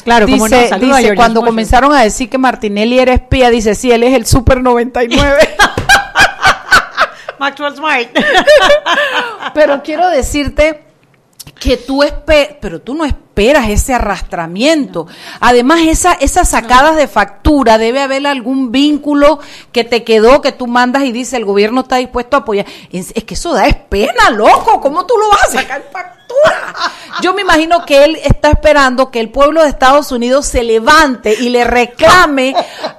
Claro, 0.04 0.26
dice, 0.26 0.40
no, 0.64 0.70
saluda 0.70 0.96
a 0.96 0.98
dice 0.98 1.10
cuando 1.16 1.40
comenzaron 1.50 1.94
a 1.94 2.02
decir 2.04 2.30
que 2.30 2.38
Martinelli 2.38 3.00
era 3.00 3.14
espía, 3.14 3.50
dice, 3.50 3.76
sí, 3.76 3.92
él 3.92 4.04
es 4.04 4.14
el 4.14 4.26
Super 4.26 4.62
99. 4.62 5.38
Maxwell 7.40 7.76
Smart. 7.76 8.10
pero 9.54 9.82
quiero 9.82 10.10
decirte 10.10 10.84
que 11.60 11.78
tú 11.78 12.04
espe- 12.04 12.58
pero 12.62 12.82
tú 12.82 12.94
no 12.96 13.06
esperas 13.06 13.70
ese 13.70 13.94
arrastramiento. 13.94 15.08
Además, 15.40 15.80
esa, 15.84 16.14
esas 16.14 16.50
sacadas 16.50 16.96
de 16.98 17.08
factura, 17.08 17.78
debe 17.78 18.02
haber 18.02 18.28
algún 18.28 18.72
vínculo 18.72 19.40
que 19.72 19.84
te 19.84 20.04
quedó, 20.04 20.42
que 20.42 20.52
tú 20.52 20.68
mandas 20.68 21.04
y 21.04 21.12
dice 21.12 21.38
el 21.38 21.46
gobierno 21.46 21.82
está 21.82 21.96
dispuesto 21.98 22.38
a 22.38 22.42
apoyar. 22.42 22.66
Es, 22.92 23.12
es 23.16 23.24
que 23.24 23.34
eso 23.36 23.54
da 23.54 23.68
es 23.68 23.76
pena, 23.76 24.30
loco. 24.32 24.80
¿Cómo 24.82 25.06
tú 25.06 25.16
lo 25.18 25.30
vas 25.30 25.44
a 25.46 25.52
sacar 25.60 25.84
factura? 25.92 26.19
Yo 27.22 27.34
me 27.34 27.42
imagino 27.42 27.86
que 27.86 28.06
él 28.06 28.20
está 28.24 28.52
esperando 28.52 29.12
que 29.12 29.20
el 29.20 29.30
pueblo 29.30 29.62
de 29.62 29.70
Estados 29.70 30.12
Unidos 30.12 30.46
se 30.46 30.64
levante 30.64 31.36
y 31.40 31.50
le 31.50 31.64
reclame 31.64 32.56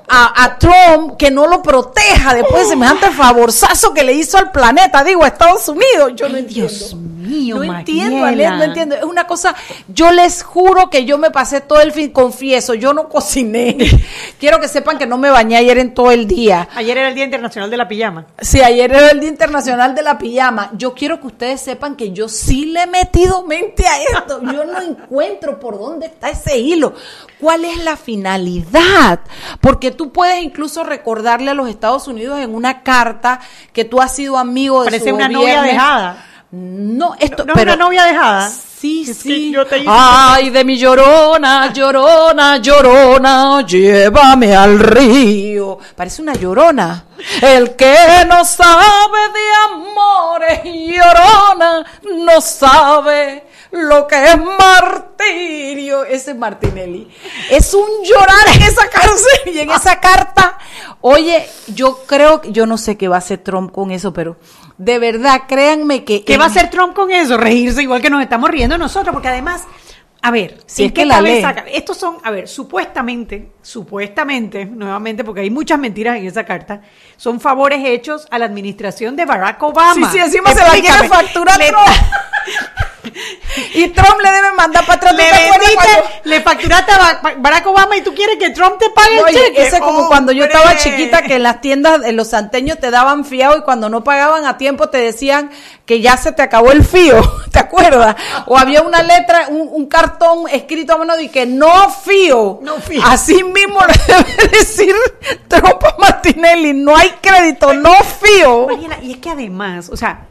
a, 0.08 0.44
a 0.44 0.58
Trump 0.58 1.16
que 1.16 1.30
no 1.30 1.46
lo 1.46 1.62
proteja 1.62 2.34
después 2.34 2.64
de 2.64 2.70
semejante 2.70 3.10
favorzazo 3.10 3.94
que 3.94 4.04
le 4.04 4.12
hizo 4.12 4.36
al 4.36 4.50
planeta, 4.50 5.02
digo, 5.04 5.24
a 5.24 5.28
Estados 5.28 5.68
Unidos. 5.68 6.12
Yo 6.16 6.28
no 6.28 6.36
entiendo. 6.36 6.68
Dios 6.68 6.94
mío. 6.94 7.56
No 7.56 7.78
entiendo, 7.78 8.18
no 8.18 8.62
entiendo. 8.64 8.94
Es 8.96 9.04
una 9.04 9.26
cosa, 9.26 9.54
yo 9.88 10.10
les 10.10 10.42
juro 10.42 10.90
que 10.90 11.04
yo 11.04 11.18
me 11.18 11.30
pasé 11.30 11.60
todo 11.60 11.80
el 11.80 11.92
fin, 11.92 12.10
confieso, 12.10 12.74
yo 12.74 12.92
no 12.92 13.08
cociné. 13.08 13.76
Quiero 14.40 14.60
que 14.60 14.68
sepan 14.68 14.98
que 14.98 15.06
no 15.06 15.18
me 15.18 15.30
bañé 15.30 15.56
ayer 15.56 15.78
en 15.78 15.94
todo 15.94 16.10
el 16.10 16.26
día. 16.26 16.68
Ayer 16.74 16.98
era 16.98 17.08
el 17.08 17.14
Día 17.14 17.24
Internacional 17.24 17.70
de 17.70 17.76
la 17.76 17.88
Pijama. 17.88 18.26
Sí, 18.40 18.60
ayer 18.60 18.90
era 18.90 19.10
el 19.10 19.20
Día 19.20 19.28
Internacional 19.28 19.94
de 19.94 20.02
la 20.02 20.18
Pijama. 20.18 20.70
Yo 20.74 20.94
quiero 20.94 21.20
que 21.20 21.28
ustedes 21.28 21.60
sepan 21.60 21.96
que 21.96 22.12
yo 22.12 22.28
sí 22.28 22.66
le 22.66 22.82
he 22.82 22.86
metido 22.86 23.29
mente 23.46 23.86
a 23.86 24.00
esto. 24.02 24.40
Yo 24.42 24.64
no 24.64 24.80
encuentro 24.80 25.58
por 25.58 25.78
dónde 25.78 26.06
está 26.06 26.30
ese 26.30 26.58
hilo. 26.58 26.94
¿Cuál 27.40 27.64
es 27.64 27.82
la 27.84 27.96
finalidad? 27.96 29.20
Porque 29.60 29.90
tú 29.90 30.12
puedes 30.12 30.42
incluso 30.42 30.84
recordarle 30.84 31.50
a 31.50 31.54
los 31.54 31.68
Estados 31.68 32.06
Unidos 32.08 32.38
en 32.40 32.54
una 32.54 32.82
carta 32.82 33.40
que 33.72 33.84
tú 33.84 34.00
has 34.00 34.14
sido 34.14 34.36
amigo 34.38 34.80
de 34.82 34.86
Parece 34.90 35.08
su 35.10 35.14
una 35.14 35.26
gobierno. 35.28 35.42
novia 35.60 35.62
dejada. 35.62 36.26
No, 36.52 37.14
esto, 37.20 37.44
¿No 37.44 37.52
es 37.52 37.58
pero 37.58 37.74
una 37.74 37.84
novia 37.84 38.04
dejada? 38.04 38.50
Sí, 38.80 39.04
Es 39.06 39.18
sí. 39.18 39.52
yo 39.52 39.66
te 39.66 39.84
Ay, 39.86 40.48
de 40.48 40.64
mi 40.64 40.78
llorona, 40.78 41.70
llorona, 41.70 42.56
llorona, 42.56 43.60
llévame 43.66 44.56
al 44.56 44.78
río. 44.78 45.76
Parece 45.94 46.22
una 46.22 46.32
llorona. 46.32 47.04
El 47.42 47.76
que 47.76 47.94
no 48.26 48.42
sabe 48.42 49.18
de 49.34 49.74
amores, 49.74 50.60
llorona, 50.64 51.84
no 52.24 52.40
sabe 52.40 53.44
lo 53.72 54.06
que 54.06 54.24
es 54.24 54.38
martirio. 54.38 56.04
Ese 56.06 56.30
es 56.30 56.36
Martinelli. 56.38 57.06
Es 57.50 57.74
un 57.74 57.86
llorar 58.02 58.48
en 58.54 58.62
esa 58.62 58.88
cárcel 58.88 59.54
y 59.54 59.58
en 59.58 59.70
esa 59.72 60.00
carta. 60.00 60.56
Oye, 61.02 61.46
yo 61.66 62.04
creo, 62.06 62.40
yo 62.44 62.64
no 62.64 62.78
sé 62.78 62.96
qué 62.96 63.08
va 63.08 63.16
a 63.16 63.18
hacer 63.18 63.38
Trump 63.44 63.72
con 63.72 63.90
eso, 63.90 64.14
pero 64.14 64.38
de 64.82 64.98
verdad, 64.98 65.42
créanme 65.46 66.04
que... 66.04 66.24
¿Qué 66.24 66.34
en- 66.34 66.40
va 66.40 66.44
a 66.44 66.48
hacer 66.48 66.70
Trump 66.70 66.94
con 66.94 67.10
eso? 67.10 67.36
Reírse 67.36 67.82
igual 67.82 68.00
que 68.00 68.08
nos 68.08 68.22
estamos 68.22 68.48
riendo 68.50 68.78
nosotros, 68.78 69.12
porque 69.12 69.28
además, 69.28 69.64
a 70.22 70.30
ver, 70.30 70.56
Si 70.64 70.84
¿en 70.84 70.88
es 70.88 70.94
que 70.94 71.04
la? 71.04 71.20
Estos 71.70 71.98
son, 71.98 72.16
a 72.24 72.30
ver, 72.30 72.48
supuestamente, 72.48 73.52
supuestamente, 73.60 74.64
nuevamente, 74.64 75.22
porque 75.22 75.42
hay 75.42 75.50
muchas 75.50 75.78
mentiras 75.78 76.16
en 76.16 76.26
esa 76.26 76.44
carta, 76.44 76.80
son 77.18 77.40
favores 77.40 77.84
hechos 77.84 78.26
a 78.30 78.38
la 78.38 78.46
administración 78.46 79.16
de 79.16 79.26
Barack 79.26 79.62
Obama. 79.62 80.10
Sí, 80.10 80.18
sí, 80.18 80.24
encima 80.24 80.50
se 80.54 80.62
la 80.62 80.70
quiere 80.70 80.88
Explícame. 80.88 81.58
Le- 81.58 81.68
Trump. 81.68 81.86
y 83.74 83.88
Trump 83.88 84.20
le 84.22 84.30
debe 84.30 84.52
mandar 84.52 84.84
para 84.86 84.96
atrás. 84.96 85.12
¿tú 85.12 85.18
Le, 85.18 85.24
vendiste- 85.30 85.74
cuando- 85.74 86.08
le 86.24 86.40
facturaste 86.42 86.92
a 86.92 86.98
Ba- 87.22 87.34
Barack 87.38 87.66
Obama 87.66 87.96
y 87.96 88.02
tú 88.02 88.14
quieres 88.14 88.36
que 88.38 88.50
Trump 88.50 88.78
te 88.78 88.90
pague 88.90 89.20
Oye, 89.22 89.38
el 89.38 89.44
cheque. 89.46 89.62
ese 89.66 89.76
es 89.76 89.82
como 89.82 90.08
cuando 90.08 90.32
yo 90.32 90.44
estaba 90.44 90.76
chiquita 90.76 91.22
que 91.22 91.36
en 91.36 91.42
las 91.42 91.60
tiendas, 91.60 92.02
en 92.04 92.16
los 92.16 92.28
santeños 92.28 92.78
te 92.78 92.90
daban 92.90 93.24
fiado 93.24 93.58
y 93.58 93.62
cuando 93.62 93.88
no 93.88 94.04
pagaban 94.04 94.44
a 94.46 94.56
tiempo 94.58 94.88
te 94.88 94.98
decían 94.98 95.50
que 95.86 96.00
ya 96.00 96.16
se 96.16 96.32
te 96.32 96.42
acabó 96.42 96.70
el 96.72 96.84
fío, 96.84 97.20
¿te 97.52 97.58
acuerdas? 97.58 98.16
O 98.46 98.56
había 98.56 98.82
una 98.82 99.02
letra, 99.02 99.46
un, 99.48 99.68
un 99.70 99.86
cartón 99.86 100.44
escrito 100.50 100.92
a 100.94 100.98
mano 100.98 101.16
de 101.16 101.28
que 101.30 101.46
no 101.46 101.90
fío. 101.90 102.60
No 102.62 102.76
fío. 102.76 103.02
Así 103.04 103.42
mismo 103.42 103.80
le 103.86 104.14
debe 104.14 104.48
decir 104.58 104.94
Trump 105.48 105.82
a 105.84 105.96
Martinelli, 105.98 106.72
no 106.72 106.96
hay 106.96 107.10
crédito, 107.20 107.72
no 107.74 107.92
fío. 108.20 108.66
Mariela, 108.68 108.98
y 109.02 109.12
es 109.12 109.18
que 109.18 109.30
además, 109.30 109.88
o 109.90 109.96
sea, 109.96 110.26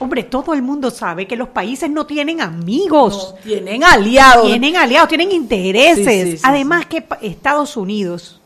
hombre, 0.00 0.24
todo 0.24 0.52
el 0.54 0.62
mundo 0.62 0.90
sabe 0.90 1.26
que 1.28 1.36
los 1.36 1.48
países 1.50 1.88
no 1.88 2.04
tienen 2.06 2.40
amigos. 2.40 3.36
Tienen 3.44 3.84
aliados. 3.84 4.46
Tienen 4.46 4.76
aliados, 4.76 5.08
tienen 5.08 5.30
intereses. 5.30 6.04
Sí, 6.24 6.30
sí, 6.32 6.36
sí, 6.38 6.42
Además 6.44 6.86
que 6.86 7.06
Estados 7.22 7.76
Unidos, 7.76 8.40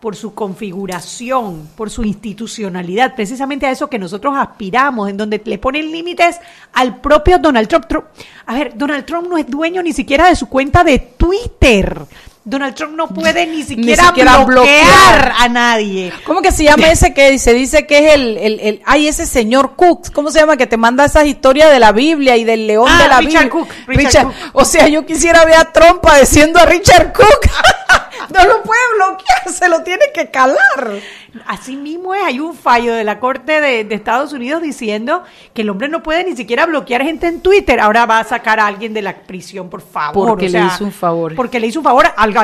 por 0.00 0.16
su 0.16 0.32
configuración, 0.34 1.68
por 1.76 1.90
su 1.90 2.02
institucionalidad, 2.02 3.14
precisamente 3.14 3.66
a 3.66 3.70
eso 3.70 3.88
que 3.88 3.98
nosotros 3.98 4.34
aspiramos, 4.36 5.08
en 5.08 5.16
donde 5.16 5.40
le 5.44 5.58
ponen 5.58 5.92
límites 5.92 6.38
al 6.72 7.00
propio 7.00 7.38
Donald 7.38 7.68
Trump. 7.68 7.86
Trump- 7.86 8.06
A 8.46 8.54
ver, 8.54 8.76
Donald 8.76 9.04
Trump 9.04 9.28
no 9.28 9.36
es 9.36 9.46
dueño 9.46 9.82
ni 9.82 9.92
siquiera 9.92 10.28
de 10.28 10.36
su 10.36 10.48
cuenta 10.48 10.82
de 10.82 10.98
Twitter. 10.98 12.00
Donald 12.44 12.74
Trump 12.74 12.96
no 12.96 13.06
puede 13.06 13.46
ni 13.46 13.62
siquiera, 13.62 14.06
siquiera 14.06 14.38
bloquear, 14.38 14.84
bloquear. 14.84 15.32
a 15.38 15.48
nadie. 15.48 16.12
¿Cómo 16.24 16.42
que 16.42 16.50
se 16.50 16.64
llama 16.64 16.90
ese 16.90 17.14
que 17.14 17.38
se 17.38 17.54
dice 17.54 17.86
que 17.86 17.98
es 18.08 18.14
el, 18.14 18.36
el, 18.38 18.60
el- 18.60 18.82
ay, 18.84 19.06
ese 19.06 19.26
señor 19.26 19.76
Cook? 19.76 20.10
¿Cómo 20.12 20.30
se 20.30 20.40
llama? 20.40 20.56
Que 20.56 20.66
te 20.66 20.76
manda 20.76 21.04
esas 21.04 21.26
historias 21.26 21.70
de 21.70 21.78
la 21.78 21.92
Biblia 21.92 22.36
y 22.36 22.42
del 22.44 22.66
león 22.66 22.88
Ah, 22.90 23.02
de 23.02 23.08
la 23.08 23.18
Richard 23.20 23.44
Biblia. 23.44 23.50
Cook, 23.50 23.68
Richard 23.86 24.24
Cook. 24.26 24.34
O 24.54 24.64
sea, 24.64 24.88
yo 24.88 25.06
quisiera 25.06 25.44
ver 25.44 25.54
a 25.54 25.70
Trump 25.72 26.00
padeciendo 26.02 26.58
a 26.58 26.66
Richard 26.66 27.12
Cook. 27.12 27.26
no 28.32 28.44
lo 28.44 28.62
puede 28.62 28.80
bloquear, 28.96 29.48
se 29.48 29.68
lo 29.68 29.82
tiene 29.82 30.04
que 30.14 30.30
calar. 30.30 31.00
Así 31.46 31.76
mismo 31.76 32.14
es, 32.14 32.22
hay 32.22 32.40
un 32.40 32.54
fallo 32.54 32.94
de 32.94 33.04
la 33.04 33.20
Corte 33.20 33.60
de, 33.60 33.84
de 33.84 33.94
Estados 33.94 34.32
Unidos 34.32 34.62
diciendo 34.62 35.22
que 35.54 35.62
el 35.62 35.70
hombre 35.70 35.88
no 35.88 36.02
puede 36.02 36.24
ni 36.24 36.36
siquiera 36.36 36.66
bloquear 36.66 37.02
gente 37.02 37.26
en 37.26 37.40
Twitter. 37.40 37.80
Ahora 37.80 38.06
va 38.06 38.18
a 38.18 38.24
sacar 38.24 38.60
a 38.60 38.66
alguien 38.66 38.94
de 38.94 39.02
la 39.02 39.22
prisión, 39.22 39.68
por 39.70 39.82
favor. 39.82 40.28
Porque 40.28 40.46
o 40.46 40.50
le 40.50 40.64
hizo 40.64 40.84
un 40.84 40.92
favor. 40.92 41.34
Porque 41.34 41.60
le 41.60 41.66
hizo 41.66 41.80
un 41.80 41.84
favor 41.84 42.06
al, 42.16 42.36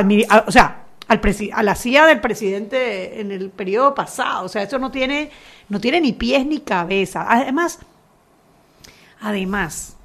o 0.46 0.52
sea, 0.52 0.84
al 1.08 1.20
a 1.52 1.62
la 1.62 1.74
CIA 1.74 2.06
del 2.06 2.20
presidente 2.20 3.20
en 3.20 3.32
el 3.32 3.50
periodo 3.50 3.94
pasado. 3.94 4.44
O 4.44 4.48
sea, 4.48 4.62
eso 4.62 4.78
no 4.78 4.90
tiene, 4.90 5.30
no 5.68 5.80
tiene 5.80 6.00
ni 6.00 6.12
pies 6.12 6.44
ni 6.46 6.60
cabeza. 6.60 7.26
Además, 7.28 7.80
además, 9.20 9.96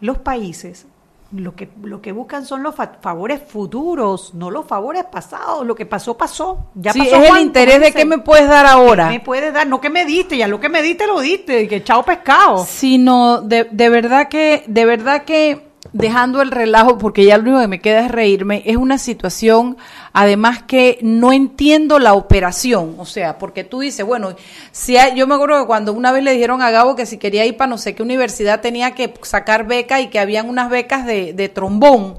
los 0.00 0.18
países 0.18 0.86
lo 1.32 1.54
que, 1.54 1.68
lo 1.82 2.02
que 2.02 2.10
buscan 2.12 2.44
son 2.44 2.62
los 2.62 2.74
fa- 2.74 2.98
favores 3.00 3.40
futuros, 3.46 4.34
no 4.34 4.50
los 4.50 4.66
favores 4.66 5.04
pasados. 5.04 5.64
Lo 5.64 5.74
que 5.74 5.86
pasó, 5.86 6.16
pasó. 6.16 6.66
Ya 6.74 6.92
sí, 6.92 6.98
pasó, 7.00 7.16
es 7.16 7.22
el 7.22 7.28
Juan, 7.28 7.40
interés 7.42 7.80
de 7.80 7.92
qué 7.92 8.04
me 8.04 8.18
puedes 8.18 8.48
dar 8.48 8.66
ahora. 8.66 9.06
¿Qué 9.08 9.18
me 9.18 9.24
puedes 9.24 9.52
dar? 9.54 9.66
No 9.66 9.80
que 9.80 9.90
me 9.90 10.04
diste, 10.04 10.36
ya 10.36 10.48
lo 10.48 10.58
que 10.58 10.68
me 10.68 10.82
diste 10.82 11.06
lo 11.06 11.20
diste, 11.20 11.62
y 11.62 11.68
que 11.68 11.84
chao 11.84 12.02
pescado. 12.02 12.64
sino 12.66 13.40
de, 13.42 13.64
de 13.70 13.88
verdad 13.88 14.28
que, 14.28 14.64
de 14.66 14.84
verdad 14.84 15.22
que 15.24 15.69
dejando 15.92 16.40
el 16.42 16.50
relajo, 16.50 16.98
porque 16.98 17.24
ya 17.24 17.36
lo 17.36 17.44
único 17.44 17.60
que 17.60 17.68
me 17.68 17.80
queda 17.80 18.04
es 18.04 18.10
reírme, 18.10 18.62
es 18.66 18.76
una 18.76 18.98
situación, 18.98 19.76
además 20.12 20.62
que 20.62 20.98
no 21.02 21.32
entiendo 21.32 21.98
la 21.98 22.14
operación, 22.14 22.94
o 22.98 23.06
sea, 23.06 23.38
porque 23.38 23.64
tú 23.64 23.80
dices, 23.80 24.06
bueno, 24.06 24.34
si 24.72 24.96
hay- 24.96 25.16
yo 25.16 25.26
me 25.26 25.34
acuerdo 25.34 25.60
que 25.60 25.66
cuando 25.66 25.92
una 25.92 26.12
vez 26.12 26.22
le 26.22 26.32
dijeron 26.32 26.62
a 26.62 26.70
Gabo 26.70 26.94
que 26.96 27.06
si 27.06 27.18
quería 27.18 27.44
ir 27.44 27.56
para 27.56 27.68
no 27.70 27.78
sé 27.78 27.94
qué 27.94 28.02
universidad 28.02 28.60
tenía 28.60 28.92
que 28.92 29.12
sacar 29.22 29.66
beca 29.66 30.00
y 30.00 30.08
que 30.08 30.18
habían 30.20 30.48
unas 30.48 30.70
becas 30.70 31.06
de, 31.06 31.32
de 31.32 31.48
trombón. 31.48 32.18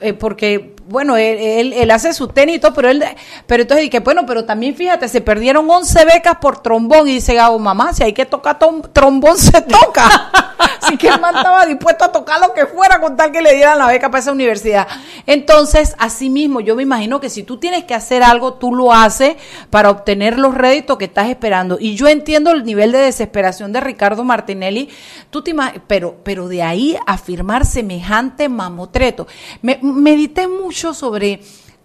Eh, 0.00 0.12
porque 0.12 0.74
bueno 0.86 1.16
él, 1.16 1.72
él, 1.72 1.90
hace 1.90 2.12
su 2.12 2.28
tenis 2.28 2.56
y 2.56 2.58
todo 2.60 2.72
pero 2.74 2.90
él 2.90 3.02
pero 3.46 3.62
entonces 3.62 3.90
dije 3.90 4.00
bueno 4.00 4.24
pero 4.26 4.44
también 4.44 4.76
fíjate 4.76 5.08
se 5.08 5.20
perdieron 5.20 5.68
11 5.68 6.04
becas 6.04 6.36
por 6.36 6.62
trombón. 6.62 7.08
Y 7.08 7.14
dice 7.14 7.34
Gabo 7.34 7.58
mamá 7.58 7.92
si 7.92 8.02
hay 8.02 8.12
que 8.12 8.26
tocar 8.26 8.58
trombón 8.92 9.38
se 9.38 9.60
toca 9.62 10.30
así 10.82 10.96
que 10.96 11.08
el 11.08 11.20
man 11.20 11.36
estaba 11.36 11.66
dispuesto 11.66 12.04
a 12.04 12.12
tocar 12.12 12.40
lo 12.40 12.52
que 12.52 12.66
fuera 12.66 13.00
con 13.00 13.16
tal 13.16 13.32
que 13.32 13.42
le 13.42 13.54
dieran 13.54 13.78
la 13.78 13.86
beca 13.86 14.10
para 14.10 14.20
esa 14.20 14.32
universidad. 14.32 14.86
Entonces 15.26 15.94
así 15.98 16.30
mismo 16.30 16.60
yo 16.60 16.76
me 16.76 16.82
imagino 16.82 17.20
que 17.20 17.30
si 17.30 17.42
tú 17.42 17.56
tienes 17.58 17.84
que 17.84 17.94
hacer 17.94 18.22
algo 18.22 18.54
tú 18.54 18.74
lo 18.74 18.92
haces 18.92 19.36
para 19.70 19.90
obtener 19.90 20.38
los 20.38 20.54
réditos 20.54 20.98
que 20.98 21.06
estás 21.06 21.28
esperando. 21.28 21.78
Y 21.80 21.96
yo 21.96 22.08
entiendo 22.08 22.50
el 22.52 22.64
nivel 22.64 22.92
de 22.92 22.98
desesperación 22.98 23.72
de 23.72 23.80
Ricardo 23.80 24.24
Martinelli. 24.24 24.88
Tú 25.30 25.42
te 25.42 25.54
pero 25.86 26.16
pero 26.22 26.48
de 26.48 26.62
ahí 26.62 26.96
a 27.06 27.18
firmar 27.18 27.64
semejante 27.64 28.48
mamotreto 28.48 29.26
me, 29.62 29.78
medité 29.82 30.48
mucho 30.48 30.94
sobre 30.94 31.40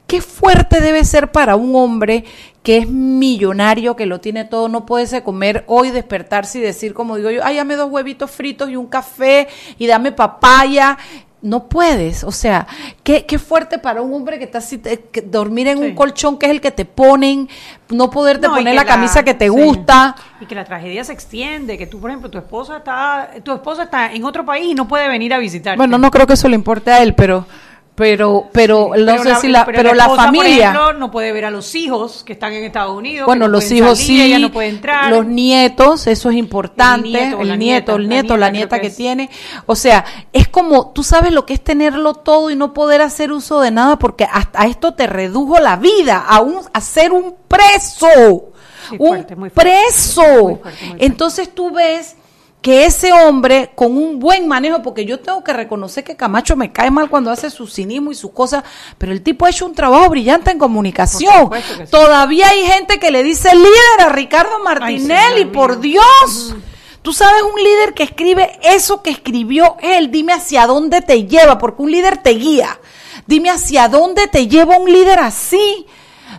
qué 0.07 0.22
fuerte 0.22 0.82
debe 0.82 1.03
ser 1.05 1.32
para 1.32 1.55
un 1.55 1.76
hombre 1.76 2.26
que 2.63 2.78
es 2.78 2.88
millonario, 2.88 3.95
que 3.95 4.05
lo 4.05 4.19
tiene 4.19 4.45
todo, 4.45 4.67
no 4.69 4.86
puede 4.86 5.24
comer 5.24 5.63
hoy, 5.67 5.89
despertarse 5.89 6.59
y 6.59 6.61
decir, 6.61 6.93
como 6.93 7.15
digo 7.15 7.32
yo, 7.32 7.41
ay, 7.43 7.55
dame 7.55 7.76
dos 7.76 7.89
huevitos 7.89 8.30
fritos 8.30 8.69
y 8.69 8.76
un 8.76 8.88
café 8.88 9.47
y 9.78 9.88
dame 9.88 10.11
papaya. 10.11 10.97
No 11.43 11.67
puedes, 11.69 12.24
o 12.24 12.32
sea, 12.32 12.67
qué, 13.03 13.26
qué 13.26 13.39
fuerte 13.39 13.80
para 13.80 14.03
un 14.03 14.13
hombre 14.13 14.38
que 14.38 14.43
está 14.45 14.59
así, 14.59 14.78
te- 14.78 14.99
que 14.99 15.22
dormir 15.22 15.67
en 15.69 15.80
Sí. 15.80 15.84
un 15.86 15.95
colchón 15.95 16.38
que 16.38 16.45
es 16.45 16.51
el 16.51 16.61
que 16.61 16.69
te 16.69 16.86
ponen, 16.86 17.49
no 17.89 18.11
poderte 18.11 18.47
No, 18.47 18.53
poner 18.53 18.76
la 18.76 18.86
camisa 18.86 19.24
que 19.24 19.34
te 19.34 19.45
sí. 19.45 19.49
gusta. 19.49 20.15
Y 20.41 20.45
que 20.47 20.55
la 20.55 20.65
tragedia 20.65 21.03
se 21.03 21.13
extiende, 21.13 21.77
que 21.77 21.85
tú, 21.87 21.99
por 21.99 22.09
ejemplo, 22.09 22.29
tu 22.29 22.39
esposa 22.39 22.77
está, 22.77 23.29
tu 23.43 23.53
esposa 23.53 23.83
está 23.83 24.11
en 24.11 24.25
otro 24.25 24.43
país 24.43 24.65
y 24.71 24.73
no 24.73 24.87
puede 24.87 25.07
venir 25.07 25.33
a 25.33 25.37
visitarte. 25.37 25.77
Bueno, 25.77 25.97
no 25.97 26.09
creo 26.09 26.25
que 26.25 26.33
eso 26.33 26.49
le 26.49 26.55
importe 26.55 26.91
a 26.91 27.03
él, 27.03 27.13
pero, 27.13 27.45
pero, 27.93 28.49
pero, 28.51 28.93
no 28.97 29.21
sé 29.21 29.35
si 29.35 29.47
la, 29.49 29.65
pero, 29.65 29.93
la, 29.93 30.05
esposa, 30.05 30.07
por 30.07 30.17
familia. 30.17 30.69
ejemplo, 30.69 30.93
no 30.93 31.11
puede 31.11 31.31
ver 31.31 31.45
a 31.45 31.51
los 31.51 31.75
hijos 31.75 32.23
que 32.23 32.33
están 32.33 32.53
en 32.53 32.63
Estados 32.63 32.97
Unidos. 32.97 33.27
Bueno, 33.27 33.45
no 33.45 33.51
los 33.51 33.71
hijos 33.71 33.99
salir, 33.99 34.17
sí, 34.17 34.21
ella 34.23 34.39
no 34.39 34.51
puede 34.51 34.69
entrar. 34.69 35.11
los 35.11 35.27
nietos, 35.27 36.07
eso 36.07 36.31
es 36.31 36.37
importante, 36.37 37.09
El 37.09 37.13
nieto 37.13 37.41
el 37.41 37.47
la 37.49 37.55
nieto, 37.55 37.91
nieta, 37.91 37.95
el 37.95 38.01
la 38.01 38.09
nieto, 38.09 38.37
la 38.37 38.49
nieta 38.49 38.79
que, 38.79 38.89
tiene, 38.89 39.29
o 39.67 39.75
sea, 39.75 40.03
es 40.33 40.47
como, 40.47 40.91
tú 40.91 41.03
sabes 41.03 41.31
lo 41.31 41.45
que 41.45 41.53
es 41.53 41.63
tenerlo 41.63 42.15
todo 42.15 42.49
y 42.49 42.55
no 42.55 42.73
poder 42.73 43.01
hacer 43.01 43.31
uso 43.31 43.61
de 43.61 43.69
nada 43.69 43.99
porque 43.99 44.23
hasta 44.23 44.65
esto 44.65 44.95
te 44.95 45.05
redujo 45.05 45.59
la 45.59 45.75
vida, 45.75 46.25
a, 46.27 46.39
un, 46.39 46.61
a 46.73 46.81
ser 46.81 47.11
un 47.11 47.35
preso, 47.47 48.51
un 48.97 49.07
fuerte, 49.07 49.35
muy 49.35 49.49
fuerte. 49.49 49.71
preso. 49.71 50.21
Muy 50.21 50.55
fuerte, 50.55 50.79
muy 50.81 50.87
fuerte. 50.89 51.05
Entonces 51.05 51.53
tú 51.53 51.71
ves 51.71 52.15
que 52.61 52.85
ese 52.85 53.11
hombre 53.11 53.71
con 53.73 53.97
un 53.97 54.19
buen 54.19 54.47
manejo, 54.47 54.83
porque 54.83 55.03
yo 55.03 55.19
tengo 55.19 55.43
que 55.43 55.51
reconocer 55.51 56.03
que 56.03 56.15
Camacho 56.15 56.55
me 56.55 56.71
cae 56.71 56.91
mal 56.91 57.09
cuando 57.09 57.31
hace 57.31 57.49
su 57.49 57.65
cinismo 57.65 58.11
y 58.11 58.15
sus 58.15 58.31
cosas, 58.31 58.63
pero 58.99 59.11
el 59.11 59.23
tipo 59.23 59.45
ha 59.45 59.49
hecho 59.49 59.65
un 59.65 59.73
trabajo 59.73 60.09
brillante 60.09 60.51
en 60.51 60.59
comunicación. 60.59 61.49
sí. 61.51 61.83
Todavía 61.89 62.49
hay 62.49 62.61
gente 62.67 62.99
que 62.99 63.09
le 63.09 63.23
dice 63.23 63.49
líder 63.55 64.01
a 64.01 64.09
Ricardo 64.09 64.59
Martinelli, 64.63 65.45
por. 65.45 65.79
Dios. 65.79 66.55
Tú 67.01 67.13
sabes 67.13 67.41
un 67.41 67.55
líder 67.63 67.95
que 67.95 68.03
escribe 68.03 68.59
eso 68.61 69.01
que 69.01 69.09
escribió 69.09 69.77
él, 69.81 70.11
dime 70.11 70.33
hacia 70.33 70.67
dónde 70.67 71.01
te 71.01 71.25
lleva, 71.25 71.57
porque 71.57 71.81
un 71.81 71.89
líder 71.89 72.17
te 72.17 72.31
guía. 72.31 72.79
Dime 73.25 73.49
hacia 73.49 73.87
dónde 73.87 74.27
te 74.27 74.47
lleva 74.47 74.77
un 74.77 74.91
líder 74.91 75.17
así. 75.19 75.87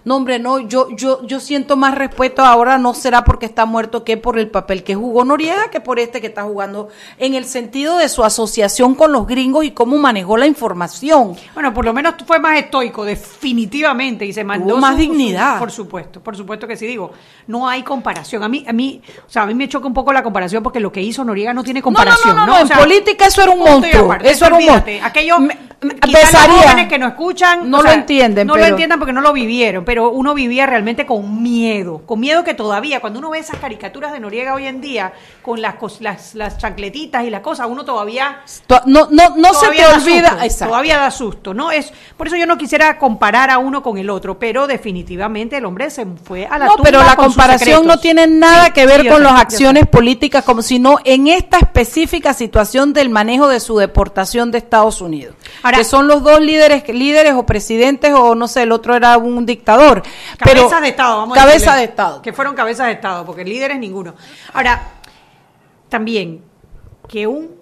No, 0.05 0.17
hombre, 0.17 0.39
no, 0.39 0.59
yo, 0.59 0.89
yo, 0.91 1.25
yo 1.27 1.39
siento 1.39 1.77
más 1.77 1.95
respeto 1.95 2.43
ahora, 2.45 2.77
no 2.79 2.93
será 2.95 3.23
porque 3.25 3.47
está 3.47 3.67
muerto 3.67 4.03
que 4.05 4.17
por 4.17 4.39
el 4.39 4.49
papel 4.51 4.83
que 4.83 4.95
jugó 4.97 5.25
Noriega, 5.25 5.71
que 5.71 5.81
por 5.81 5.99
este 6.01 6.21
que 6.21 6.27
está 6.27 6.43
jugando, 6.43 6.89
en 7.19 7.35
el 7.35 7.45
sentido 7.45 7.97
de 7.99 8.09
su 8.09 8.25
asociación 8.25 8.95
con 8.97 9.13
los 9.13 9.27
gringos 9.27 9.65
y 9.65 9.71
cómo 9.71 9.97
manejó 9.99 10.37
la 10.37 10.47
información. 10.47 11.37
Bueno, 11.55 11.73
por 11.73 11.85
lo 11.85 11.93
menos 11.93 12.15
fue 12.27 12.39
más 12.41 12.59
estoico, 12.59 13.05
definitivamente, 13.05 14.25
y 14.25 14.33
se 14.33 14.45
mandó 14.45 14.69
Tuvo 14.71 14.79
más 14.79 14.93
su- 14.95 15.01
dignidad. 15.01 15.55
su- 15.55 15.59
por 15.61 15.71
supuesto, 15.71 16.21
por 16.21 16.37
supuesto 16.37 16.67
que 16.67 16.77
sí, 16.77 16.87
digo, 16.87 17.13
no 17.47 17.69
hay 17.69 17.83
comparación. 17.83 18.43
A 18.43 18.49
mí, 18.49 18.65
a 18.67 18.73
mí, 18.73 19.01
o 19.27 19.31
sea, 19.31 19.43
a 19.43 19.47
mí 19.47 19.55
me 19.55 19.69
choca 19.69 19.87
un 19.87 19.95
poco 19.95 20.13
la 20.13 20.23
comparación 20.23 20.63
porque 20.63 20.81
lo 20.81 20.91
que 20.91 21.01
hizo 21.01 21.25
Noriega 21.25 21.53
no 21.55 21.63
tiene 21.63 21.83
comparación. 21.83 22.35
no, 22.37 22.47
no, 22.47 22.47
¿no? 22.47 22.59
no, 22.59 22.65
O 22.65 22.67
sea, 22.67 22.77
en 22.79 22.83
política 22.83 23.27
eso 23.27 23.43
era 23.43 23.53
un 23.53 23.59
monstruo, 23.61 24.05
aparte. 24.07 24.31
eso 24.31 24.47
era 24.47 24.57
un 24.57 24.65
monstruo. 24.67 24.97
Aquello, 25.03 25.39
Me- 25.41 25.59
los 25.83 26.31
jóvenes 26.31 26.87
que 26.89 26.97
no 26.99 27.09
escuchan 27.09 27.69
No 27.69 27.79
o 27.79 27.83
lo 27.83 27.91
entienden, 27.91 28.47
no 28.47 28.55
lo 28.55 28.61
pero- 28.61 28.71
entiendan 28.71 28.99
porque 29.01 29.13
no 29.13 29.21
lo 29.21 29.33
vivieron, 29.33 29.85
pero 29.93 30.09
uno 30.09 30.33
vivía 30.33 30.65
realmente 30.65 31.05
con 31.05 31.43
miedo, 31.43 32.01
con 32.07 32.19
miedo 32.19 32.43
que 32.45 32.55
todavía, 32.55 33.01
cuando 33.01 33.19
uno 33.19 33.29
ve 33.29 33.41
esas 33.41 33.59
caricaturas 33.59 34.11
de 34.11 34.21
Noriega 34.21 34.55
hoy 34.55 34.65
en 34.65 34.81
día, 34.81 35.13
con 35.43 35.61
las, 35.61 35.75
las, 36.01 36.35
las 36.35 36.57
chancletitas 36.57 37.25
y 37.27 37.29
las 37.29 37.43
cosas, 37.43 37.67
uno 37.69 37.85
todavía 37.85 38.41
To- 38.67 38.81
No, 38.87 39.09
no, 39.11 39.37
no 39.37 39.53
se 39.53 39.69
te 39.69 39.83
da 39.83 39.97
olvida. 39.97 40.31
susto, 40.31 40.45
Exacto. 40.45 40.71
todavía 40.71 40.97
da 40.97 41.11
susto, 41.11 41.53
¿no? 41.53 41.71
Es 41.71 41.93
por 42.17 42.27
eso 42.27 42.37
yo 42.37 42.47
no 42.47 42.57
quisiera 42.57 42.97
comparar 42.97 43.51
a 43.51 43.59
uno 43.59 43.83
con 43.83 43.99
el 43.99 44.09
otro, 44.09 44.39
pero 44.39 44.67
definitivamente 44.67 45.59
el 45.59 45.67
hombre 45.67 45.91
se 45.91 46.07
fue 46.25 46.47
a 46.47 46.57
la 46.57 46.65
No, 46.65 46.77
tumba 46.77 46.85
pero 46.91 46.99
la 47.05 47.15
con 47.15 47.27
comparación 47.27 47.87
no 47.87 47.99
tiene 47.99 48.27
nada 48.27 48.65
Sí, 48.67 48.73
que 48.73 48.87
ver 48.87 49.03
sí, 49.03 49.09
con 49.09 49.23
las 49.23 49.39
acciones 49.39 49.87
políticas, 49.89 50.43
como 50.43 50.63
sino 50.63 51.01
en 51.05 51.29
esta 51.29 51.59
específica 51.59 52.33
situación 52.33 52.95
del 52.95 53.11
manejo 53.11 53.47
de 53.49 53.61
su 53.61 53.77
deportación 53.77 54.51
de 54.53 54.57
Estados 54.57 55.03
Unidos. 55.03 55.35
Ahora- 55.63 55.77
que 55.77 55.85
son 55.85 56.09
los 56.09 56.23
dos 56.23 56.41
líderes, 56.41 56.89
líderes 56.89 57.35
o 57.35 57.45
presidentes, 57.45 58.15
o 58.15 58.35
no 58.35 58.49
sé, 58.49 58.63
el 58.63 58.73
otro 58.73 58.97
era 58.97 59.19
un 59.19 59.45
dictador. 59.45 59.82
Cabezas 59.83 60.05
pero, 60.39 60.81
de 60.81 60.89
Estado, 60.89 61.17
vamos 61.19 61.37
a 61.37 61.41
Cabeza 61.41 61.59
decirle, 61.59 61.79
de 61.79 61.85
Estado. 61.85 62.23
Que 62.23 62.33
fueron 62.33 62.55
cabezas 62.55 62.87
de 62.87 62.93
Estado, 62.93 63.25
porque 63.27 63.45
líderes 63.45 63.79
ninguno. 63.79 64.15
Ahora, 64.53 64.83
también 65.89 66.43
que 67.09 67.27
un 67.27 67.57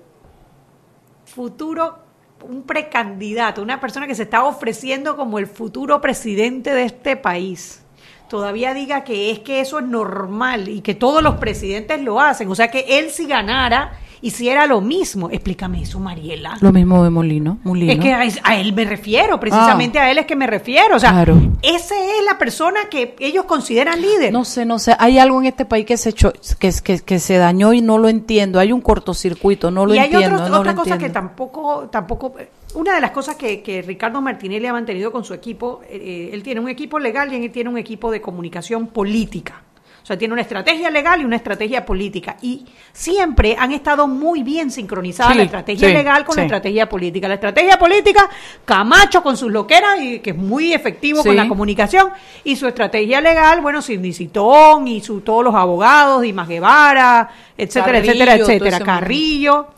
futuro, 1.25 1.99
un 2.43 2.63
precandidato, 2.63 3.63
una 3.63 3.81
persona 3.81 4.07
que 4.07 4.15
se 4.15 4.25
está 4.25 4.45
ofreciendo 4.45 5.17
como 5.17 5.39
el 5.39 5.47
futuro 5.47 6.01
presidente 6.01 6.73
de 6.73 6.85
este 6.85 7.17
país, 7.17 7.83
todavía 8.29 8.75
diga 8.75 9.05
que 9.05 9.31
es 9.31 9.41
que 9.41 9.61
eso 9.61 9.79
es 9.81 9.87
normal 9.87 10.69
y 10.69 10.81
que 10.81 10.95
todos 10.95 11.23
los 11.23 11.37
presidentes 11.37 12.01
lo 12.01 12.21
hacen. 12.21 12.49
O 12.51 12.55
sea, 12.55 12.71
que 12.71 12.99
él 12.99 13.11
si 13.11 13.27
ganara, 13.27 13.99
hiciera 14.23 14.67
lo 14.67 14.81
mismo. 14.81 15.31
Explícame 15.31 15.83
eso, 15.83 15.99
Mariela. 16.01 16.57
Lo 16.61 16.73
mismo 16.73 17.03
de 17.05 17.11
Molino. 17.11 17.59
Molino. 17.65 17.93
Es 17.93 17.99
que 17.99 18.13
a, 18.13 18.23
a 18.45 18.57
él 18.57 18.73
me 18.73 18.85
refiero, 18.85 19.39
precisamente 19.41 19.99
a 19.99 20.11
él 20.11 20.19
es 20.19 20.27
que 20.27 20.37
me 20.37 20.47
refiero. 20.47 20.97
O 20.97 20.99
sea, 20.99 21.11
Ah. 21.11 21.25
Claro. 21.25 21.41
esa 21.63 21.95
es 21.97 22.25
la 22.25 22.39
persona 22.39 22.81
que 22.91 23.15
ellos 23.21 23.45
consideran 23.45 24.01
líder. 24.01 24.33
No 24.33 24.45
sé, 24.45 24.65
no 24.65 24.79
sé. 24.79 24.95
Hay 24.99 25.19
algo 25.19 25.41
en 25.41 25.47
este 25.47 25.65
país 25.65 25.85
que 25.87 25.97
se 25.97 26.11
echó- 26.11 26.33
que, 26.59 26.73
que, 26.83 27.01
que 27.01 27.19
se 27.19 27.37
dañó 27.37 27.73
y 27.73 27.81
no 27.83 27.99
lo 27.99 28.09
entiendo. 28.09 28.59
Hay 28.61 28.73
un 28.73 28.81
cortocircuito, 28.81 29.71
no 29.71 29.87
lo 29.87 29.95
y 29.95 29.99
hay 29.99 30.11
entiendo. 30.13 30.37
otros- 30.37 30.51
no 30.51 30.59
otra 30.61 30.75
cosa 30.75 30.95
entiendo. 30.95 31.07
que 31.07 31.13
tampoco, 31.13 31.89
tampoco, 31.91 32.35
una 32.75 32.95
de 32.95 33.01
las 33.01 33.11
cosas 33.11 33.37
que, 33.37 33.63
que 33.63 33.83
Ricardo 33.83 34.21
Martinelli 34.21 34.67
ha 34.67 34.73
mantenido 34.73 35.11
con 35.13 35.25
su 35.25 35.35
equipo, 35.35 35.81
eh, 35.91 36.31
él 36.33 36.43
tiene 36.43 36.61
un 36.61 36.69
equipo 36.69 36.99
legal 36.99 37.33
y 37.33 37.45
él 37.45 37.51
tiene 37.51 37.69
un 37.71 37.79
equipo 37.79 38.11
de 38.11 38.21
comunicación 38.21 38.87
política. 38.89 39.63
O 40.11 40.13
sea, 40.13 40.19
tiene 40.19 40.33
una 40.33 40.43
estrategia 40.43 40.91
legal 40.91 41.21
y 41.21 41.25
una 41.25 41.37
estrategia 41.37 41.87
política. 41.87 42.37
Y 42.43 42.67
siempre 42.93 43.55
han 43.57 43.71
estado 43.71 44.09
muy 44.09 44.43
bien 44.43 44.73
sincronizadas 44.73 45.35
Sí, 45.35 45.39
la 45.39 45.45
estrategia 45.45 45.87
sí, 45.87 45.95
legal 45.95 46.25
con 46.25 46.35
la 46.35 46.43
estrategia 46.43 46.89
política. 46.89 47.29
La 47.29 47.35
estrategia 47.35 47.79
política, 47.79 48.29
Camacho 48.65 49.23
con 49.23 49.37
sus 49.37 49.53
loqueras, 49.53 50.01
y 50.01 50.19
que 50.19 50.31
es 50.31 50.37
muy 50.37 50.73
efectivo 50.73 51.23
con 51.23 51.37
la 51.37 51.47
comunicación. 51.47 52.11
Y 52.43 52.57
su 52.57 52.67
estrategia 52.67 53.21
legal, 53.21 53.61
bueno, 53.61 53.81
Sidney 53.81 54.13
Citón 54.13 54.89
y 54.89 55.01
su, 55.01 55.21
todos 55.21 55.45
los 55.45 55.55
abogados, 55.55 56.23
Dimas 56.23 56.49
Guevara, 56.49 57.31
etcétera, 57.57 58.03
Carrillo, 58.03 58.13
etcétera, 58.13 58.35
etcétera. 58.35 58.79
Carrillo. 58.81 59.69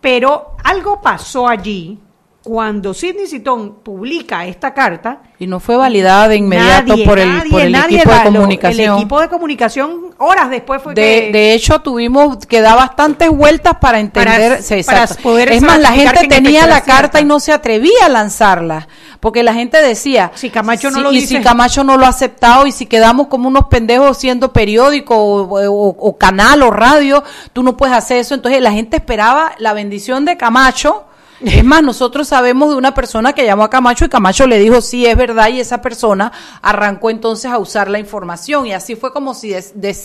Pero 0.00 0.56
algo 0.64 1.00
pasó 1.00 1.46
allí 1.46 2.00
cuando 2.42 2.92
Sidney 2.92 3.26
Citón 3.28 3.76
publica 3.84 4.44
esta 4.46 4.74
carta. 4.74 5.22
Y 5.38 5.46
no 5.46 5.60
fue 5.60 5.76
validada 5.76 6.28
de 6.28 6.36
inmediato 6.36 6.88
nadie, 6.88 7.04
por 7.06 7.18
el, 7.18 7.28
nadie, 7.28 7.50
por 7.50 7.60
el 7.60 7.72
nadie 7.72 7.96
equipo 7.98 8.10
de 8.14 8.18
lo- 8.18 8.24
comunicación. 8.40 8.90
El 8.94 8.96
equipo 9.00 9.20
de 9.20 9.28
comunicación 9.28 10.00
horas 10.18 10.50
después 10.50 10.82
fue 10.82 10.94
De, 10.94 11.02
que... 11.02 11.30
de 11.32 11.54
hecho, 11.54 11.80
tuvimos 11.80 12.38
que 12.46 12.60
dar 12.60 12.76
bastantes 12.76 13.28
vueltas 13.28 13.76
para 13.80 14.00
entender. 14.00 14.50
Para- 14.52 14.62
sí, 14.62 14.82
para 14.84 15.02
exacto. 15.02 15.22
poder 15.22 15.52
es 15.52 15.62
más, 15.62 15.78
la 15.80 15.92
gente 15.92 16.26
tenía 16.28 16.66
la 16.66 16.80
carta 16.82 17.20
y 17.20 17.24
no 17.24 17.38
se 17.40 17.52
atrevía 17.52 18.06
a 18.06 18.08
lanzarla. 18.08 18.88
Porque 19.20 19.42
la 19.44 19.54
gente 19.54 19.80
decía. 19.80 20.32
Si 20.34 20.50
Camacho 20.50 20.90
no 20.90 20.96
si- 20.98 21.02
lo 21.04 21.12
y 21.12 21.20
dice. 21.20 21.36
si 21.36 21.40
Camacho 21.42 21.84
no 21.84 21.96
lo 21.96 22.06
ha 22.06 22.08
aceptado 22.08 22.66
y 22.66 22.72
si 22.72 22.86
quedamos 22.86 23.28
como 23.28 23.46
unos 23.48 23.66
pendejos 23.66 24.18
siendo 24.18 24.52
periódico 24.52 25.16
o, 25.16 25.42
o- 25.68 25.96
o 25.96 26.18
canal 26.18 26.62
o 26.62 26.70
radio, 26.72 27.22
tú 27.52 27.62
no 27.62 27.76
puedes 27.76 27.96
hacer 27.96 28.16
eso. 28.18 28.34
Entonces 28.34 28.60
la 28.60 28.72
gente 28.72 28.96
esperaba 28.96 29.52
la 29.58 29.72
bendición 29.74 30.24
de 30.24 30.36
Camacho. 30.36 31.04
Es 31.44 31.64
más, 31.64 31.82
nosotros 31.82 32.28
sabemos 32.28 32.70
de 32.70 32.76
una 32.76 32.94
persona 32.94 33.32
que 33.32 33.44
llamó 33.44 33.64
a 33.64 33.70
Camacho 33.70 34.04
y 34.04 34.08
Camacho 34.08 34.46
le 34.46 34.58
dijo 34.58 34.80
sí, 34.80 35.06
es 35.06 35.16
verdad, 35.16 35.48
y 35.48 35.60
esa 35.60 35.82
persona 35.82 36.32
arrancó 36.62 37.10
entonces 37.10 37.50
a 37.50 37.58
usar 37.58 37.88
la 37.90 37.98
información 37.98 38.66
y 38.66 38.72
así 38.72 38.96
fue 38.96 39.12
como 39.12 39.34
si 39.34 39.54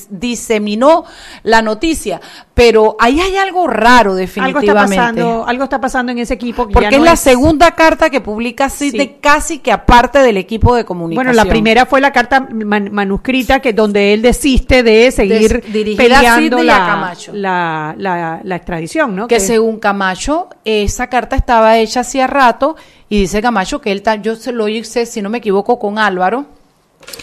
diseminó 0.09 1.05
la 1.43 1.61
noticia. 1.61 2.21
Pero 2.53 2.95
ahí 2.99 3.19
hay 3.21 3.37
algo 3.37 3.67
raro 3.67 4.11
algo 4.11 4.19
está 4.19 4.41
definitivamente. 4.41 4.95
pasando, 4.97 5.45
algo 5.47 5.63
está 5.63 5.79
pasando 5.81 6.11
en 6.11 6.19
ese 6.19 6.33
equipo. 6.33 6.67
que 6.67 6.73
ya 6.73 6.79
porque 6.79 6.97
no 6.97 7.03
es 7.03 7.09
la 7.11 7.15
segunda 7.15 7.71
carta 7.71 8.09
que 8.09 8.19
publica 8.21 8.65
así 8.65 8.89
Sí. 8.91 8.97
de 8.97 9.17
casi 9.19 9.59
que 9.59 9.71
aparte 9.71 10.19
del 10.19 10.37
equipo 10.37 10.75
de 10.75 10.85
comunicación. 10.85 11.25
Bueno, 11.27 11.43
la 11.43 11.49
primera 11.49 11.85
fue 11.85 12.01
la 12.01 12.11
carta 12.11 12.47
man- 12.51 12.89
manuscrita 12.91 13.59
que 13.59 13.73
donde 13.73 14.13
él 14.13 14.21
desiste 14.21 14.81
de 14.81 15.11
seguir 15.11 15.61
Des- 15.67 15.95
peleando 15.95 16.63
la 16.63 17.95
extradición, 18.55 19.15
¿no? 19.15 19.27
que 19.27 19.39
según 19.39 19.79
Camacho, 19.79 20.49
esa 20.65 21.07
carta 21.07 21.26
estaba 21.35 21.77
hecha 21.77 22.01
hacía 22.01 22.27
rato 22.27 22.75
y 23.09 23.21
dice 23.21 23.41
Camacho 23.41 23.81
que 23.81 23.91
él, 23.91 24.03
yo 24.21 24.35
se 24.35 24.51
lo 24.51 24.67
hice, 24.67 25.05
si 25.05 25.21
no 25.21 25.29
me 25.29 25.39
equivoco, 25.39 25.79
con 25.79 25.99
Álvaro, 25.99 26.45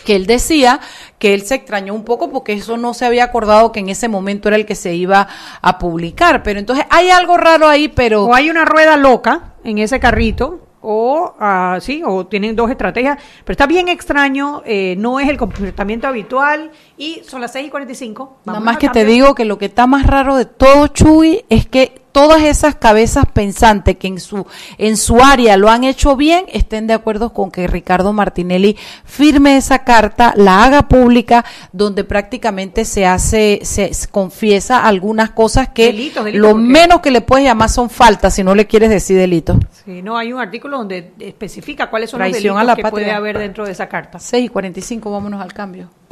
que 0.05 0.17
él 0.17 0.27
decía 0.27 0.81
que 1.19 1.35
él 1.35 1.43
se 1.43 1.57
extrañó 1.57 1.95
un 1.95 2.05
poco 2.05 2.31
porque 2.31 2.53
eso 2.53 2.77
no 2.77 2.95
se 2.95 3.07
había 3.07 3.25
acordado 3.25 3.73
que 3.73 3.81
en 3.81 3.89
ese 3.89 4.09
momento 4.09 4.49
era 4.49 4.57
el 4.57 4.67
que 4.67 4.75
se 4.75 4.95
iba 4.95 5.29
a 5.61 5.79
publicar. 5.79 6.43
Pero 6.43 6.59
entonces 6.59 6.87
hay 6.91 7.11
algo 7.11 7.37
raro 7.37 7.69
ahí, 7.69 7.89
pero... 7.89 8.25
o 8.25 8.35
hay 8.35 8.51
una 8.51 8.65
rueda 8.65 8.97
loca 8.97 9.55
en 9.65 9.79
ese 9.79 10.01
carrito 10.01 10.61
o 10.87 11.35
ah, 11.41 11.79
sí 11.81 12.03
o 12.05 12.27
tienen 12.27 12.55
dos 12.55 12.71
estrategias 12.71 13.19
pero 13.43 13.55
está 13.55 13.67
bien 13.67 13.89
extraño 13.89 14.63
eh, 14.67 14.95
no 14.99 15.19
es 15.19 15.31
el 15.31 15.39
comportamiento 15.39 16.07
habitual 16.07 16.71
y 16.99 17.23
son 17.27 17.41
las 17.41 17.53
6 17.53 17.69
y 17.69 17.71
45 17.71 18.25
Nada 18.25 18.59
Vámonos 18.59 18.65
más 18.65 18.77
que 18.77 18.91
te 18.91 19.07
digo 19.07 19.35
que 19.35 19.47
lo 19.47 19.57
que 19.57 19.65
está 19.65 19.87
más 19.87 20.07
raro 20.07 20.37
de 20.37 20.45
todo, 20.45 20.89
Chuy, 20.89 21.47
es 21.49 21.67
que 21.67 22.04
todas 22.15 22.45
esas 22.45 22.77
cabezas 22.77 23.27
pensantes 23.27 23.97
que 23.97 24.07
en 24.07 24.21
su, 24.21 24.47
en 24.79 24.97
su 24.97 25.21
área 25.21 25.57
lo 25.57 25.69
han 25.69 25.83
hecho 25.83 26.15
bien, 26.15 26.45
estén 26.53 26.87
de 26.87 26.95
acuerdo 26.95 27.33
con 27.33 27.51
que 27.51 27.67
Ricardo 27.67 28.13
Martinelli 28.13 28.77
firme 29.05 29.57
esa 29.57 29.81
carta, 29.81 30.33
la 30.37 30.63
haga 30.63 30.87
pública, 30.87 31.45
donde 31.73 32.05
prácticamente 32.05 32.85
se 32.85 33.05
hace, 33.05 33.59
se, 33.65 33.91
confiesa 34.13 34.87
algunas 34.87 35.31
cosas 35.31 35.71
que 35.71 35.87
Delitos, 35.87 36.25
delitos, 36.25 36.49
lo 36.49 36.55
menos 36.55 37.01
que 37.01 37.11
le 37.11 37.21
puedes 37.21 37.45
llamar 37.45 37.69
son 37.69 37.91
faltas, 37.91 38.33
si 38.33 38.45
no 38.45 38.55
le 38.55 38.69
quieres 38.69 38.91
decir 38.91 39.19
delito. 39.19 39.59
Sí, 39.85 40.01
no 40.01 40.17
hay 40.17 40.33
un 40.33 40.39
artículo 40.39 40.79
donde 40.79 41.15
especifica 41.19 41.91
cuáles 41.91 42.11
son 42.11 42.19
Traición 42.19 42.55
los 42.55 42.61
a 42.61 42.65
la 42.65 42.73
delitos 42.75 42.77
que 42.77 42.83
patria. 42.83 43.07
puede 43.07 43.11
haber 43.11 43.39
dentro 43.39 43.67
de 43.67 43.73
esa 43.73 43.89
carta 43.89 44.21
6 44.21 44.45
y 44.45 44.49
45, 44.49 45.11
vámonos 45.11 45.43
al 45.43 45.53
cambio. 45.53 45.91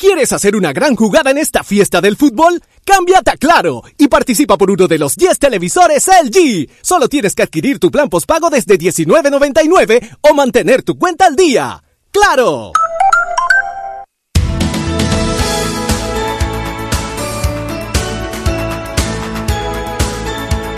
¿Quieres 0.00 0.32
hacer 0.32 0.56
una 0.56 0.72
gran 0.72 0.96
jugada 0.96 1.30
en 1.30 1.36
esta 1.36 1.62
fiesta 1.62 2.00
del 2.00 2.16
fútbol? 2.16 2.62
Cámbiate 2.86 3.32
a 3.32 3.36
Claro 3.36 3.82
y 3.98 4.08
participa 4.08 4.56
por 4.56 4.70
uno 4.70 4.88
de 4.88 4.98
los 4.98 5.14
10 5.14 5.38
televisores 5.38 6.08
LG. 6.08 6.70
Solo 6.80 7.06
tienes 7.06 7.34
que 7.34 7.42
adquirir 7.42 7.78
tu 7.78 7.90
plan 7.90 8.08
postpago 8.08 8.48
desde 8.48 8.78
$19.99 8.78 10.16
o 10.22 10.32
mantener 10.32 10.82
tu 10.82 10.98
cuenta 10.98 11.26
al 11.26 11.36
día. 11.36 11.84
¡Claro! 12.10 12.72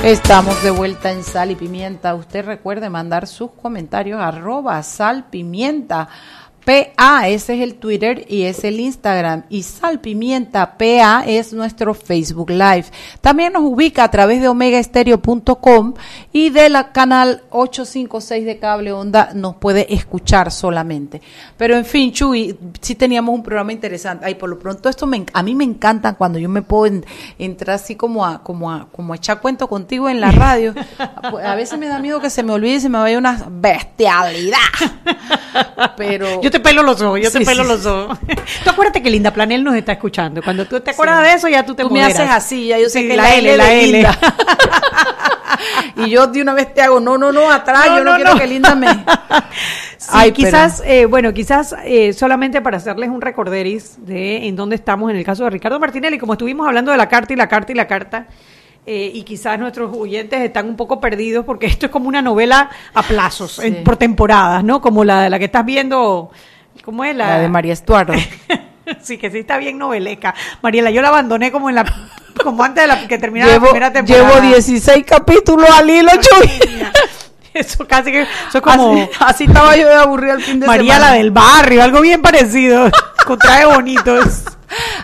Estamos 0.03 0.61
de 0.65 0.73
vuelta 0.73 1.13
en 1.13 1.23
Sal 1.23 1.53
y 1.53 1.55
Pimienta. 1.55 2.17
Usted 2.17 2.45
recuerde 2.45 2.91
mandar 2.91 3.29
sus 3.29 3.53
comentarios 3.53 4.21
arroba 4.21 4.83
sal 4.83 5.27
pimienta 5.31 6.09
PA, 6.65 7.29
ese 7.29 7.55
es 7.55 7.61
el 7.61 7.75
Twitter 7.75 8.25
y 8.29 8.43
es 8.43 8.63
el 8.63 8.79
Instagram. 8.79 9.45
Y 9.49 9.65
Salpimienta 9.65 10.79
PA 10.79 11.25
es 11.27 11.53
nuestro 11.53 11.93
Facebook 11.95 12.51
Live. 12.51 12.85
También 13.21 13.53
nos 13.53 13.63
ubica 13.63 14.05
a 14.05 14.11
través 14.11 14.41
de 14.41 14.49
omegaestereo.com 14.49 15.95
y 16.33 16.51
de 16.51 16.69
la 16.69 16.93
canal 16.93 17.43
856 17.51 18.45
de 18.45 18.59
Cable 18.59 18.93
Onda 18.93 19.31
nos 19.35 19.57
puede 19.57 19.93
escuchar 19.93 20.53
solamente. 20.53 21.21
Pero 21.57 21.77
en 21.77 21.85
fin, 21.85 22.13
Chuy, 22.13 22.57
sí 22.81 22.95
teníamos 22.95 23.35
un 23.35 23.43
programa 23.43 23.73
interesante. 23.73 24.25
Ay, 24.25 24.37
por 24.37 24.49
lo 24.49 24.59
pronto 24.59 24.89
esto 24.89 25.07
me, 25.07 25.25
a 25.33 25.43
mí 25.43 25.55
me 25.55 25.65
encanta 25.65 26.15
cuando 26.15 26.39
yo 26.39 26.49
me 26.49 26.63
puedo 26.63 27.01
entrar 27.39 27.75
así 27.75 27.97
como 27.97 28.25
a, 28.25 28.43
como 28.43 28.71
a, 28.71 28.89
como 28.93 29.13
a 29.13 29.17
echar 29.17 29.41
cuento 29.41 29.69
contigo 29.69 30.09
en 30.09 30.21
la 30.21 30.31
radio. 30.31 30.75
a 30.99 31.55
veces 31.57 31.79
me 31.79 31.89
da 31.89 31.99
miedo 31.99 32.21
que 32.21 32.31
se 32.31 32.43
me 32.45 32.53
olvide 32.53 32.75
y 32.75 32.81
se 32.81 32.89
me 32.89 32.99
vaya 32.99 33.19
una 33.19 33.47
bestialidad. 33.51 34.59
Pero 35.97 36.41
te 36.53 36.61
pelo 36.61 36.85
los 36.85 37.01
ojos, 37.01 37.21
yo 37.21 37.33
te 37.33 37.41
pelo 37.45 37.65
los 37.65 37.85
ojos. 37.85 38.19
tú 38.63 38.71
acuérdate 38.71 39.03
que 39.03 39.11
Linda 39.11 39.33
Planel 39.33 39.65
nos 39.65 39.75
está 39.75 39.93
escuchando. 39.93 40.43
Cuando 40.43 40.67
tú 40.67 40.79
te 40.81 40.93
acuerdas 40.93 41.23
de 41.25 41.33
eso, 41.33 41.49
ya 41.49 41.65
tú 41.65 41.75
te 41.75 41.83
Tú 41.83 41.91
me 41.91 42.05
haces 42.05 42.29
así, 42.31 42.69
ya 42.69 42.79
yo 42.79 42.89
sé 42.89 43.09
que 43.09 43.17
la 43.17 43.35
L, 43.35 43.57
la 43.57 43.73
L. 43.73 44.09
y 45.97 46.11
yo 46.11 46.29
de 46.29 46.43
una 46.43 46.55
vez 46.55 46.73
te 46.73 46.83
hago, 46.83 47.01
no, 47.01 47.19
no, 47.19 47.33
no, 47.33 47.51
atrás, 47.51 47.87
yo 47.87 48.05
no, 48.05 48.15
quiero 48.15 48.37
que 48.37 48.47
Linda 48.47 48.75
me... 48.77 48.87
Ay, 50.09 50.33
quizás, 50.33 50.83
eh, 50.85 51.07
bueno, 51.07 51.33
quizás 51.33 51.75
eh, 51.85 52.13
solamente 52.13 52.61
para 52.61 52.77
hacerles 52.77 53.09
un 53.09 53.21
recorderis 53.21 54.05
de 54.05 54.49
en 54.49 54.57
dónde 54.57 54.77
estamos 54.77 55.11
en 55.11 55.17
el 55.17 55.25
caso 55.25 55.45
de 55.45 55.51
Ricardo 55.51 55.79
Martinelli, 55.79 56.19
como 56.19 56.35
estuvimos 56.35 56.67
hablando 56.67 56.91
de 56.91 56.99
la 56.99 57.09
carta 57.09 57.33
y 57.33 57.37
la 57.37 57.49
carta 57.49 57.73
y 57.73 57.75
la 57.75 57.87
carta, 57.87 58.27
eh, 58.85 59.11
y 59.15 59.23
quizás 59.23 59.59
nuestros 59.59 59.97
oyentes 59.97 60.41
están 60.41 60.69
un 60.69 60.77
poco 60.77 61.01
perdidos 61.01 61.45
porque 61.45 61.67
esto 61.67 61.87
es 61.87 61.93
como 61.93 62.09
una 62.09 62.21
novela 62.21 62.69
a 62.95 63.03
plazos, 63.03 63.61
por 63.85 63.97
temporadas, 63.97 64.65
¿no? 64.65 64.81
Como 64.81 65.05
la 65.05 65.23
de 65.23 65.31
la 65.31 65.39
que 65.39 65.45
estás 65.45 65.65
viendo, 65.65 66.31
¿cómo 66.85 67.05
es? 67.05 67.15
La, 67.15 67.39
de 67.39 67.49
María 67.49 67.73
Estuardo. 67.73 68.15
sí, 69.01 69.19
que 69.19 69.31
sí 69.31 69.39
está 69.39 69.59
bien 69.59 69.79
noveleca. 69.79 70.35
Mariela, 70.63 70.91
yo 70.91 71.01
la 71.01 71.09
abandoné 71.09 71.53
como 71.53 71.69
en 71.69 71.77
la 71.77 71.85
como 72.43 72.65
antes 72.65 72.83
de 72.83 72.89
la 72.89 73.07
que 73.07 73.19
terminara 73.19 73.53
la 73.53 73.61
primera 73.61 73.93
temporada. 73.93 74.41
Llevo 74.41 74.41
16 74.41 75.05
capítulos 75.07 75.71
al 75.71 75.89
hilo, 75.89 76.11
Chuy. 76.21 76.51
Eso 77.55 77.87
casi 77.87 78.11
que, 78.11 78.23
eso 78.23 78.59
es 78.59 78.61
como... 78.61 79.09
Así, 79.21 79.45
estaba 79.45 79.77
yo 79.77 79.87
de 79.87 79.95
aburrida 79.95 80.35
el 80.35 80.43
fin 80.43 80.59
de 80.59 80.67
María 80.67 80.95
semana. 80.95 81.11
la 81.13 81.19
del 81.19 81.31
barrio, 81.31 81.83
algo 81.83 82.01
bien 82.01 82.23
parecido, 82.23 82.91
con 83.27 83.39
traje 83.39 83.67
bonitos. 83.67 84.45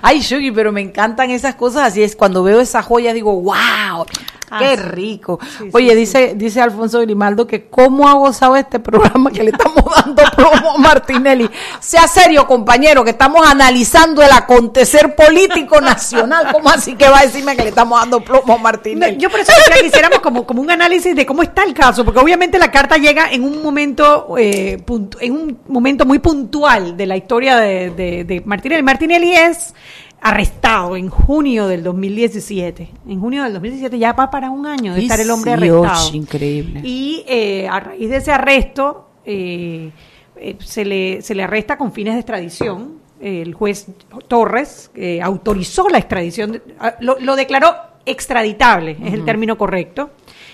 Ay, 0.02 0.20
Shugi, 0.20 0.50
pero 0.50 0.72
me 0.72 0.80
encantan 0.80 1.30
esas 1.30 1.54
cosas. 1.54 1.88
Así 1.88 2.02
es, 2.02 2.16
cuando 2.16 2.42
veo 2.42 2.60
esas 2.60 2.84
joyas 2.84 3.14
digo, 3.14 3.40
wow, 3.40 4.06
qué 4.48 4.64
ah, 4.64 4.76
rico. 4.76 5.38
Oye, 5.72 5.94
dice 5.94 6.34
dice 6.36 6.60
Alfonso 6.60 7.00
Grimaldo 7.00 7.46
que 7.46 7.68
cómo 7.68 8.08
ha 8.08 8.14
gozado 8.14 8.56
este 8.56 8.78
programa 8.78 9.30
que 9.30 9.42
le 9.42 9.50
estamos 9.50 9.84
dando 10.04 10.22
promo 10.36 10.74
a 10.76 10.78
Martinelli. 10.78 11.48
Sea 11.80 12.06
serio, 12.08 12.46
compañero, 12.46 13.04
que 13.04 13.10
estamos 13.10 13.46
analizando 13.46 14.22
el 14.22 14.32
acontecer 14.32 15.14
político 15.14 15.80
nacional. 15.80 16.52
¿Cómo 16.52 16.68
así 16.68 16.94
que 16.94 17.08
va 17.08 17.20
a 17.20 17.22
decirme 17.22 17.56
que 17.56 17.62
le 17.62 17.68
estamos 17.70 18.00
dando 18.00 18.20
promo 18.20 18.54
a 18.54 18.58
Martinelli? 18.58 19.16
yo 19.18 19.30
por 19.30 19.40
eso 19.40 19.52
que 19.72 19.86
hiciéramos 19.86 20.20
como, 20.20 20.46
como 20.46 20.62
un 20.62 20.70
análisis 20.70 21.14
de 21.14 21.26
cómo 21.26 21.42
está 21.42 21.64
el 21.64 21.74
caso, 21.74 22.04
porque 22.04 22.20
obviamente 22.20 22.58
la 22.58 22.70
carta 22.70 22.96
llega 22.96 23.30
en 23.30 23.44
un 23.44 23.62
momento 23.62 24.36
eh, 24.38 24.82
en 25.20 25.32
un 25.32 25.58
momento 25.68 26.04
muy 26.04 26.18
puntual 26.18 26.96
de 26.96 27.06
la 27.06 27.16
historia 27.16 27.56
de, 27.56 27.90
de, 27.90 28.24
de 28.24 28.42
Martinelli. 28.44 28.82
Martinelli 28.82 29.34
es 29.34 29.74
arrestado 30.20 30.96
en 30.96 31.08
junio 31.08 31.68
del 31.68 31.82
2017. 31.82 32.90
En 33.08 33.20
junio 33.20 33.44
del 33.44 33.52
2017 33.54 33.98
ya 33.98 34.12
va 34.12 34.30
para 34.30 34.50
un 34.50 34.66
año 34.66 34.94
de 34.94 35.02
estar 35.02 35.20
el 35.20 35.30
hombre 35.30 35.52
arrestado. 35.52 36.14
increíble. 36.14 36.80
Y 36.82 37.24
eh, 37.26 37.68
a 37.68 37.80
raíz 37.80 38.10
de 38.10 38.16
ese 38.16 38.32
arresto 38.32 39.08
eh, 39.24 39.90
eh, 40.36 40.56
se, 40.60 40.84
le, 40.84 41.22
se 41.22 41.34
le 41.34 41.44
arresta 41.44 41.78
con 41.78 41.92
fines 41.92 42.14
de 42.14 42.20
extradición. 42.20 42.98
El 43.20 43.52
juez 43.54 43.86
Torres 44.28 44.92
autorizó 45.22 45.88
la 45.88 45.98
extradición, 45.98 46.62
ah, 46.78 46.94
lo, 47.00 47.34
declaró 47.34 47.74
extraditable, 48.06 48.96
es 49.04 49.12
el 49.12 49.24
término 49.24 49.58
correcto. 49.58 50.10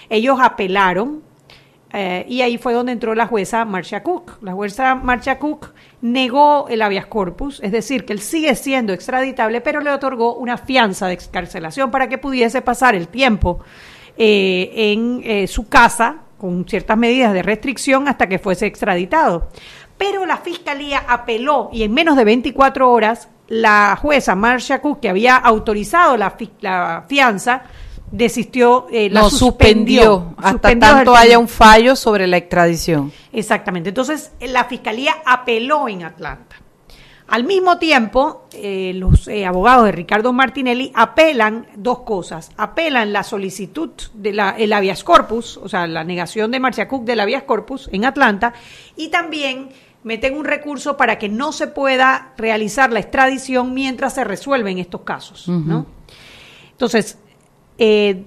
Ellos 0.08 0.38
apelaron 0.40 1.20
y 2.26 2.42
ahí 2.42 2.58
fue 2.58 2.72
donde 2.72 2.92
entró 2.92 3.14
la 3.14 3.26
jueza 3.26 3.64
Marcia 3.64 4.02
Cook. 4.02 4.38
La 4.42 4.52
jueza 4.52 4.94
Marcia 4.96 5.38
Cook 5.38 5.72
negó 6.04 6.66
el 6.68 6.82
habeas 6.82 7.06
corpus, 7.06 7.60
es 7.62 7.72
decir, 7.72 8.04
que 8.04 8.12
él 8.12 8.20
sigue 8.20 8.54
siendo 8.56 8.92
extraditable, 8.92 9.62
pero 9.62 9.80
le 9.80 9.90
otorgó 9.90 10.34
una 10.34 10.58
fianza 10.58 11.06
de 11.06 11.14
excarcelación 11.14 11.90
para 11.90 12.08
que 12.08 12.18
pudiese 12.18 12.60
pasar 12.60 12.94
el 12.94 13.08
tiempo 13.08 13.60
eh, 14.18 14.70
en 14.74 15.22
eh, 15.24 15.46
su 15.46 15.66
casa 15.66 16.18
con 16.36 16.68
ciertas 16.68 16.98
medidas 16.98 17.32
de 17.32 17.42
restricción 17.42 18.06
hasta 18.06 18.28
que 18.28 18.38
fuese 18.38 18.66
extraditado. 18.66 19.48
Pero 19.96 20.26
la 20.26 20.36
fiscalía 20.36 21.04
apeló 21.08 21.70
y 21.72 21.84
en 21.84 21.94
menos 21.94 22.16
de 22.16 22.24
24 22.24 22.90
horas 22.90 23.28
la 23.48 23.96
jueza 24.00 24.34
Marcia 24.34 24.82
Cook, 24.82 25.00
que 25.00 25.08
había 25.08 25.36
autorizado 25.36 26.18
la 26.18 27.04
fianza, 27.08 27.62
desistió, 28.10 28.86
eh, 28.90 29.10
la 29.10 29.28
suspendió, 29.28 30.34
hasta 30.36 30.78
tanto 30.78 31.14
haya 31.16 31.38
un 31.38 31.48
fallo 31.48 31.96
sobre 31.96 32.26
la 32.26 32.36
extradición. 32.36 33.12
Exactamente. 33.32 33.88
Entonces, 33.90 34.32
la 34.40 34.64
fiscalía 34.64 35.14
apeló 35.24 35.88
en 35.88 36.04
Atlanta. 36.04 36.56
Al 37.26 37.44
mismo 37.44 37.78
tiempo, 37.78 38.46
eh, 38.52 38.92
los 38.94 39.28
eh, 39.28 39.46
abogados 39.46 39.86
de 39.86 39.92
Ricardo 39.92 40.32
Martinelli 40.34 40.92
apelan 40.94 41.66
dos 41.74 42.00
cosas. 42.00 42.52
Apelan 42.58 43.14
la 43.14 43.22
solicitud 43.22 43.90
del 44.12 44.40
el 44.58 44.72
habeas 44.72 45.02
corpus, 45.02 45.56
o 45.56 45.68
sea, 45.68 45.86
la 45.86 46.04
negación 46.04 46.50
de 46.50 46.60
Marcia 46.60 46.86
Cook 46.86 47.04
del 47.04 47.20
habeas 47.20 47.44
corpus 47.44 47.88
en 47.92 48.04
Atlanta, 48.04 48.52
y 48.94 49.08
también 49.08 49.70
meten 50.02 50.36
un 50.36 50.44
recurso 50.44 50.98
para 50.98 51.18
que 51.18 51.30
no 51.30 51.52
se 51.52 51.66
pueda 51.66 52.34
realizar 52.36 52.92
la 52.92 53.00
extradición 53.00 53.72
mientras 53.72 54.14
se 54.14 54.22
resuelven 54.22 54.78
estos 54.78 55.00
casos, 55.00 55.48
¿no? 55.48 55.86
Entonces, 56.72 57.18
eh, 57.78 58.24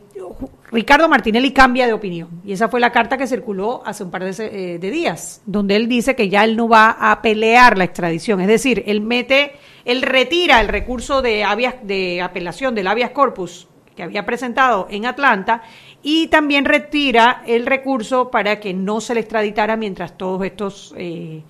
Ricardo 0.72 1.08
Martinelli 1.08 1.52
cambia 1.52 1.88
de 1.88 1.94
opinión. 1.94 2.42
Y 2.44 2.52
esa 2.52 2.68
fue 2.68 2.80
la 2.80 2.92
carta 2.92 3.18
que 3.18 3.28
circuló 3.28 3.82
hace 3.86 4.04
un 4.04 4.12
par 4.12 4.24
de, 4.24 4.76
eh, 4.76 4.80
días, 4.80 5.42
donde 5.46 5.76
él 5.76 5.88
dice 5.88 6.16
que 6.16 6.30
ya 6.30 6.44
él 6.44 6.58
no 6.58 6.68
va 6.68 6.98
a 7.00 7.22
pelear 7.22 7.78
la 7.78 7.86
extradición. 7.86 8.42
Es 8.42 8.48
decir, 8.48 8.84
él 8.86 9.02
mete, 9.02 9.54
él 9.86 10.02
retira 10.02 10.60
el 10.60 10.68
recurso 10.68 11.22
de, 11.22 11.46
de 11.84 12.22
apelación 12.22 12.76
del 12.76 12.88
habeas 12.88 13.12
corpus 13.12 13.68
que 13.96 14.04
había 14.04 14.26
presentado 14.26 14.88
en 14.92 15.06
Atlanta 15.06 15.64
y 16.04 16.28
también 16.28 16.66
retira 16.66 17.44
el 17.48 17.66
recurso 17.66 18.30
para 18.30 18.60
que 18.60 18.74
no 18.74 19.02
se 19.02 19.14
le 19.14 19.22
extraditara 19.22 19.76
mientras 19.76 20.18
todos 20.18 20.44
estos... 20.46 20.94
Eh, 20.98 21.42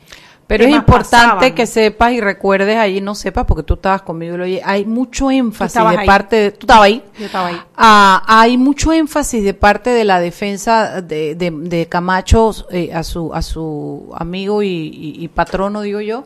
pero 0.47 0.63
es 0.63 0.71
importante 0.71 1.53
que 1.53 1.67
sepas 1.67 2.13
y 2.13 2.21
recuerdes 2.21 2.77
ahí, 2.77 3.01
no 3.01 3.15
sepas 3.15 3.45
porque 3.45 3.63
tú 3.63 3.73
estabas 3.73 4.01
conmigo, 4.01 4.37
hay 4.63 4.85
mucho 4.85 5.29
énfasis 5.29 5.81
de 5.89 6.05
parte 6.05 6.35
de, 6.37 6.51
tú 6.51 6.61
estabas 6.61 6.85
ahí, 6.85 7.03
Yo 7.19 7.25
estaba 7.25 7.47
ahí. 7.47 7.61
Ah, 7.75 8.23
hay 8.25 8.57
mucho 8.57 8.93
énfasis 8.93 9.43
de 9.43 9.53
parte 9.53 9.89
de 9.89 10.05
la 10.05 10.21
defensa 10.21 11.01
de, 11.01 11.35
de, 11.35 11.87
Camacho 11.87 12.55
eh, 12.71 12.93
a 12.93 13.03
su 13.03 13.33
a 13.33 13.41
su 13.41 14.09
amigo 14.15 14.63
y, 14.63 15.29
patrono, 15.35 15.81
digo 15.81 15.99
yo, 15.99 16.23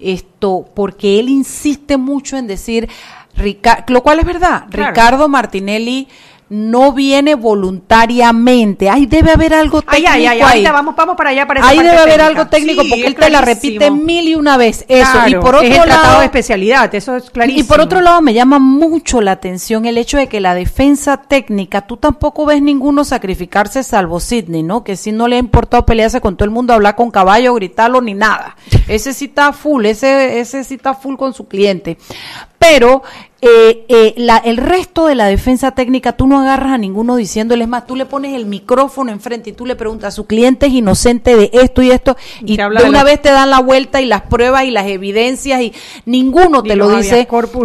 esto 0.00 0.66
porque 0.74 1.20
él 1.20 1.28
insiste 1.28 1.96
mucho 1.96 2.36
en 2.36 2.48
decir, 2.48 2.88
lo 3.86 4.02
cual 4.02 4.18
es 4.18 4.26
verdad, 4.26 4.64
Ricardo 4.70 5.28
Martinelli 5.28 6.08
no 6.50 6.92
viene 6.92 7.36
voluntariamente. 7.36 8.90
Ahí 8.90 9.06
debe 9.06 9.30
haber 9.30 9.54
algo 9.54 9.82
Ay, 9.86 10.02
técnico 10.02 10.10
ay, 10.12 10.26
ay, 10.26 10.40
ahí. 10.40 10.42
ahorita 10.42 10.72
vamos, 10.72 10.96
vamos 10.96 11.16
para 11.16 11.30
allá 11.30 11.46
para 11.46 11.66
Ahí 11.66 11.78
debe 11.78 11.90
haber 11.90 12.04
técnica. 12.18 12.26
algo 12.26 12.46
técnico 12.48 12.82
Sí, 12.82 12.88
porque 12.90 13.00
es 13.02 13.06
él 13.06 13.14
te 13.14 13.30
la 13.30 13.40
repite 13.40 13.90
mil 13.90 14.28
y 14.28 14.34
una 14.34 14.56
vez. 14.56 14.84
Eso. 14.88 15.10
y 15.28 15.34
por 15.36 15.54
es 15.54 15.60
otro 15.60 15.62
el 15.62 15.72
tratado 15.74 16.02
lado, 16.04 16.18
de 16.20 16.24
especialidad, 16.26 16.94
eso 16.94 17.16
es 17.16 17.30
clarísimo. 17.30 17.64
y 17.64 17.68
por 17.68 17.80
otro 17.80 18.00
lado, 18.00 18.20
me 18.20 18.34
llama 18.34 18.58
mucho 18.58 19.20
la 19.20 19.32
atención 19.32 19.86
el 19.86 19.96
hecho 19.96 20.18
de 20.18 20.26
que 20.28 20.40
la 20.40 20.54
defensa 20.54 21.18
técnica, 21.22 21.82
tú 21.86 21.96
tampoco 21.96 22.46
ves 22.46 22.60
ninguno 22.60 23.04
sacrificarse 23.04 23.82
salvo 23.84 24.18
Sidney, 24.20 24.62
¿no? 24.64 24.82
Que 24.82 24.96
si 24.96 25.12
no 25.12 25.28
le 25.28 25.36
ha 25.36 25.38
importado 25.38 25.86
pelearse 25.86 26.20
con 26.20 26.36
todo 26.36 26.44
el 26.46 26.50
mundo, 26.50 26.72
hablar 26.74 26.96
con 26.96 27.10
caballo, 27.12 27.54
gritarlo, 27.54 28.00
ni 28.00 28.14
nada. 28.14 28.56
Ese 28.88 29.14
sí 29.14 29.26
está 29.26 29.52
full, 29.52 29.86
ese, 29.86 30.40
ese 30.40 30.64
sí 30.64 30.74
está 30.74 30.94
full 30.94 31.14
con 31.16 31.32
su 31.32 31.46
cliente. 31.46 31.96
Pero 32.60 33.02
eh, 33.42 33.86
eh, 33.88 34.12
la, 34.18 34.36
el 34.36 34.58
resto 34.58 35.06
de 35.06 35.14
la 35.14 35.24
defensa 35.24 35.70
técnica, 35.70 36.12
tú 36.12 36.26
no 36.26 36.38
agarras 36.40 36.72
a 36.72 36.78
ninguno 36.78 37.16
diciéndole, 37.16 37.64
es 37.64 37.70
más, 37.70 37.86
tú 37.86 37.96
le 37.96 38.04
pones 38.04 38.34
el 38.36 38.44
micrófono 38.44 39.10
enfrente 39.12 39.48
y 39.48 39.52
tú 39.54 39.64
le 39.64 39.76
preguntas, 39.76 40.14
su 40.14 40.26
cliente 40.26 40.66
es 40.66 40.72
inocente 40.74 41.34
de 41.36 41.48
esto 41.54 41.80
y 41.80 41.90
esto, 41.90 42.18
Y 42.42 42.52
y 42.52 42.56
te 42.56 42.62
habla 42.62 42.80
de 42.80 42.84
de 42.84 42.90
una 42.90 42.98
la- 42.98 43.04
vez 43.04 43.22
te 43.22 43.30
dan 43.30 43.48
la 43.48 43.60
vuelta 43.60 44.02
y 44.02 44.04
las 44.04 44.20
pruebas 44.22 44.64
y 44.64 44.70
las 44.70 44.86
evidencias 44.88 45.62
y 45.62 45.72
ninguno 46.04 46.62
te 46.62 46.76
lo 46.76 46.84
dice. 46.98 47.20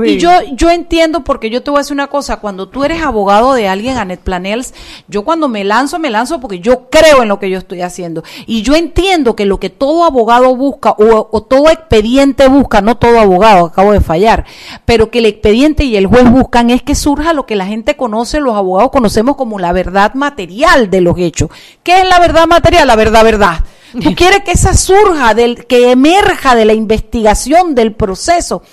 Y 0.08 0.12
y- 0.14 0.18
yo, 0.18 0.30
yo 0.54 0.70
entiendo 0.70 1.26
porque 1.26 1.50
yo 1.50 1.62
te 1.62 1.72
voy 1.72 1.80
a 1.80 1.82
decir 1.82 1.93
una 1.93 2.08
cosa, 2.08 2.38
cuando 2.38 2.70
tú 2.70 2.86
eres 2.86 3.02
abogado 3.02 3.54
de 3.54 3.68
alguien, 3.68 3.98
Anet 3.98 4.22
Planels, 4.22 4.74
yo 5.10 5.26
cuando 5.26 5.50
me 5.50 5.66
lanzo, 5.66 6.00
me 6.00 6.10
lanzo 6.10 6.39
porque 6.39 6.60
yo 6.62 6.89
creo 6.89 7.22
en 7.22 7.28
lo 7.28 7.38
que 7.38 7.50
yo 7.50 7.58
estoy 7.58 7.82
haciendo. 7.82 8.24
Y 8.46 8.62
yo 8.62 8.76
entiendo 8.76 9.36
que 9.36 9.43
lo 9.43 9.60
que 9.60 9.70
todo 9.70 10.06
abogado 10.06 10.56
busca 10.56 10.91
o, 10.91 11.28
o 11.34 11.43
todo 11.43 11.70
expediente 11.70 12.48
busca, 12.48 12.80
no 12.80 12.96
todo 12.96 13.20
abogado, 13.20 13.66
acabo 13.66 13.91
de 13.91 14.00
fallar, 14.00 14.46
pero 14.86 15.10
que 15.10 15.20
el 15.20 15.26
expediente 15.26 15.84
y 15.84 15.98
el 15.98 16.08
juez 16.08 16.30
buscan 16.30 16.70
es 16.70 16.82
que 16.82 16.96
surja 16.96 17.34
lo 17.34 17.46
que 17.46 17.56
la 17.56 17.66
gente 17.66 17.98
conoce, 17.98 18.40
los 18.40 18.56
abogados 18.56 18.92
conocemos 18.92 19.36
como 19.36 19.60
la 19.60 19.74
verdad 19.74 20.14
material 20.14 20.90
de 20.90 21.02
los 21.02 21.18
hechos. 21.18 21.50
¿Qué 21.84 22.02
es 22.02 22.08
la 22.08 22.20
verdad 22.20 22.48
material? 22.48 22.88
La 22.88 22.96
verdad, 22.96 23.24
verdad. 23.24 23.60
Tú 24.02 24.14
quieres 24.16 24.44
que 24.44 24.52
esa 24.52 24.74
surja, 24.74 25.34
del, 25.34 25.66
que 25.66 25.92
emerja 25.92 26.56
de 26.56 26.66
la 26.66 26.74
investigación, 26.74 27.76
del 27.76 27.94
proceso. 27.94 28.64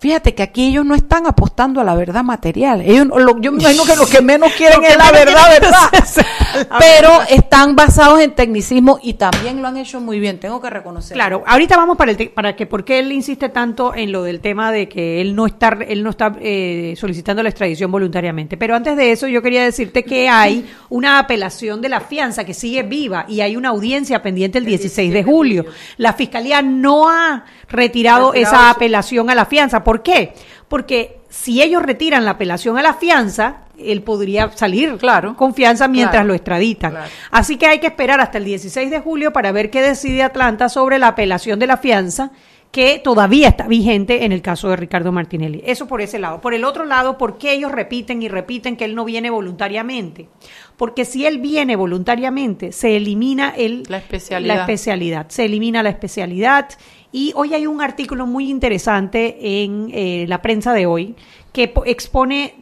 Fíjate 0.00 0.32
que 0.34 0.44
aquí 0.44 0.68
ellos 0.68 0.84
no 0.84 0.94
están 0.94 1.26
apostando 1.26 1.80
a 1.80 1.84
la 1.84 1.96
verdad 1.96 2.22
material. 2.22 2.82
Ellos, 2.82 3.06
lo- 3.08 3.40
yo 3.40 3.50
me 3.50 3.60
imagino 3.62 3.84
que 3.84 3.96
lo 3.96 4.06
que 4.06 4.20
menos 4.22 4.52
quieren 4.56 4.84
es 4.84 4.96
la 4.96 5.10
verdad, 5.10 5.48
verdad. 5.60 6.24
Pero 6.78 7.10
están 7.28 7.74
basados 7.74 8.20
en 8.20 8.30
tecnicismo 8.32 8.98
y 9.02 9.14
también 9.14 9.60
lo 9.60 9.68
han 9.68 9.76
hecho 9.76 10.00
muy 10.00 10.20
bien, 10.20 10.38
tengo 10.38 10.60
que 10.60 10.70
reconocer. 10.70 11.14
Claro, 11.14 11.42
ahorita 11.46 11.76
vamos 11.76 11.96
para 11.96 12.12
el 12.12 12.16
te- 12.16 12.28
para 12.30 12.54
que 12.54 12.66
por 12.66 12.84
qué 12.84 13.00
él 13.00 13.10
insiste 13.12 13.48
tanto 13.48 13.94
en 13.94 14.12
lo 14.12 14.22
del 14.22 14.40
tema 14.40 14.70
de 14.72 14.88
que 14.88 15.20
él 15.20 15.34
no 15.34 15.46
está 15.46 15.76
él 15.88 16.02
no 16.04 16.10
está 16.10 16.34
eh, 16.40 16.94
solicitando 16.96 17.42
la 17.42 17.48
extradición 17.48 17.90
voluntariamente. 17.90 18.56
Pero 18.56 18.76
antes 18.76 18.96
de 18.96 19.10
eso 19.12 19.26
yo 19.26 19.42
quería 19.42 19.64
decirte 19.64 20.04
que 20.04 20.28
hay 20.28 20.64
una 20.90 21.18
apelación 21.18 21.80
de 21.80 21.88
la 21.88 22.00
fianza 22.00 22.44
que 22.44 22.54
sigue 22.54 22.82
viva 22.84 23.24
y 23.28 23.40
hay 23.40 23.56
una 23.56 23.70
audiencia 23.70 24.22
pendiente 24.22 24.58
el 24.58 24.64
16 24.64 25.12
de 25.12 25.24
julio. 25.24 25.64
La 25.96 26.12
fiscalía 26.12 26.62
no 26.62 27.08
ha 27.10 27.44
retirado 27.68 28.34
esa 28.34 28.70
apelación 28.70 29.30
a 29.30 29.34
la 29.34 29.46
fianza. 29.46 29.84
¿Por 29.84 30.02
qué? 30.02 30.32
Porque 30.68 31.18
si 31.28 31.62
ellos 31.62 31.82
retiran 31.82 32.24
la 32.24 32.32
apelación 32.32 32.78
a 32.78 32.82
la 32.82 32.94
fianza, 32.94 33.64
él 33.78 34.02
podría 34.02 34.50
salir 34.56 34.96
Claro. 34.98 35.36
con 35.36 35.54
fianza 35.54 35.86
mientras 35.88 36.14
Claro. 36.16 36.28
lo 36.28 36.34
extraditan. 36.34 36.90
Claro. 36.92 37.10
Así 37.30 37.56
que 37.56 37.66
hay 37.66 37.78
que 37.78 37.86
esperar 37.86 38.20
hasta 38.20 38.38
el 38.38 38.44
16 38.44 38.90
de 38.90 39.00
julio 39.00 39.32
para 39.32 39.52
ver 39.52 39.70
qué 39.70 39.80
decide 39.82 40.22
Atlanta 40.22 40.68
sobre 40.68 40.98
la 40.98 41.08
apelación 41.08 41.58
de 41.58 41.66
la 41.66 41.76
fianza 41.76 42.30
que 42.70 43.00
todavía 43.02 43.48
está 43.48 43.66
vigente 43.66 44.26
en 44.26 44.32
el 44.32 44.42
caso 44.42 44.68
de 44.68 44.76
Ricardo 44.76 45.10
Martinelli. 45.10 45.62
Eso 45.64 45.86
por 45.86 46.02
ese 46.02 46.18
lado. 46.18 46.42
Por 46.42 46.52
el 46.52 46.64
otro 46.64 46.84
lado, 46.84 47.16
¿por 47.16 47.38
qué 47.38 47.52
ellos 47.52 47.72
repiten 47.72 48.20
y 48.22 48.28
repiten 48.28 48.76
que 48.76 48.84
él 48.84 48.94
no 48.94 49.06
viene 49.06 49.30
voluntariamente? 49.30 50.28
Porque 50.76 51.06
si 51.06 51.24
él 51.24 51.38
viene 51.38 51.76
voluntariamente, 51.76 52.72
se 52.72 52.96
elimina 52.96 53.54
el, 53.56 53.84
La 53.88 53.98
especialidad. 53.98 54.54
la 54.54 54.60
especialidad. 54.62 55.26
Se 55.28 55.46
elimina 55.46 55.82
la 55.82 55.88
especialidad. 55.88 56.68
Y 57.12 57.32
hoy 57.36 57.54
hay 57.54 57.66
un 57.66 57.80
artículo 57.80 58.26
muy 58.26 58.50
interesante 58.50 59.62
en 59.62 59.90
eh, 59.92 60.26
la 60.28 60.42
prensa 60.42 60.72
de 60.74 60.86
hoy 60.86 61.14
que 61.52 61.68
po- 61.68 61.84
expone 61.86 62.54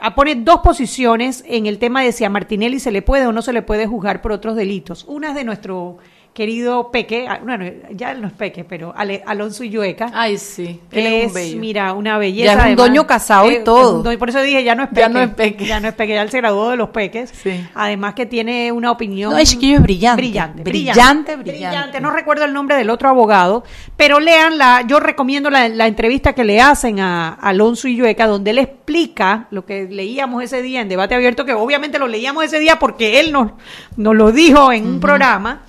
ah, 0.00 0.14
pone 0.14 0.36
dos 0.36 0.60
posiciones 0.60 1.44
en 1.46 1.66
el 1.66 1.78
tema 1.78 2.02
de 2.02 2.12
si 2.12 2.24
a 2.24 2.30
Martinelli 2.30 2.80
se 2.80 2.92
le 2.92 3.02
puede 3.02 3.26
o 3.26 3.32
no 3.32 3.42
se 3.42 3.52
le 3.52 3.62
puede 3.62 3.86
juzgar 3.86 4.22
por 4.22 4.32
otros 4.32 4.56
delitos. 4.56 5.04
Una 5.06 5.28
es 5.30 5.34
de 5.34 5.44
nuestro 5.44 5.98
querido 6.32 6.90
Peque, 6.90 7.26
ah, 7.28 7.40
bueno, 7.42 7.64
ya 7.90 8.12
él 8.12 8.20
no 8.22 8.28
es 8.28 8.32
Peque, 8.32 8.64
pero 8.64 8.94
Ale- 8.96 9.22
Alonso 9.26 9.64
Illueca. 9.64 10.10
Ay, 10.14 10.38
sí. 10.38 10.80
Él 10.92 11.06
es, 11.06 11.26
un 11.28 11.34
bello. 11.34 11.58
mira, 11.60 11.92
una 11.92 12.18
belleza. 12.18 12.44
Ya 12.46 12.52
es 12.52 12.56
un 12.56 12.62
además. 12.66 12.86
doño 12.86 13.06
casado 13.06 13.50
y 13.50 13.54
Eh, 13.56 13.60
todo. 13.64 14.02
doño- 14.02 14.18
por 14.18 14.28
eso 14.30 14.40
dije, 14.40 14.62
ya 14.62 14.74
no 14.74 14.84
es 14.84 14.88
peque. 14.90 15.00
Ya 15.00 15.08
no 15.08 15.20
es 15.20 15.30
peque. 15.30 15.66
Ya 15.66 15.80
no 15.80 15.88
es 15.88 15.94
peque, 15.94 16.14
ya 16.14 16.22
él 16.22 16.30
se 16.30 16.38
graduó 16.38 16.70
de 16.70 16.76
los 16.76 16.90
peques. 16.90 17.30
Sí. 17.42 17.66
Además 17.74 18.14
que 18.14 18.26
tiene 18.26 18.70
una 18.72 18.90
opinión. 18.92 19.32
No, 19.32 19.38
es 19.38 19.50
chiquillo 19.50 19.76
es 19.78 19.82
brillante. 19.82 20.20
Brillante, 20.22 20.62
Brillante, 20.62 21.36
brillante. 21.36 22.00
No 22.00 22.10
recuerdo 22.10 22.44
el 22.44 22.52
nombre 22.52 22.76
del 22.76 22.90
otro 22.90 23.08
abogado, 23.08 23.64
pero 23.96 24.20
leanla. 24.20 24.82
Yo 24.86 25.00
recomiendo 25.00 25.50
la, 25.50 25.68
la 25.68 25.86
entrevista 25.88 26.32
que 26.32 26.44
le 26.44 26.60
hacen 26.60 27.00
a 27.00 27.30
Alonso 27.34 27.88
Illueca, 27.88 28.26
donde 28.26 28.50
él 28.52 28.58
explica 28.58 29.46
lo 29.50 29.66
que 29.66 29.88
leíamos 29.90 30.42
ese 30.42 30.62
día 30.62 30.80
en 30.80 30.88
debate 30.88 31.14
abierto, 31.14 31.44
que 31.44 31.52
obviamente 31.54 31.98
lo 31.98 32.06
leíamos 32.08 32.44
ese 32.44 32.58
día 32.60 32.78
porque 32.78 33.20
él 33.20 33.32
nos, 33.32 33.52
nos 33.96 34.14
lo 34.14 34.32
dijo 34.32 34.72
en 34.72 34.86
un 34.86 35.00
programa 35.00 35.62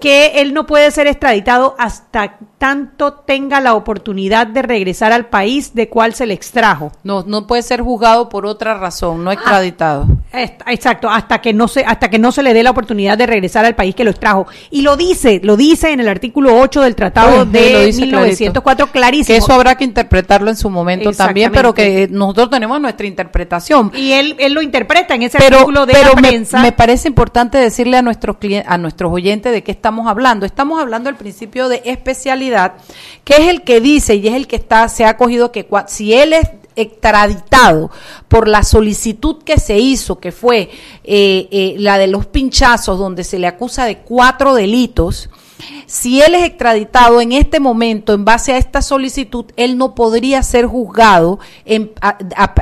que 0.00 0.40
él 0.40 0.52
no 0.54 0.66
puede 0.66 0.90
ser 0.90 1.06
extraditado 1.06 1.74
hasta 1.78 2.38
tanto 2.58 3.14
tenga 3.14 3.60
la 3.60 3.74
oportunidad 3.74 4.46
de 4.46 4.62
regresar 4.62 5.12
al 5.12 5.26
país 5.26 5.74
de 5.74 5.88
cual 5.88 6.14
se 6.14 6.26
le 6.26 6.34
extrajo. 6.34 6.92
No, 7.04 7.22
no 7.26 7.46
puede 7.46 7.62
ser 7.62 7.80
juzgado 7.82 8.28
por 8.28 8.46
otra 8.46 8.74
razón, 8.74 9.24
no 9.24 9.32
extraditado. 9.32 10.02
Est- 10.04 10.21
Exacto, 10.32 11.08
hasta 11.10 11.40
que 11.40 11.52
no 11.52 11.68
se 11.68 11.84
hasta 11.84 12.08
que 12.08 12.18
no 12.18 12.32
se 12.32 12.42
le 12.42 12.54
dé 12.54 12.62
la 12.62 12.70
oportunidad 12.70 13.18
de 13.18 13.26
regresar 13.26 13.64
al 13.64 13.74
país 13.74 13.94
que 13.94 14.04
lo 14.04 14.10
extrajo. 14.10 14.46
Y 14.70 14.82
lo 14.82 14.96
dice, 14.96 15.40
lo 15.42 15.56
dice 15.56 15.90
en 15.92 16.00
el 16.00 16.08
artículo 16.08 16.58
8 16.60 16.80
del 16.82 16.94
Tratado 16.94 17.44
Sí, 17.44 17.50
de 17.50 17.70
lo 17.72 17.80
dice 17.84 18.00
1904 18.02 18.86
Que 18.86 18.92
clarísimo. 18.92 19.38
eso 19.38 19.52
habrá 19.52 19.76
que 19.76 19.84
interpretarlo 19.84 20.50
en 20.50 20.56
su 20.56 20.70
momento 20.70 21.12
también, 21.12 21.52
pero 21.52 21.74
que 21.74 22.08
nosotros 22.10 22.50
tenemos 22.50 22.80
nuestra 22.80 23.06
interpretación. 23.06 23.92
y 23.94 24.12
él 24.12 24.36
él 24.38 24.52
lo 24.54 24.62
interpreta 24.62 25.14
en 25.14 25.22
ese 25.24 25.38
pero, 25.38 25.56
artículo 25.58 25.86
de 25.86 25.92
pero 25.92 26.14
la 26.14 26.20
me, 26.20 26.28
prensa. 26.28 26.62
me 26.62 26.72
parece 26.72 27.08
importante 27.08 27.58
decirle 27.58 27.96
a 27.98 28.02
nuestros 28.02 28.36
clien- 28.36 28.64
a 28.66 28.78
nuestros 28.78 29.12
oyentes 29.12 29.52
de 29.52 29.62
qué 29.62 29.72
estamos 29.72 30.06
hablando. 30.08 30.46
Estamos 30.46 30.80
hablando 30.80 31.08
del 31.08 31.16
principio 31.16 31.68
de 31.68 31.82
especialidad, 31.84 32.74
que 33.24 33.34
es 33.34 33.48
el 33.48 33.62
que 33.62 33.80
dice 33.80 34.14
y 34.14 34.28
es 34.28 34.34
el 34.34 34.46
que 34.46 34.56
está 34.56 34.88
se 34.88 35.04
ha 35.04 35.10
acogido 35.10 35.52
que 35.52 35.66
si 35.88 36.14
él 36.14 36.32
es 36.32 36.48
extraditado 36.76 37.90
por 38.28 38.48
la 38.48 38.62
solicitud 38.62 39.42
que 39.42 39.58
se 39.58 39.78
hizo, 39.78 40.18
que 40.18 40.32
fue 40.32 40.70
eh, 41.04 41.48
eh, 41.50 41.74
la 41.78 41.98
de 41.98 42.06
los 42.06 42.26
pinchazos, 42.26 42.98
donde 42.98 43.24
se 43.24 43.38
le 43.38 43.46
acusa 43.46 43.84
de 43.84 43.98
cuatro 43.98 44.54
delitos, 44.54 45.28
si 45.86 46.22
él 46.22 46.34
es 46.34 46.44
extraditado 46.44 47.20
en 47.20 47.32
este 47.32 47.60
momento 47.60 48.14
en 48.14 48.24
base 48.24 48.52
a 48.52 48.58
esta 48.58 48.82
solicitud, 48.82 49.46
él 49.56 49.78
no 49.78 49.94
podría 49.94 50.42
ser 50.42 50.66
juzgado 50.66 51.38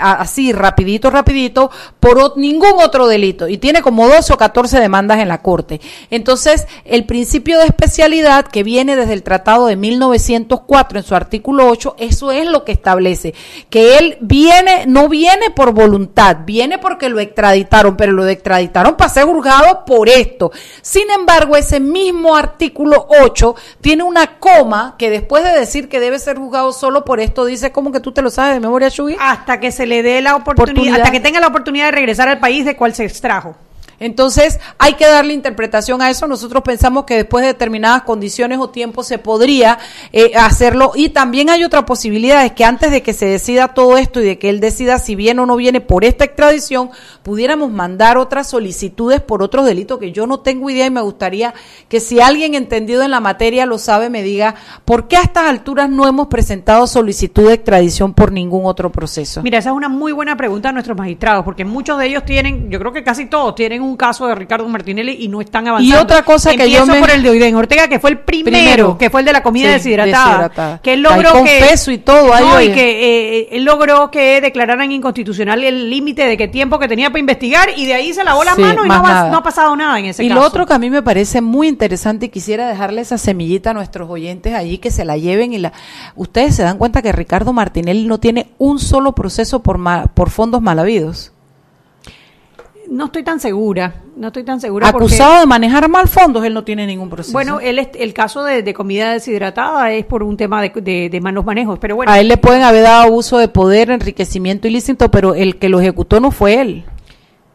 así 0.01 0.53
rapidito, 0.53 1.11
rapidito, 1.11 1.71
por 1.99 2.37
ningún 2.37 2.75
otro 2.83 3.07
delito. 3.07 3.49
Y 3.49 3.59
tiene 3.59 3.83
como 3.83 4.09
12 4.09 4.33
o 4.33 4.37
14 4.37 4.81
demandas 4.81 5.19
en 5.19 5.29
la 5.29 5.43
Corte. 5.43 5.81
Entonces, 6.11 6.67
el 6.85 7.05
principio 7.05 7.59
de 7.59 7.67
especialidad 7.67 8.47
que 8.47 8.63
viene 8.63 8.97
desde 8.97 9.13
el 9.13 9.23
Tratado 9.23 9.67
de 9.67 9.77
1904 9.77 10.99
en 10.99 11.05
su 11.05 11.15
artículo 11.15 11.69
8, 11.69 11.97
eso 11.99 12.33
es 12.33 12.47
lo 12.47 12.65
que 12.65 12.73
establece. 12.73 13.35
Que 13.69 13.99
él 13.99 14.19
viene, 14.21 14.87
no 14.87 15.09
viene 15.09 15.51
por 15.51 15.73
voluntad, 15.73 16.39
viene 16.45 16.79
porque 16.79 17.09
lo 17.09 17.21
extraditaron, 17.21 17.97
pero 17.97 18.13
lo 18.13 18.27
extraditaron 18.27 18.97
para 18.97 19.11
ser 19.11 19.25
juzgado 19.25 19.85
por 19.85 20.09
esto. 20.09 20.51
Sin 20.83 21.11
embargo, 21.11 21.57
ese 21.57 21.81
mismo 21.81 22.37
artículo 22.37 23.07
8 23.09 23.20
tiene 23.81 24.03
una 24.03 24.39
coma 24.39 24.97
que 24.99 25.11
después 25.11 25.45
de 25.45 25.51
decir 25.53 25.89
que 25.89 26.01
debe 26.01 26.19
ser 26.19 26.37
juzgado 26.39 26.73
solo 26.73 27.05
por 27.05 27.21
esto, 27.21 27.45
dice 27.45 27.73
como 27.73 27.93
que 27.93 28.01
tú 28.01 28.13
te 28.13 28.23
lo 28.23 28.31
sabes 28.31 28.55
de 28.55 28.61
memoria, 28.61 28.89
Shugi. 28.89 29.17
hasta 29.21 29.61
que 29.61 29.73
se 29.73 29.87
le 29.87 30.03
dé 30.03 30.21
la 30.21 30.37
oportunidad, 30.37 30.71
Oportunidad. 30.73 31.01
hasta 31.01 31.11
que 31.13 31.21
tenga 31.21 31.41
la 31.41 31.47
oportunidad 31.49 31.87
de 31.87 31.91
regresar 31.93 32.29
al 32.29 32.39
país 32.41 32.65
de 32.65 32.77
cual 32.77 32.95
se 32.95 33.05
extrajo. 33.05 33.55
Entonces, 34.01 34.59
hay 34.79 34.95
que 34.95 35.07
darle 35.07 35.35
interpretación 35.35 36.03
a 36.03 36.11
eso. 36.11 36.27
Nosotros 36.27 36.63
pensamos 36.63 37.05
que 37.05 37.17
después 37.17 37.43
de 37.43 37.49
determinadas 37.49 38.03
condiciones 38.03 38.59
o 38.59 38.71
tiempos 38.71 39.07
se 39.07 39.19
podría 39.19 39.79
eh, 40.13 40.33
hacerlo. 40.35 40.93
Y 40.95 41.11
también 41.11 41.51
hay 41.51 41.63
otra 41.65 41.85
posibilidad, 41.85 42.45
es 42.45 42.53
que 42.53 42.65
antes 42.65 42.91
de 42.91 43.03
que 43.03 43.13
se 43.13 43.27
decida 43.27 43.69
todo 43.69 43.99
esto 43.99 44.21
y 44.21 44.25
de 44.25 44.39
que 44.39 44.49
él 44.49 44.61
decida 44.61 44.99
si 44.99 45.15
viene 45.15 45.43
o 45.43 45.47
no 45.47 45.57
viene 45.57 45.83
por 45.83 46.05
esta 46.05 46.25
extradición, 46.25 46.91
pudiéramos 47.23 47.71
mandar 47.71 48.17
otras 48.17 48.49
solicitudes 48.49 49.21
por 49.21 49.43
otros 49.43 49.67
delitos 49.67 49.99
que 49.99 50.13
yo 50.13 50.27
no 50.27 50.41
tengo 50.41 50.71
idea 50.71 50.87
y 50.87 50.91
me 50.91 51.03
gustaría 51.03 51.53
que 51.89 52.01
si 52.01 52.21
alguien 52.21 52.55
entendido 52.55 53.03
en 53.03 53.11
la 53.11 53.21
materia 53.21 53.67
lo 53.67 53.79
sabe, 53.79 54.09
me 54.09 54.23
diga 54.23 54.55
por 54.85 55.09
qué 55.09 55.19
a 55.19 55.23
estas 55.23 55.45
alturas 55.45 55.91
no 55.91 56.09
hemos 56.09 56.29
presentado 56.29 56.87
solicitud 56.87 57.49
de 57.49 57.55
extradición 57.55 58.15
por 58.15 58.33
ningún 58.33 58.65
otro 58.65 58.91
proceso. 58.91 59.43
Mira, 59.43 59.59
esa 59.59 59.71
es 59.71 59.77
una 59.77 59.89
muy 59.89 60.13
buena 60.13 60.37
pregunta 60.37 60.71
a 60.71 60.73
nuestros 60.73 60.97
magistrados, 60.97 61.45
porque 61.45 61.65
muchos 61.65 61.99
de 61.99 62.07
ellos 62.07 62.25
tienen, 62.25 62.71
yo 62.71 62.79
creo 62.79 62.93
que 62.93 63.05
casi 63.05 63.27
todos 63.27 63.55
tienen 63.55 63.83
un 63.83 63.90
caso 63.97 64.27
de 64.27 64.35
Ricardo 64.35 64.69
Martinelli 64.69 65.17
y 65.21 65.29
no 65.29 65.41
están 65.41 65.69
avanzando. 65.69 65.95
Y 65.95 65.99
otra 65.99 66.23
cosa 66.25 66.55
que 66.55 66.71
yo 66.71 66.87
me- 66.87 67.01
por 67.01 67.11
el 67.11 67.23
de 67.23 67.31
Oiden 67.31 67.55
Ortega, 67.55 67.89
que 67.89 67.99
fue 67.99 68.11
el 68.11 68.19
primero, 68.21 68.57
Primero. 68.57 68.99
que 68.99 69.11
fue 69.11 69.21
el 69.21 69.27
de 69.27 69.33
la 69.33 69.43
comida 69.43 69.67
Sí, 69.69 69.73
deshidratada, 69.75 70.27
deshidratada. 70.29 70.79
que 70.83 70.93
él 70.95 71.03
logró 71.03 71.33
con 71.33 71.45
que 71.45 71.59
peso 71.69 71.91
y 71.91 71.99
todo, 71.99 72.33
ahí, 72.35 72.69
y 72.69 72.73
que 72.73 73.39
eh, 73.41 73.49
él 73.53 73.65
logró 73.65 74.11
que 74.11 74.41
declararan 74.41 74.91
inconstitucional 74.93 75.63
el 75.65 75.91
límite 75.91 76.27
de 76.27 76.37
qué 76.37 76.49
tiempo 76.49 76.79
que 76.79 76.89
tenía 76.89 77.11
para 77.11 77.21
investigar 77.21 77.69
y 77.77 77.87
de 77.87 77.95
ahí 77.95 78.13
se 78.13 78.25
lavó 78.25 78.45
las 78.45 78.57
Sí, 78.57 78.63
manos 78.63 78.85
y 78.87 78.89
no, 78.89 79.03
va- 79.03 79.37
ha 79.37 79.43
pasado 79.43 79.75
nada 79.77 79.99
en 79.99 80.07
ese 80.07 80.25
y 80.25 80.29
caso. 80.29 80.41
lo 80.41 80.47
otro 80.47 80.67
que 80.67 80.73
a 80.75 80.79
mí 80.79 80.91
me 80.91 81.03
parece 81.03 81.41
muy 81.41 81.69
interesante 81.69 82.27
y 82.27 82.29
quisiera 82.29 82.67
dejarle 82.69 83.01
esa 83.01 83.19
semillita 83.19 83.71
a 83.71 83.75
nuestros 83.75 84.09
oyentes 84.11 84.55
allí 84.55 84.79
que 84.79 84.91
se 84.91 85.05
la 85.05 85.17
lleven 85.17 85.53
y 85.53 85.59
la 85.59 85.73
ustedes 86.17 86.55
se 86.57 86.63
dan 86.63 86.79
cuenta 86.79 87.03
que 87.03 87.13
Ricardo 87.13 87.53
Martinelli 87.53 88.07
no 88.07 88.19
tiene 88.19 88.49
un 88.59 88.79
solo 88.79 89.13
proceso 89.15 89.63
por 89.63 89.79
ma- 89.79 90.07
por 90.15 90.31
fondos 90.31 90.61
mal 90.63 90.79
habidos. 90.79 91.33
No 92.91 93.07
estoy 93.07 93.23
tan 93.23 93.41
segura, 93.41 94.03
no 94.17 94.27
estoy 94.27 94.43
tan 94.45 94.61
segura 94.61 94.91
porque- 94.93 95.07
Acusado 95.07 95.41
de 95.41 95.47
manejar 95.47 95.89
mal 95.89 96.09
fondos, 96.09 96.45
él 96.45 96.53
no 96.53 96.65
tiene 96.65 96.87
ningún 96.87 97.09
proceso. 97.09 97.33
Bueno, 97.33 97.61
él 97.61 97.79
es- 97.79 97.89
el 97.95 98.13
caso 98.13 98.43
de, 98.45 98.63
de 98.63 98.75
comida 98.75 99.13
deshidratada 99.13 99.93
es 99.93 100.05
por 100.05 100.23
un 100.23 100.37
tema 100.37 100.61
de, 100.61 100.71
de, 100.75 101.09
de 101.09 101.21
malos 101.21 101.45
manejos, 101.45 101.79
pero 101.79 101.97
bueno, 101.97 102.11
a 102.13 102.19
él 102.21 102.29
le 102.29 102.37
pueden 102.37 102.63
haber 102.63 102.83
dado 102.83 103.03
abuso 103.05 103.39
de 103.39 103.49
poder, 103.49 103.91
enriquecimiento 103.91 104.67
ilícito, 104.69 105.11
pero 105.11 105.35
el 105.35 105.57
que 105.59 105.69
lo 105.69 105.81
ejecutó 105.81 106.19
no 106.21 106.31
fue 106.33 106.61
él. 106.61 106.85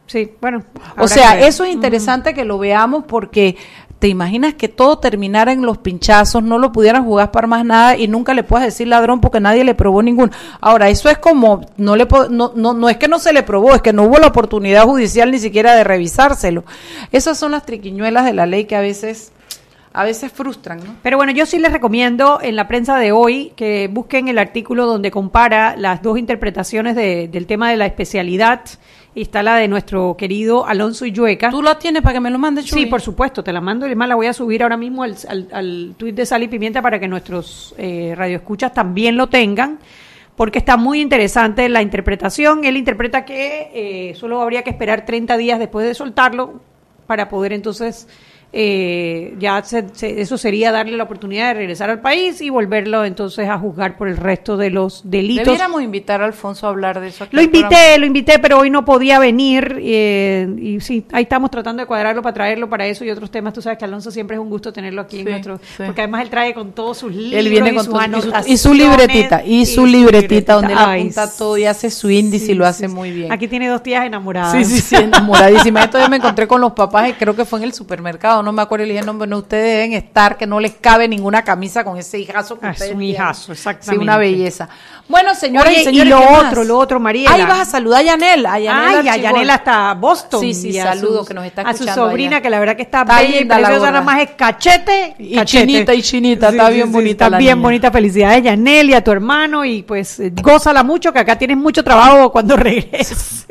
sí, 0.08 0.32
bueno. 0.40 0.64
O 0.98 1.08
sea, 1.08 1.40
eso 1.46 1.64
es 1.66 1.74
interesante 1.74 2.34
que 2.34 2.46
lo 2.46 2.58
veamos 2.58 3.04
porque 3.08 3.58
te 4.06 4.10
imaginas 4.10 4.54
que 4.54 4.68
todo 4.68 5.00
terminara 5.00 5.52
en 5.52 5.64
los 5.64 5.80
pinchazos, 5.80 6.44
no 6.44 6.60
lo 6.60 6.72
pudieran 6.72 7.04
jugar 7.06 7.32
para 7.32 7.48
más 7.48 7.66
nada 7.66 7.98
y 7.98 8.08
nunca 8.08 8.36
le 8.36 8.44
puedas 8.44 8.64
decir 8.68 8.88
ladrón 8.88 9.20
porque 9.20 9.40
nadie 9.40 9.64
le 9.64 9.74
probó 9.74 10.04
ninguno. 10.04 10.32
Ahora, 10.62 10.90
eso 10.90 11.10
es 11.10 11.18
como, 11.18 11.62
no, 11.78 11.96
le 11.96 12.06
no, 12.30 12.52
no, 12.56 12.74
no 12.76 12.88
es 12.88 12.98
que 12.98 13.08
no 13.08 13.18
se 13.18 13.34
le 13.34 13.42
probó, 13.42 13.74
es 13.74 13.82
que 13.82 13.94
no 13.94 14.04
hubo 14.04 14.20
la 14.20 14.28
oportunidad 14.28 14.84
judicial 14.84 15.32
ni 15.32 15.40
siquiera 15.40 15.74
de 15.74 15.84
revisárselo. 15.84 16.66
Esas 17.12 17.40
son 17.40 17.50
las 17.54 17.66
triquiñuelas 17.66 18.26
de 18.26 18.34
la 18.34 18.46
ley 18.46 18.66
que 18.66 18.76
a 18.76 18.80
veces, 18.80 19.32
a 19.92 20.04
veces 20.04 20.32
frustran, 20.32 20.78
¿no? 20.86 20.98
Pero 21.02 21.18
bueno, 21.18 21.32
yo 21.32 21.48
sí 21.48 21.58
les 21.58 21.74
recomiendo 21.74 22.38
en 22.44 22.56
la 22.56 22.68
prensa 22.68 23.00
de 23.00 23.12
hoy 23.12 23.54
que 23.56 23.90
busquen 23.92 24.28
el 24.28 24.38
artículo 24.38 24.86
donde 24.86 25.10
compara 25.10 25.74
las 25.80 26.04
dos 26.04 26.20
interpretaciones 26.20 26.96
de- 26.96 27.28
del 27.28 27.48
tema 27.48 27.72
de 27.72 27.78
la 27.78 27.88
especialidad. 27.88 28.62
Y 29.16 29.22
está 29.22 29.42
la 29.42 29.56
de 29.56 29.70
nuestro 29.70 30.18
querido 30.18 30.66
Alonso 30.68 31.06
Illueca. 31.06 31.50
¿Tú 31.50 31.64
la 31.64 31.80
tienes 31.80 32.02
para 32.02 32.16
que 32.16 32.20
me 32.20 32.30
lo 32.30 32.38
mandes, 32.38 32.66
Sí, 32.66 32.86
por 32.86 33.00
supuesto, 33.00 33.42
te 33.42 33.54
la 33.54 33.62
mando 33.62 33.86
y 33.86 33.88
además 33.88 34.10
la 34.10 34.16
voy 34.16 34.28
a 34.28 34.34
subir 34.34 34.62
ahora 34.62 34.76
mismo 34.76 35.04
al, 35.04 35.16
al, 35.30 35.48
al 35.54 35.96
tuit 35.98 36.14
de 36.14 36.26
Sal 36.26 36.44
y 36.44 36.50
Pimienta 36.50 36.82
para 36.82 37.00
que 37.00 37.08
nuestros 37.08 37.74
eh, 37.78 38.14
radioescuchas 38.14 38.74
también 38.74 39.16
lo 39.16 39.28
tengan, 39.28 39.80
porque 40.36 40.60
está 40.60 40.76
muy 40.76 41.00
interesante 41.00 41.70
la 41.70 41.82
interpretación. 41.82 42.66
Él 42.66 42.76
interpreta 42.76 43.24
que 43.24 43.72
eh, 43.74 44.16
solo 44.16 44.42
habría 44.42 44.64
que 44.64 44.72
esperar 44.72 45.06
30 45.06 45.38
días 45.38 45.60
después 45.60 45.88
de 45.88 45.94
soltarlo 45.94 46.60
para 47.08 47.30
poder 47.30 47.54
entonces, 47.54 48.10
eh, 48.58 49.36
ya 49.38 49.62
se- 49.64 49.90
se- 49.94 50.22
eso 50.22 50.38
sería 50.38 50.72
darle 50.72 50.96
la 50.96 51.04
oportunidad 51.04 51.50
de 51.50 51.56
regresar 51.56 51.90
al 51.90 52.00
país 52.00 52.40
y 52.40 52.50
volverlo 52.50 53.04
entonces 53.04 53.50
a 53.50 53.58
juzgar 53.60 53.98
por 53.98 54.08
el 54.08 54.16
resto 54.16 54.56
de 54.56 54.70
los 54.70 55.02
delitos. 55.04 55.46
Debiéramos 55.46 55.82
invitar 55.82 56.22
a 56.22 56.26
Alfonso 56.26 56.66
a 56.66 56.70
hablar 56.70 57.02
de 57.02 57.10
eso. 57.10 57.26
aquí 57.26 57.36
Lo 57.36 57.42
programa. 57.44 57.68
invité, 57.76 57.98
lo 58.00 58.06
invité, 58.06 58.40
pero 58.40 58.60
hoy 58.60 58.70
no 58.70 58.86
podía 58.86 59.20
venir. 59.20 59.78
eh, 59.82 60.48
y 60.58 60.80
sí, 60.80 61.06
ahí 61.12 61.24
estamos 61.24 61.52
tratando 61.52 61.82
de 61.84 61.88
cuadrarlo 61.88 62.22
para 62.22 62.34
traerlo 62.34 62.70
para 62.70 62.88
eso 62.88 63.04
y 63.04 63.10
otros 63.10 63.30
temas. 63.30 63.54
Tú 63.54 63.62
sabes 63.62 63.78
que 63.78 63.84
Alonso 63.86 64.10
siempre 64.10 64.38
es 64.38 64.42
un 64.42 64.50
gusto 64.50 64.72
tenerlo 64.72 65.02
aquí 65.02 65.20
en 65.20 65.26
nuestro. 65.26 65.58
sí. 65.58 65.84
Porque 65.86 66.02
además 66.02 66.22
él 66.24 66.30
trae 66.30 66.54
con 66.54 66.72
todos 66.72 66.98
sus 66.98 67.14
libros. 67.14 67.34
Él 67.34 67.50
viene 67.50 67.72
y 67.72 67.76
con 67.76 67.84
sus 67.86 67.94
todo- 67.94 68.02
y 68.06 68.08
su- 68.08 68.18
y 68.18 68.58
su 68.58 68.70
anotaciones, 68.70 68.78
libretita, 68.78 69.44
y 69.46 69.66
su 69.66 69.86
libretita 69.86 70.54
donde 70.54 70.72
él 70.74 70.80
Ay, 70.82 71.02
apunta 71.02 71.30
todo 71.38 71.58
y 71.58 71.66
hace 71.66 71.90
su 71.90 72.10
índice 72.10 72.54
y 72.54 72.56
lo 72.56 72.66
hace 72.66 72.88
sí. 72.88 72.94
muy 72.94 73.12
bien. 73.12 73.32
Aquí 73.34 73.50
tiene 73.50 73.68
dos 73.68 73.84
tías 73.84 74.06
enamoradas. 74.06 74.54
Sí, 74.54 74.64
sí, 74.64 74.80
sí, 74.82 74.96
enamoradísima. 74.96 75.84
Esto 75.84 76.00
yo 76.00 76.08
me 76.10 76.18
encontré 76.18 76.48
con 76.48 76.62
los 76.62 76.72
papás 76.72 77.10
y 77.10 77.14
creo 77.14 77.36
que 77.36 77.44
fue 77.46 77.60
en 77.60 77.66
el 77.66 77.74
supermercado, 77.74 78.44
no 78.46 78.54
me 78.54 78.62
acuerdo, 78.62 78.86
le 78.86 78.94
dije, 78.94 79.06
no, 79.06 79.12
no, 79.14 79.38
ustedes 79.40 79.64
deben 79.80 79.94
estar, 79.94 80.38
que 80.38 80.48
no 80.48 80.62
les 80.62 80.74
cabe 80.76 81.08
ninguna 81.10 81.44
camisa 81.44 81.84
con 81.84 81.98
ese 81.98 82.20
hijazo 82.20 82.58
que 82.58 82.68
Ah, 82.68 82.72
es 82.72 82.80
un 82.82 82.88
tienen". 82.88 83.02
hijazo, 83.10 83.46
Sí, 83.48 83.52
exactamente. 83.54 84.02
una 84.04 84.18
belleza. 84.18 84.70
Bueno, 85.08 85.36
señoras 85.36 85.70
Oye, 85.70 85.78
y 85.78 85.82
y 85.82 85.84
señores, 85.86 86.10
lo 86.10 86.20
otro, 86.20 86.64
lo 86.64 86.80
otro, 86.80 87.00
Mariela. 87.00 87.32
Ahí 87.36 87.44
vas 87.44 87.60
a 87.60 87.66
saludar 87.66 88.00
a 88.02 88.04
Yanel, 88.04 88.44
a 88.48 88.60
Yanel 88.60 88.96
Ay, 89.02 89.08
a. 89.08 89.18
Yanela 89.18 89.54
hasta 89.54 89.94
Boston. 89.94 90.42
Sí, 90.42 90.54
sí, 90.56 90.74
saludo, 90.74 91.20
sus- 91.20 91.28
que 91.28 91.34
nos 91.36 91.46
está 91.46 91.62
A 91.62 91.66
su 91.66 91.70
escuchando 91.84 92.10
sobrina, 92.10 92.38
allá. 92.38 92.42
que 92.42 92.50
la 92.50 92.60
verdad 92.60 92.76
que 92.76 92.82
está, 92.82 93.02
Está 93.02 93.20
bella 93.20 93.40
y 93.42 93.46
preciosa, 93.46 93.92
nada 93.92 94.02
más 94.02 94.22
es 94.22 94.32
cachete. 94.32 95.16
Y 95.20 95.36
cachete. 95.36 95.66
chinita, 95.68 95.94
y 95.94 96.02
chinita, 96.02 96.50
está 96.50 96.70
bien 96.70 96.92
bonita 96.92 97.26
Está 97.26 97.38
bien 97.38 97.56
niña. 97.58 97.64
bonita, 97.64 97.92
felicidades, 97.92 98.44
Yanel, 98.44 98.90
y 98.90 98.94
a 98.96 99.04
tu 99.04 99.12
hermano, 99.12 99.64
y 99.64 99.84
pues 99.84 100.20
eh, 100.20 100.32
gózala 100.42 100.82
mucho, 100.84 101.14
que 101.14 101.20
acá 101.20 101.38
tienes 101.38 101.58
mucho 101.58 101.84
trabajo 101.84 102.32
cuando 102.32 102.56
regreses. 102.58 103.46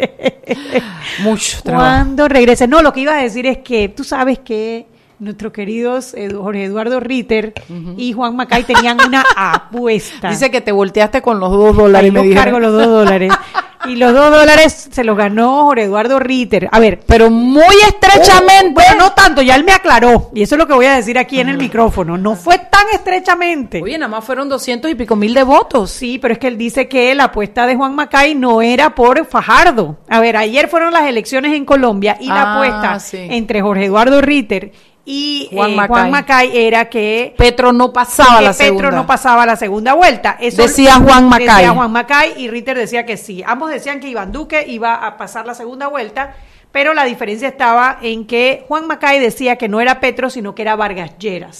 Mucho 1.20 1.62
trabajo. 1.62 1.84
Cuando 1.86 2.26
regrese. 2.28 2.66
No, 2.66 2.82
lo 2.82 2.92
que 2.92 3.00
iba 3.00 3.12
a 3.14 3.22
decir 3.22 3.46
es 3.46 3.58
que 3.58 3.88
tú 3.90 4.02
sabes 4.02 4.40
que 4.40 4.86
nuestros 5.24 5.52
queridos 5.52 6.14
Jorge 6.34 6.64
Eduardo 6.64 7.00
Ritter 7.00 7.54
y 7.96 8.12
Juan 8.12 8.36
Macay 8.36 8.62
tenían 8.64 8.98
una 9.06 9.24
apuesta. 9.36 10.30
Dice 10.30 10.50
que 10.50 10.60
te 10.60 10.72
volteaste 10.72 11.22
con 11.22 11.40
los 11.40 11.50
dos 11.50 11.76
dólares. 11.76 12.06
Ahí 12.06 12.10
me 12.12 12.22
dijeron. 12.22 12.44
cargo 12.44 12.60
los 12.60 12.72
dos 12.72 12.86
dólares. 12.86 13.32
Y 13.86 13.96
los 13.96 14.14
dos 14.14 14.30
dólares 14.30 14.88
se 14.92 15.04
los 15.04 15.14
ganó 15.14 15.64
Jorge 15.64 15.82
Eduardo 15.84 16.18
Ritter. 16.18 16.70
A 16.72 16.80
ver, 16.80 17.00
Pero 17.06 17.28
muy 17.28 17.74
estrechamente. 17.86 18.70
Oh, 18.70 18.72
bueno, 18.72 18.94
no 18.98 19.12
tanto, 19.12 19.42
ya 19.42 19.56
él 19.56 19.64
me 19.64 19.72
aclaró. 19.72 20.30
Y 20.34 20.42
eso 20.42 20.54
es 20.54 20.58
lo 20.58 20.66
que 20.66 20.72
voy 20.72 20.86
a 20.86 20.94
decir 20.96 21.18
aquí 21.18 21.38
en 21.38 21.50
el 21.50 21.58
micrófono. 21.58 22.16
No 22.16 22.34
fue 22.34 22.56
tan 22.56 22.86
estrechamente. 22.94 23.82
Oye, 23.82 23.98
nada 23.98 24.08
más 24.08 24.24
fueron 24.24 24.48
doscientos 24.48 24.90
y 24.90 24.94
pico 24.94 25.16
mil 25.16 25.34
de 25.34 25.42
votos. 25.42 25.90
Sí, 25.90 26.18
pero 26.18 26.32
es 26.32 26.38
que 26.40 26.46
él 26.48 26.56
dice 26.56 26.88
que 26.88 27.14
la 27.14 27.24
apuesta 27.24 27.66
de 27.66 27.76
Juan 27.76 27.94
Macay 27.94 28.34
no 28.34 28.62
era 28.62 28.94
por 28.94 29.26
Fajardo. 29.26 29.98
A 30.08 30.18
ver, 30.20 30.38
ayer 30.38 30.68
fueron 30.68 30.90
las 30.94 31.04
elecciones 31.06 31.52
en 31.52 31.66
Colombia 31.66 32.16
y 32.18 32.28
la 32.28 32.42
Ah, 32.42 32.54
apuesta 32.54 33.00
sí. 33.00 33.18
entre 33.30 33.60
Jorge 33.60 33.84
Eduardo 33.84 34.22
Ritter 34.22 34.72
y 35.04 35.48
Juan 35.52 35.72
eh, 35.72 35.76
Macay. 35.76 35.88
Juan 35.88 36.10
Macay 36.10 36.50
era 36.56 36.86
que 36.86 37.34
Petro 37.36 37.72
no 37.72 37.92
pasaba 37.92 38.40
la 38.40 38.52
Petro 38.52 38.66
segunda. 38.78 38.90
no 38.90 39.06
pasaba 39.06 39.44
la 39.46 39.56
segunda 39.56 39.92
vuelta. 39.94 40.36
Eso 40.40 40.62
Decía 40.62 40.94
Juan 40.94 41.28
Macay. 41.28 41.46
Decía 41.46 41.70
Juan 41.72 41.92
Macay 41.92 42.34
y 42.38 42.48
Ritter 42.48 42.76
decía 42.78 43.04
que 43.04 43.16
sí. 43.16 43.42
Ambos 43.46 43.70
decían 43.70 44.00
que 44.00 44.08
Iván 44.08 44.32
Duque 44.32 44.64
iba 44.66 44.94
a 44.94 45.16
pasar 45.18 45.46
la 45.46 45.54
segunda 45.54 45.88
vuelta, 45.88 46.34
pero 46.72 46.94
la 46.94 47.04
diferencia 47.04 47.48
estaba 47.48 47.98
en 48.00 48.26
que 48.26 48.64
Juan 48.66 48.86
Macay 48.86 49.20
decía 49.20 49.56
que 49.56 49.68
no 49.68 49.80
era 49.80 50.00
Petro, 50.00 50.30
sino 50.30 50.54
que 50.54 50.62
era 50.62 50.74
Vargas 50.74 51.18
Lleras. 51.18 51.58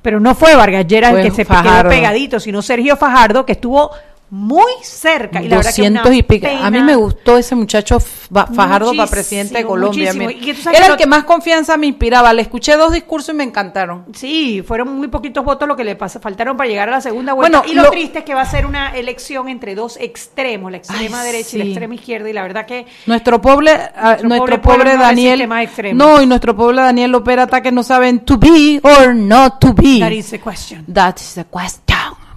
Pero 0.00 0.20
no 0.20 0.34
fue 0.34 0.54
Vargas 0.54 0.86
Lleras 0.86 1.14
el 1.14 1.22
que 1.22 1.30
se 1.32 1.44
Fajardo. 1.44 1.90
quedó 1.90 1.90
pegadito, 1.90 2.38
sino 2.40 2.62
Sergio 2.62 2.96
Fajardo, 2.96 3.44
que 3.44 3.52
estuvo 3.52 3.90
muy 4.34 4.72
cerca. 4.82 5.40
Y 5.40 5.48
la 5.48 5.58
verdad 5.58 5.70
que 5.72 5.82
200 5.82 6.06
una 6.06 6.16
y 6.16 6.22
pico. 6.24 6.48
A 6.60 6.68
mí 6.68 6.82
me 6.82 6.96
gustó 6.96 7.38
ese 7.38 7.54
muchacho 7.54 8.00
Fa- 8.00 8.46
Fajardo 8.48 8.92
para 8.96 9.08
presidente 9.08 9.58
de 9.58 9.64
Colombia. 9.64 10.12
que 10.12 10.50
Era 10.50 10.86
que 10.86 10.92
el 10.92 10.96
que 10.96 11.06
más 11.06 11.22
confianza 11.22 11.76
me 11.76 11.86
inspiraba. 11.86 12.32
Le 12.32 12.42
escuché 12.42 12.76
dos 12.76 12.92
discursos 12.92 13.32
y 13.32 13.38
me 13.38 13.44
encantaron. 13.44 14.06
Sí, 14.12 14.60
fueron 14.66 14.96
muy 14.98 15.06
poquitos 15.06 15.44
votos 15.44 15.68
lo 15.68 15.76
que 15.76 15.84
le 15.84 15.96
pas- 15.96 16.20
faltaron 16.20 16.56
para 16.56 16.68
llegar 16.68 16.88
a 16.88 16.92
la 16.92 17.00
segunda 17.00 17.32
vuelta. 17.32 17.58
Bueno, 17.60 17.72
y 17.72 17.76
lo, 17.76 17.84
lo- 17.84 17.90
triste 17.90 18.18
es 18.18 18.24
que 18.24 18.34
va 18.34 18.40
a 18.42 18.46
ser 18.50 18.66
una 18.66 18.96
elección 18.96 19.48
entre 19.48 19.76
dos 19.76 19.96
extremos, 20.00 20.70
la 20.72 20.78
extrema 20.78 21.20
Ay, 21.20 21.26
derecha 21.26 21.54
y 21.54 21.58
la 21.60 21.64
extrema 21.66 21.94
izquierda. 21.94 22.28
Y 22.28 22.32
la 22.32 22.42
verdad 22.42 22.66
que 22.66 22.86
Nuestro 23.06 23.40
pobre, 23.40 23.70
ah, 23.72 24.16
Nuestro 24.22 24.28
nuestro 24.30 24.60
pobre 24.62 24.78
pobre, 24.78 24.96
Daniel. 24.96 25.48
No, 25.94 26.20
y 26.20 26.26
nuestro 26.26 26.56
pobre 26.56 26.78
Daniel 26.78 27.14
opera 27.14 27.44
ataques 27.44 27.72
no 27.72 27.84
saben 27.84 28.20
to 28.24 28.36
be 28.36 28.80
or 28.82 29.14
not 29.14 29.60
to 29.60 29.72
be. 29.72 30.00
that 30.00 30.10
is 30.10 30.30
the 30.30 30.40
question. 30.40 30.84
That 30.92 31.16
is 31.18 31.34
the 31.34 31.44
question. 31.44 31.83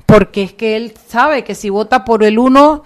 Porque 0.07 0.41
es 0.43 0.53
que 0.53 0.75
él 0.77 0.93
sabe 1.07 1.43
que 1.43 1.53
si 1.53 1.69
vota 1.69 2.03
por 2.05 2.23
el 2.23 2.39
uno, 2.39 2.83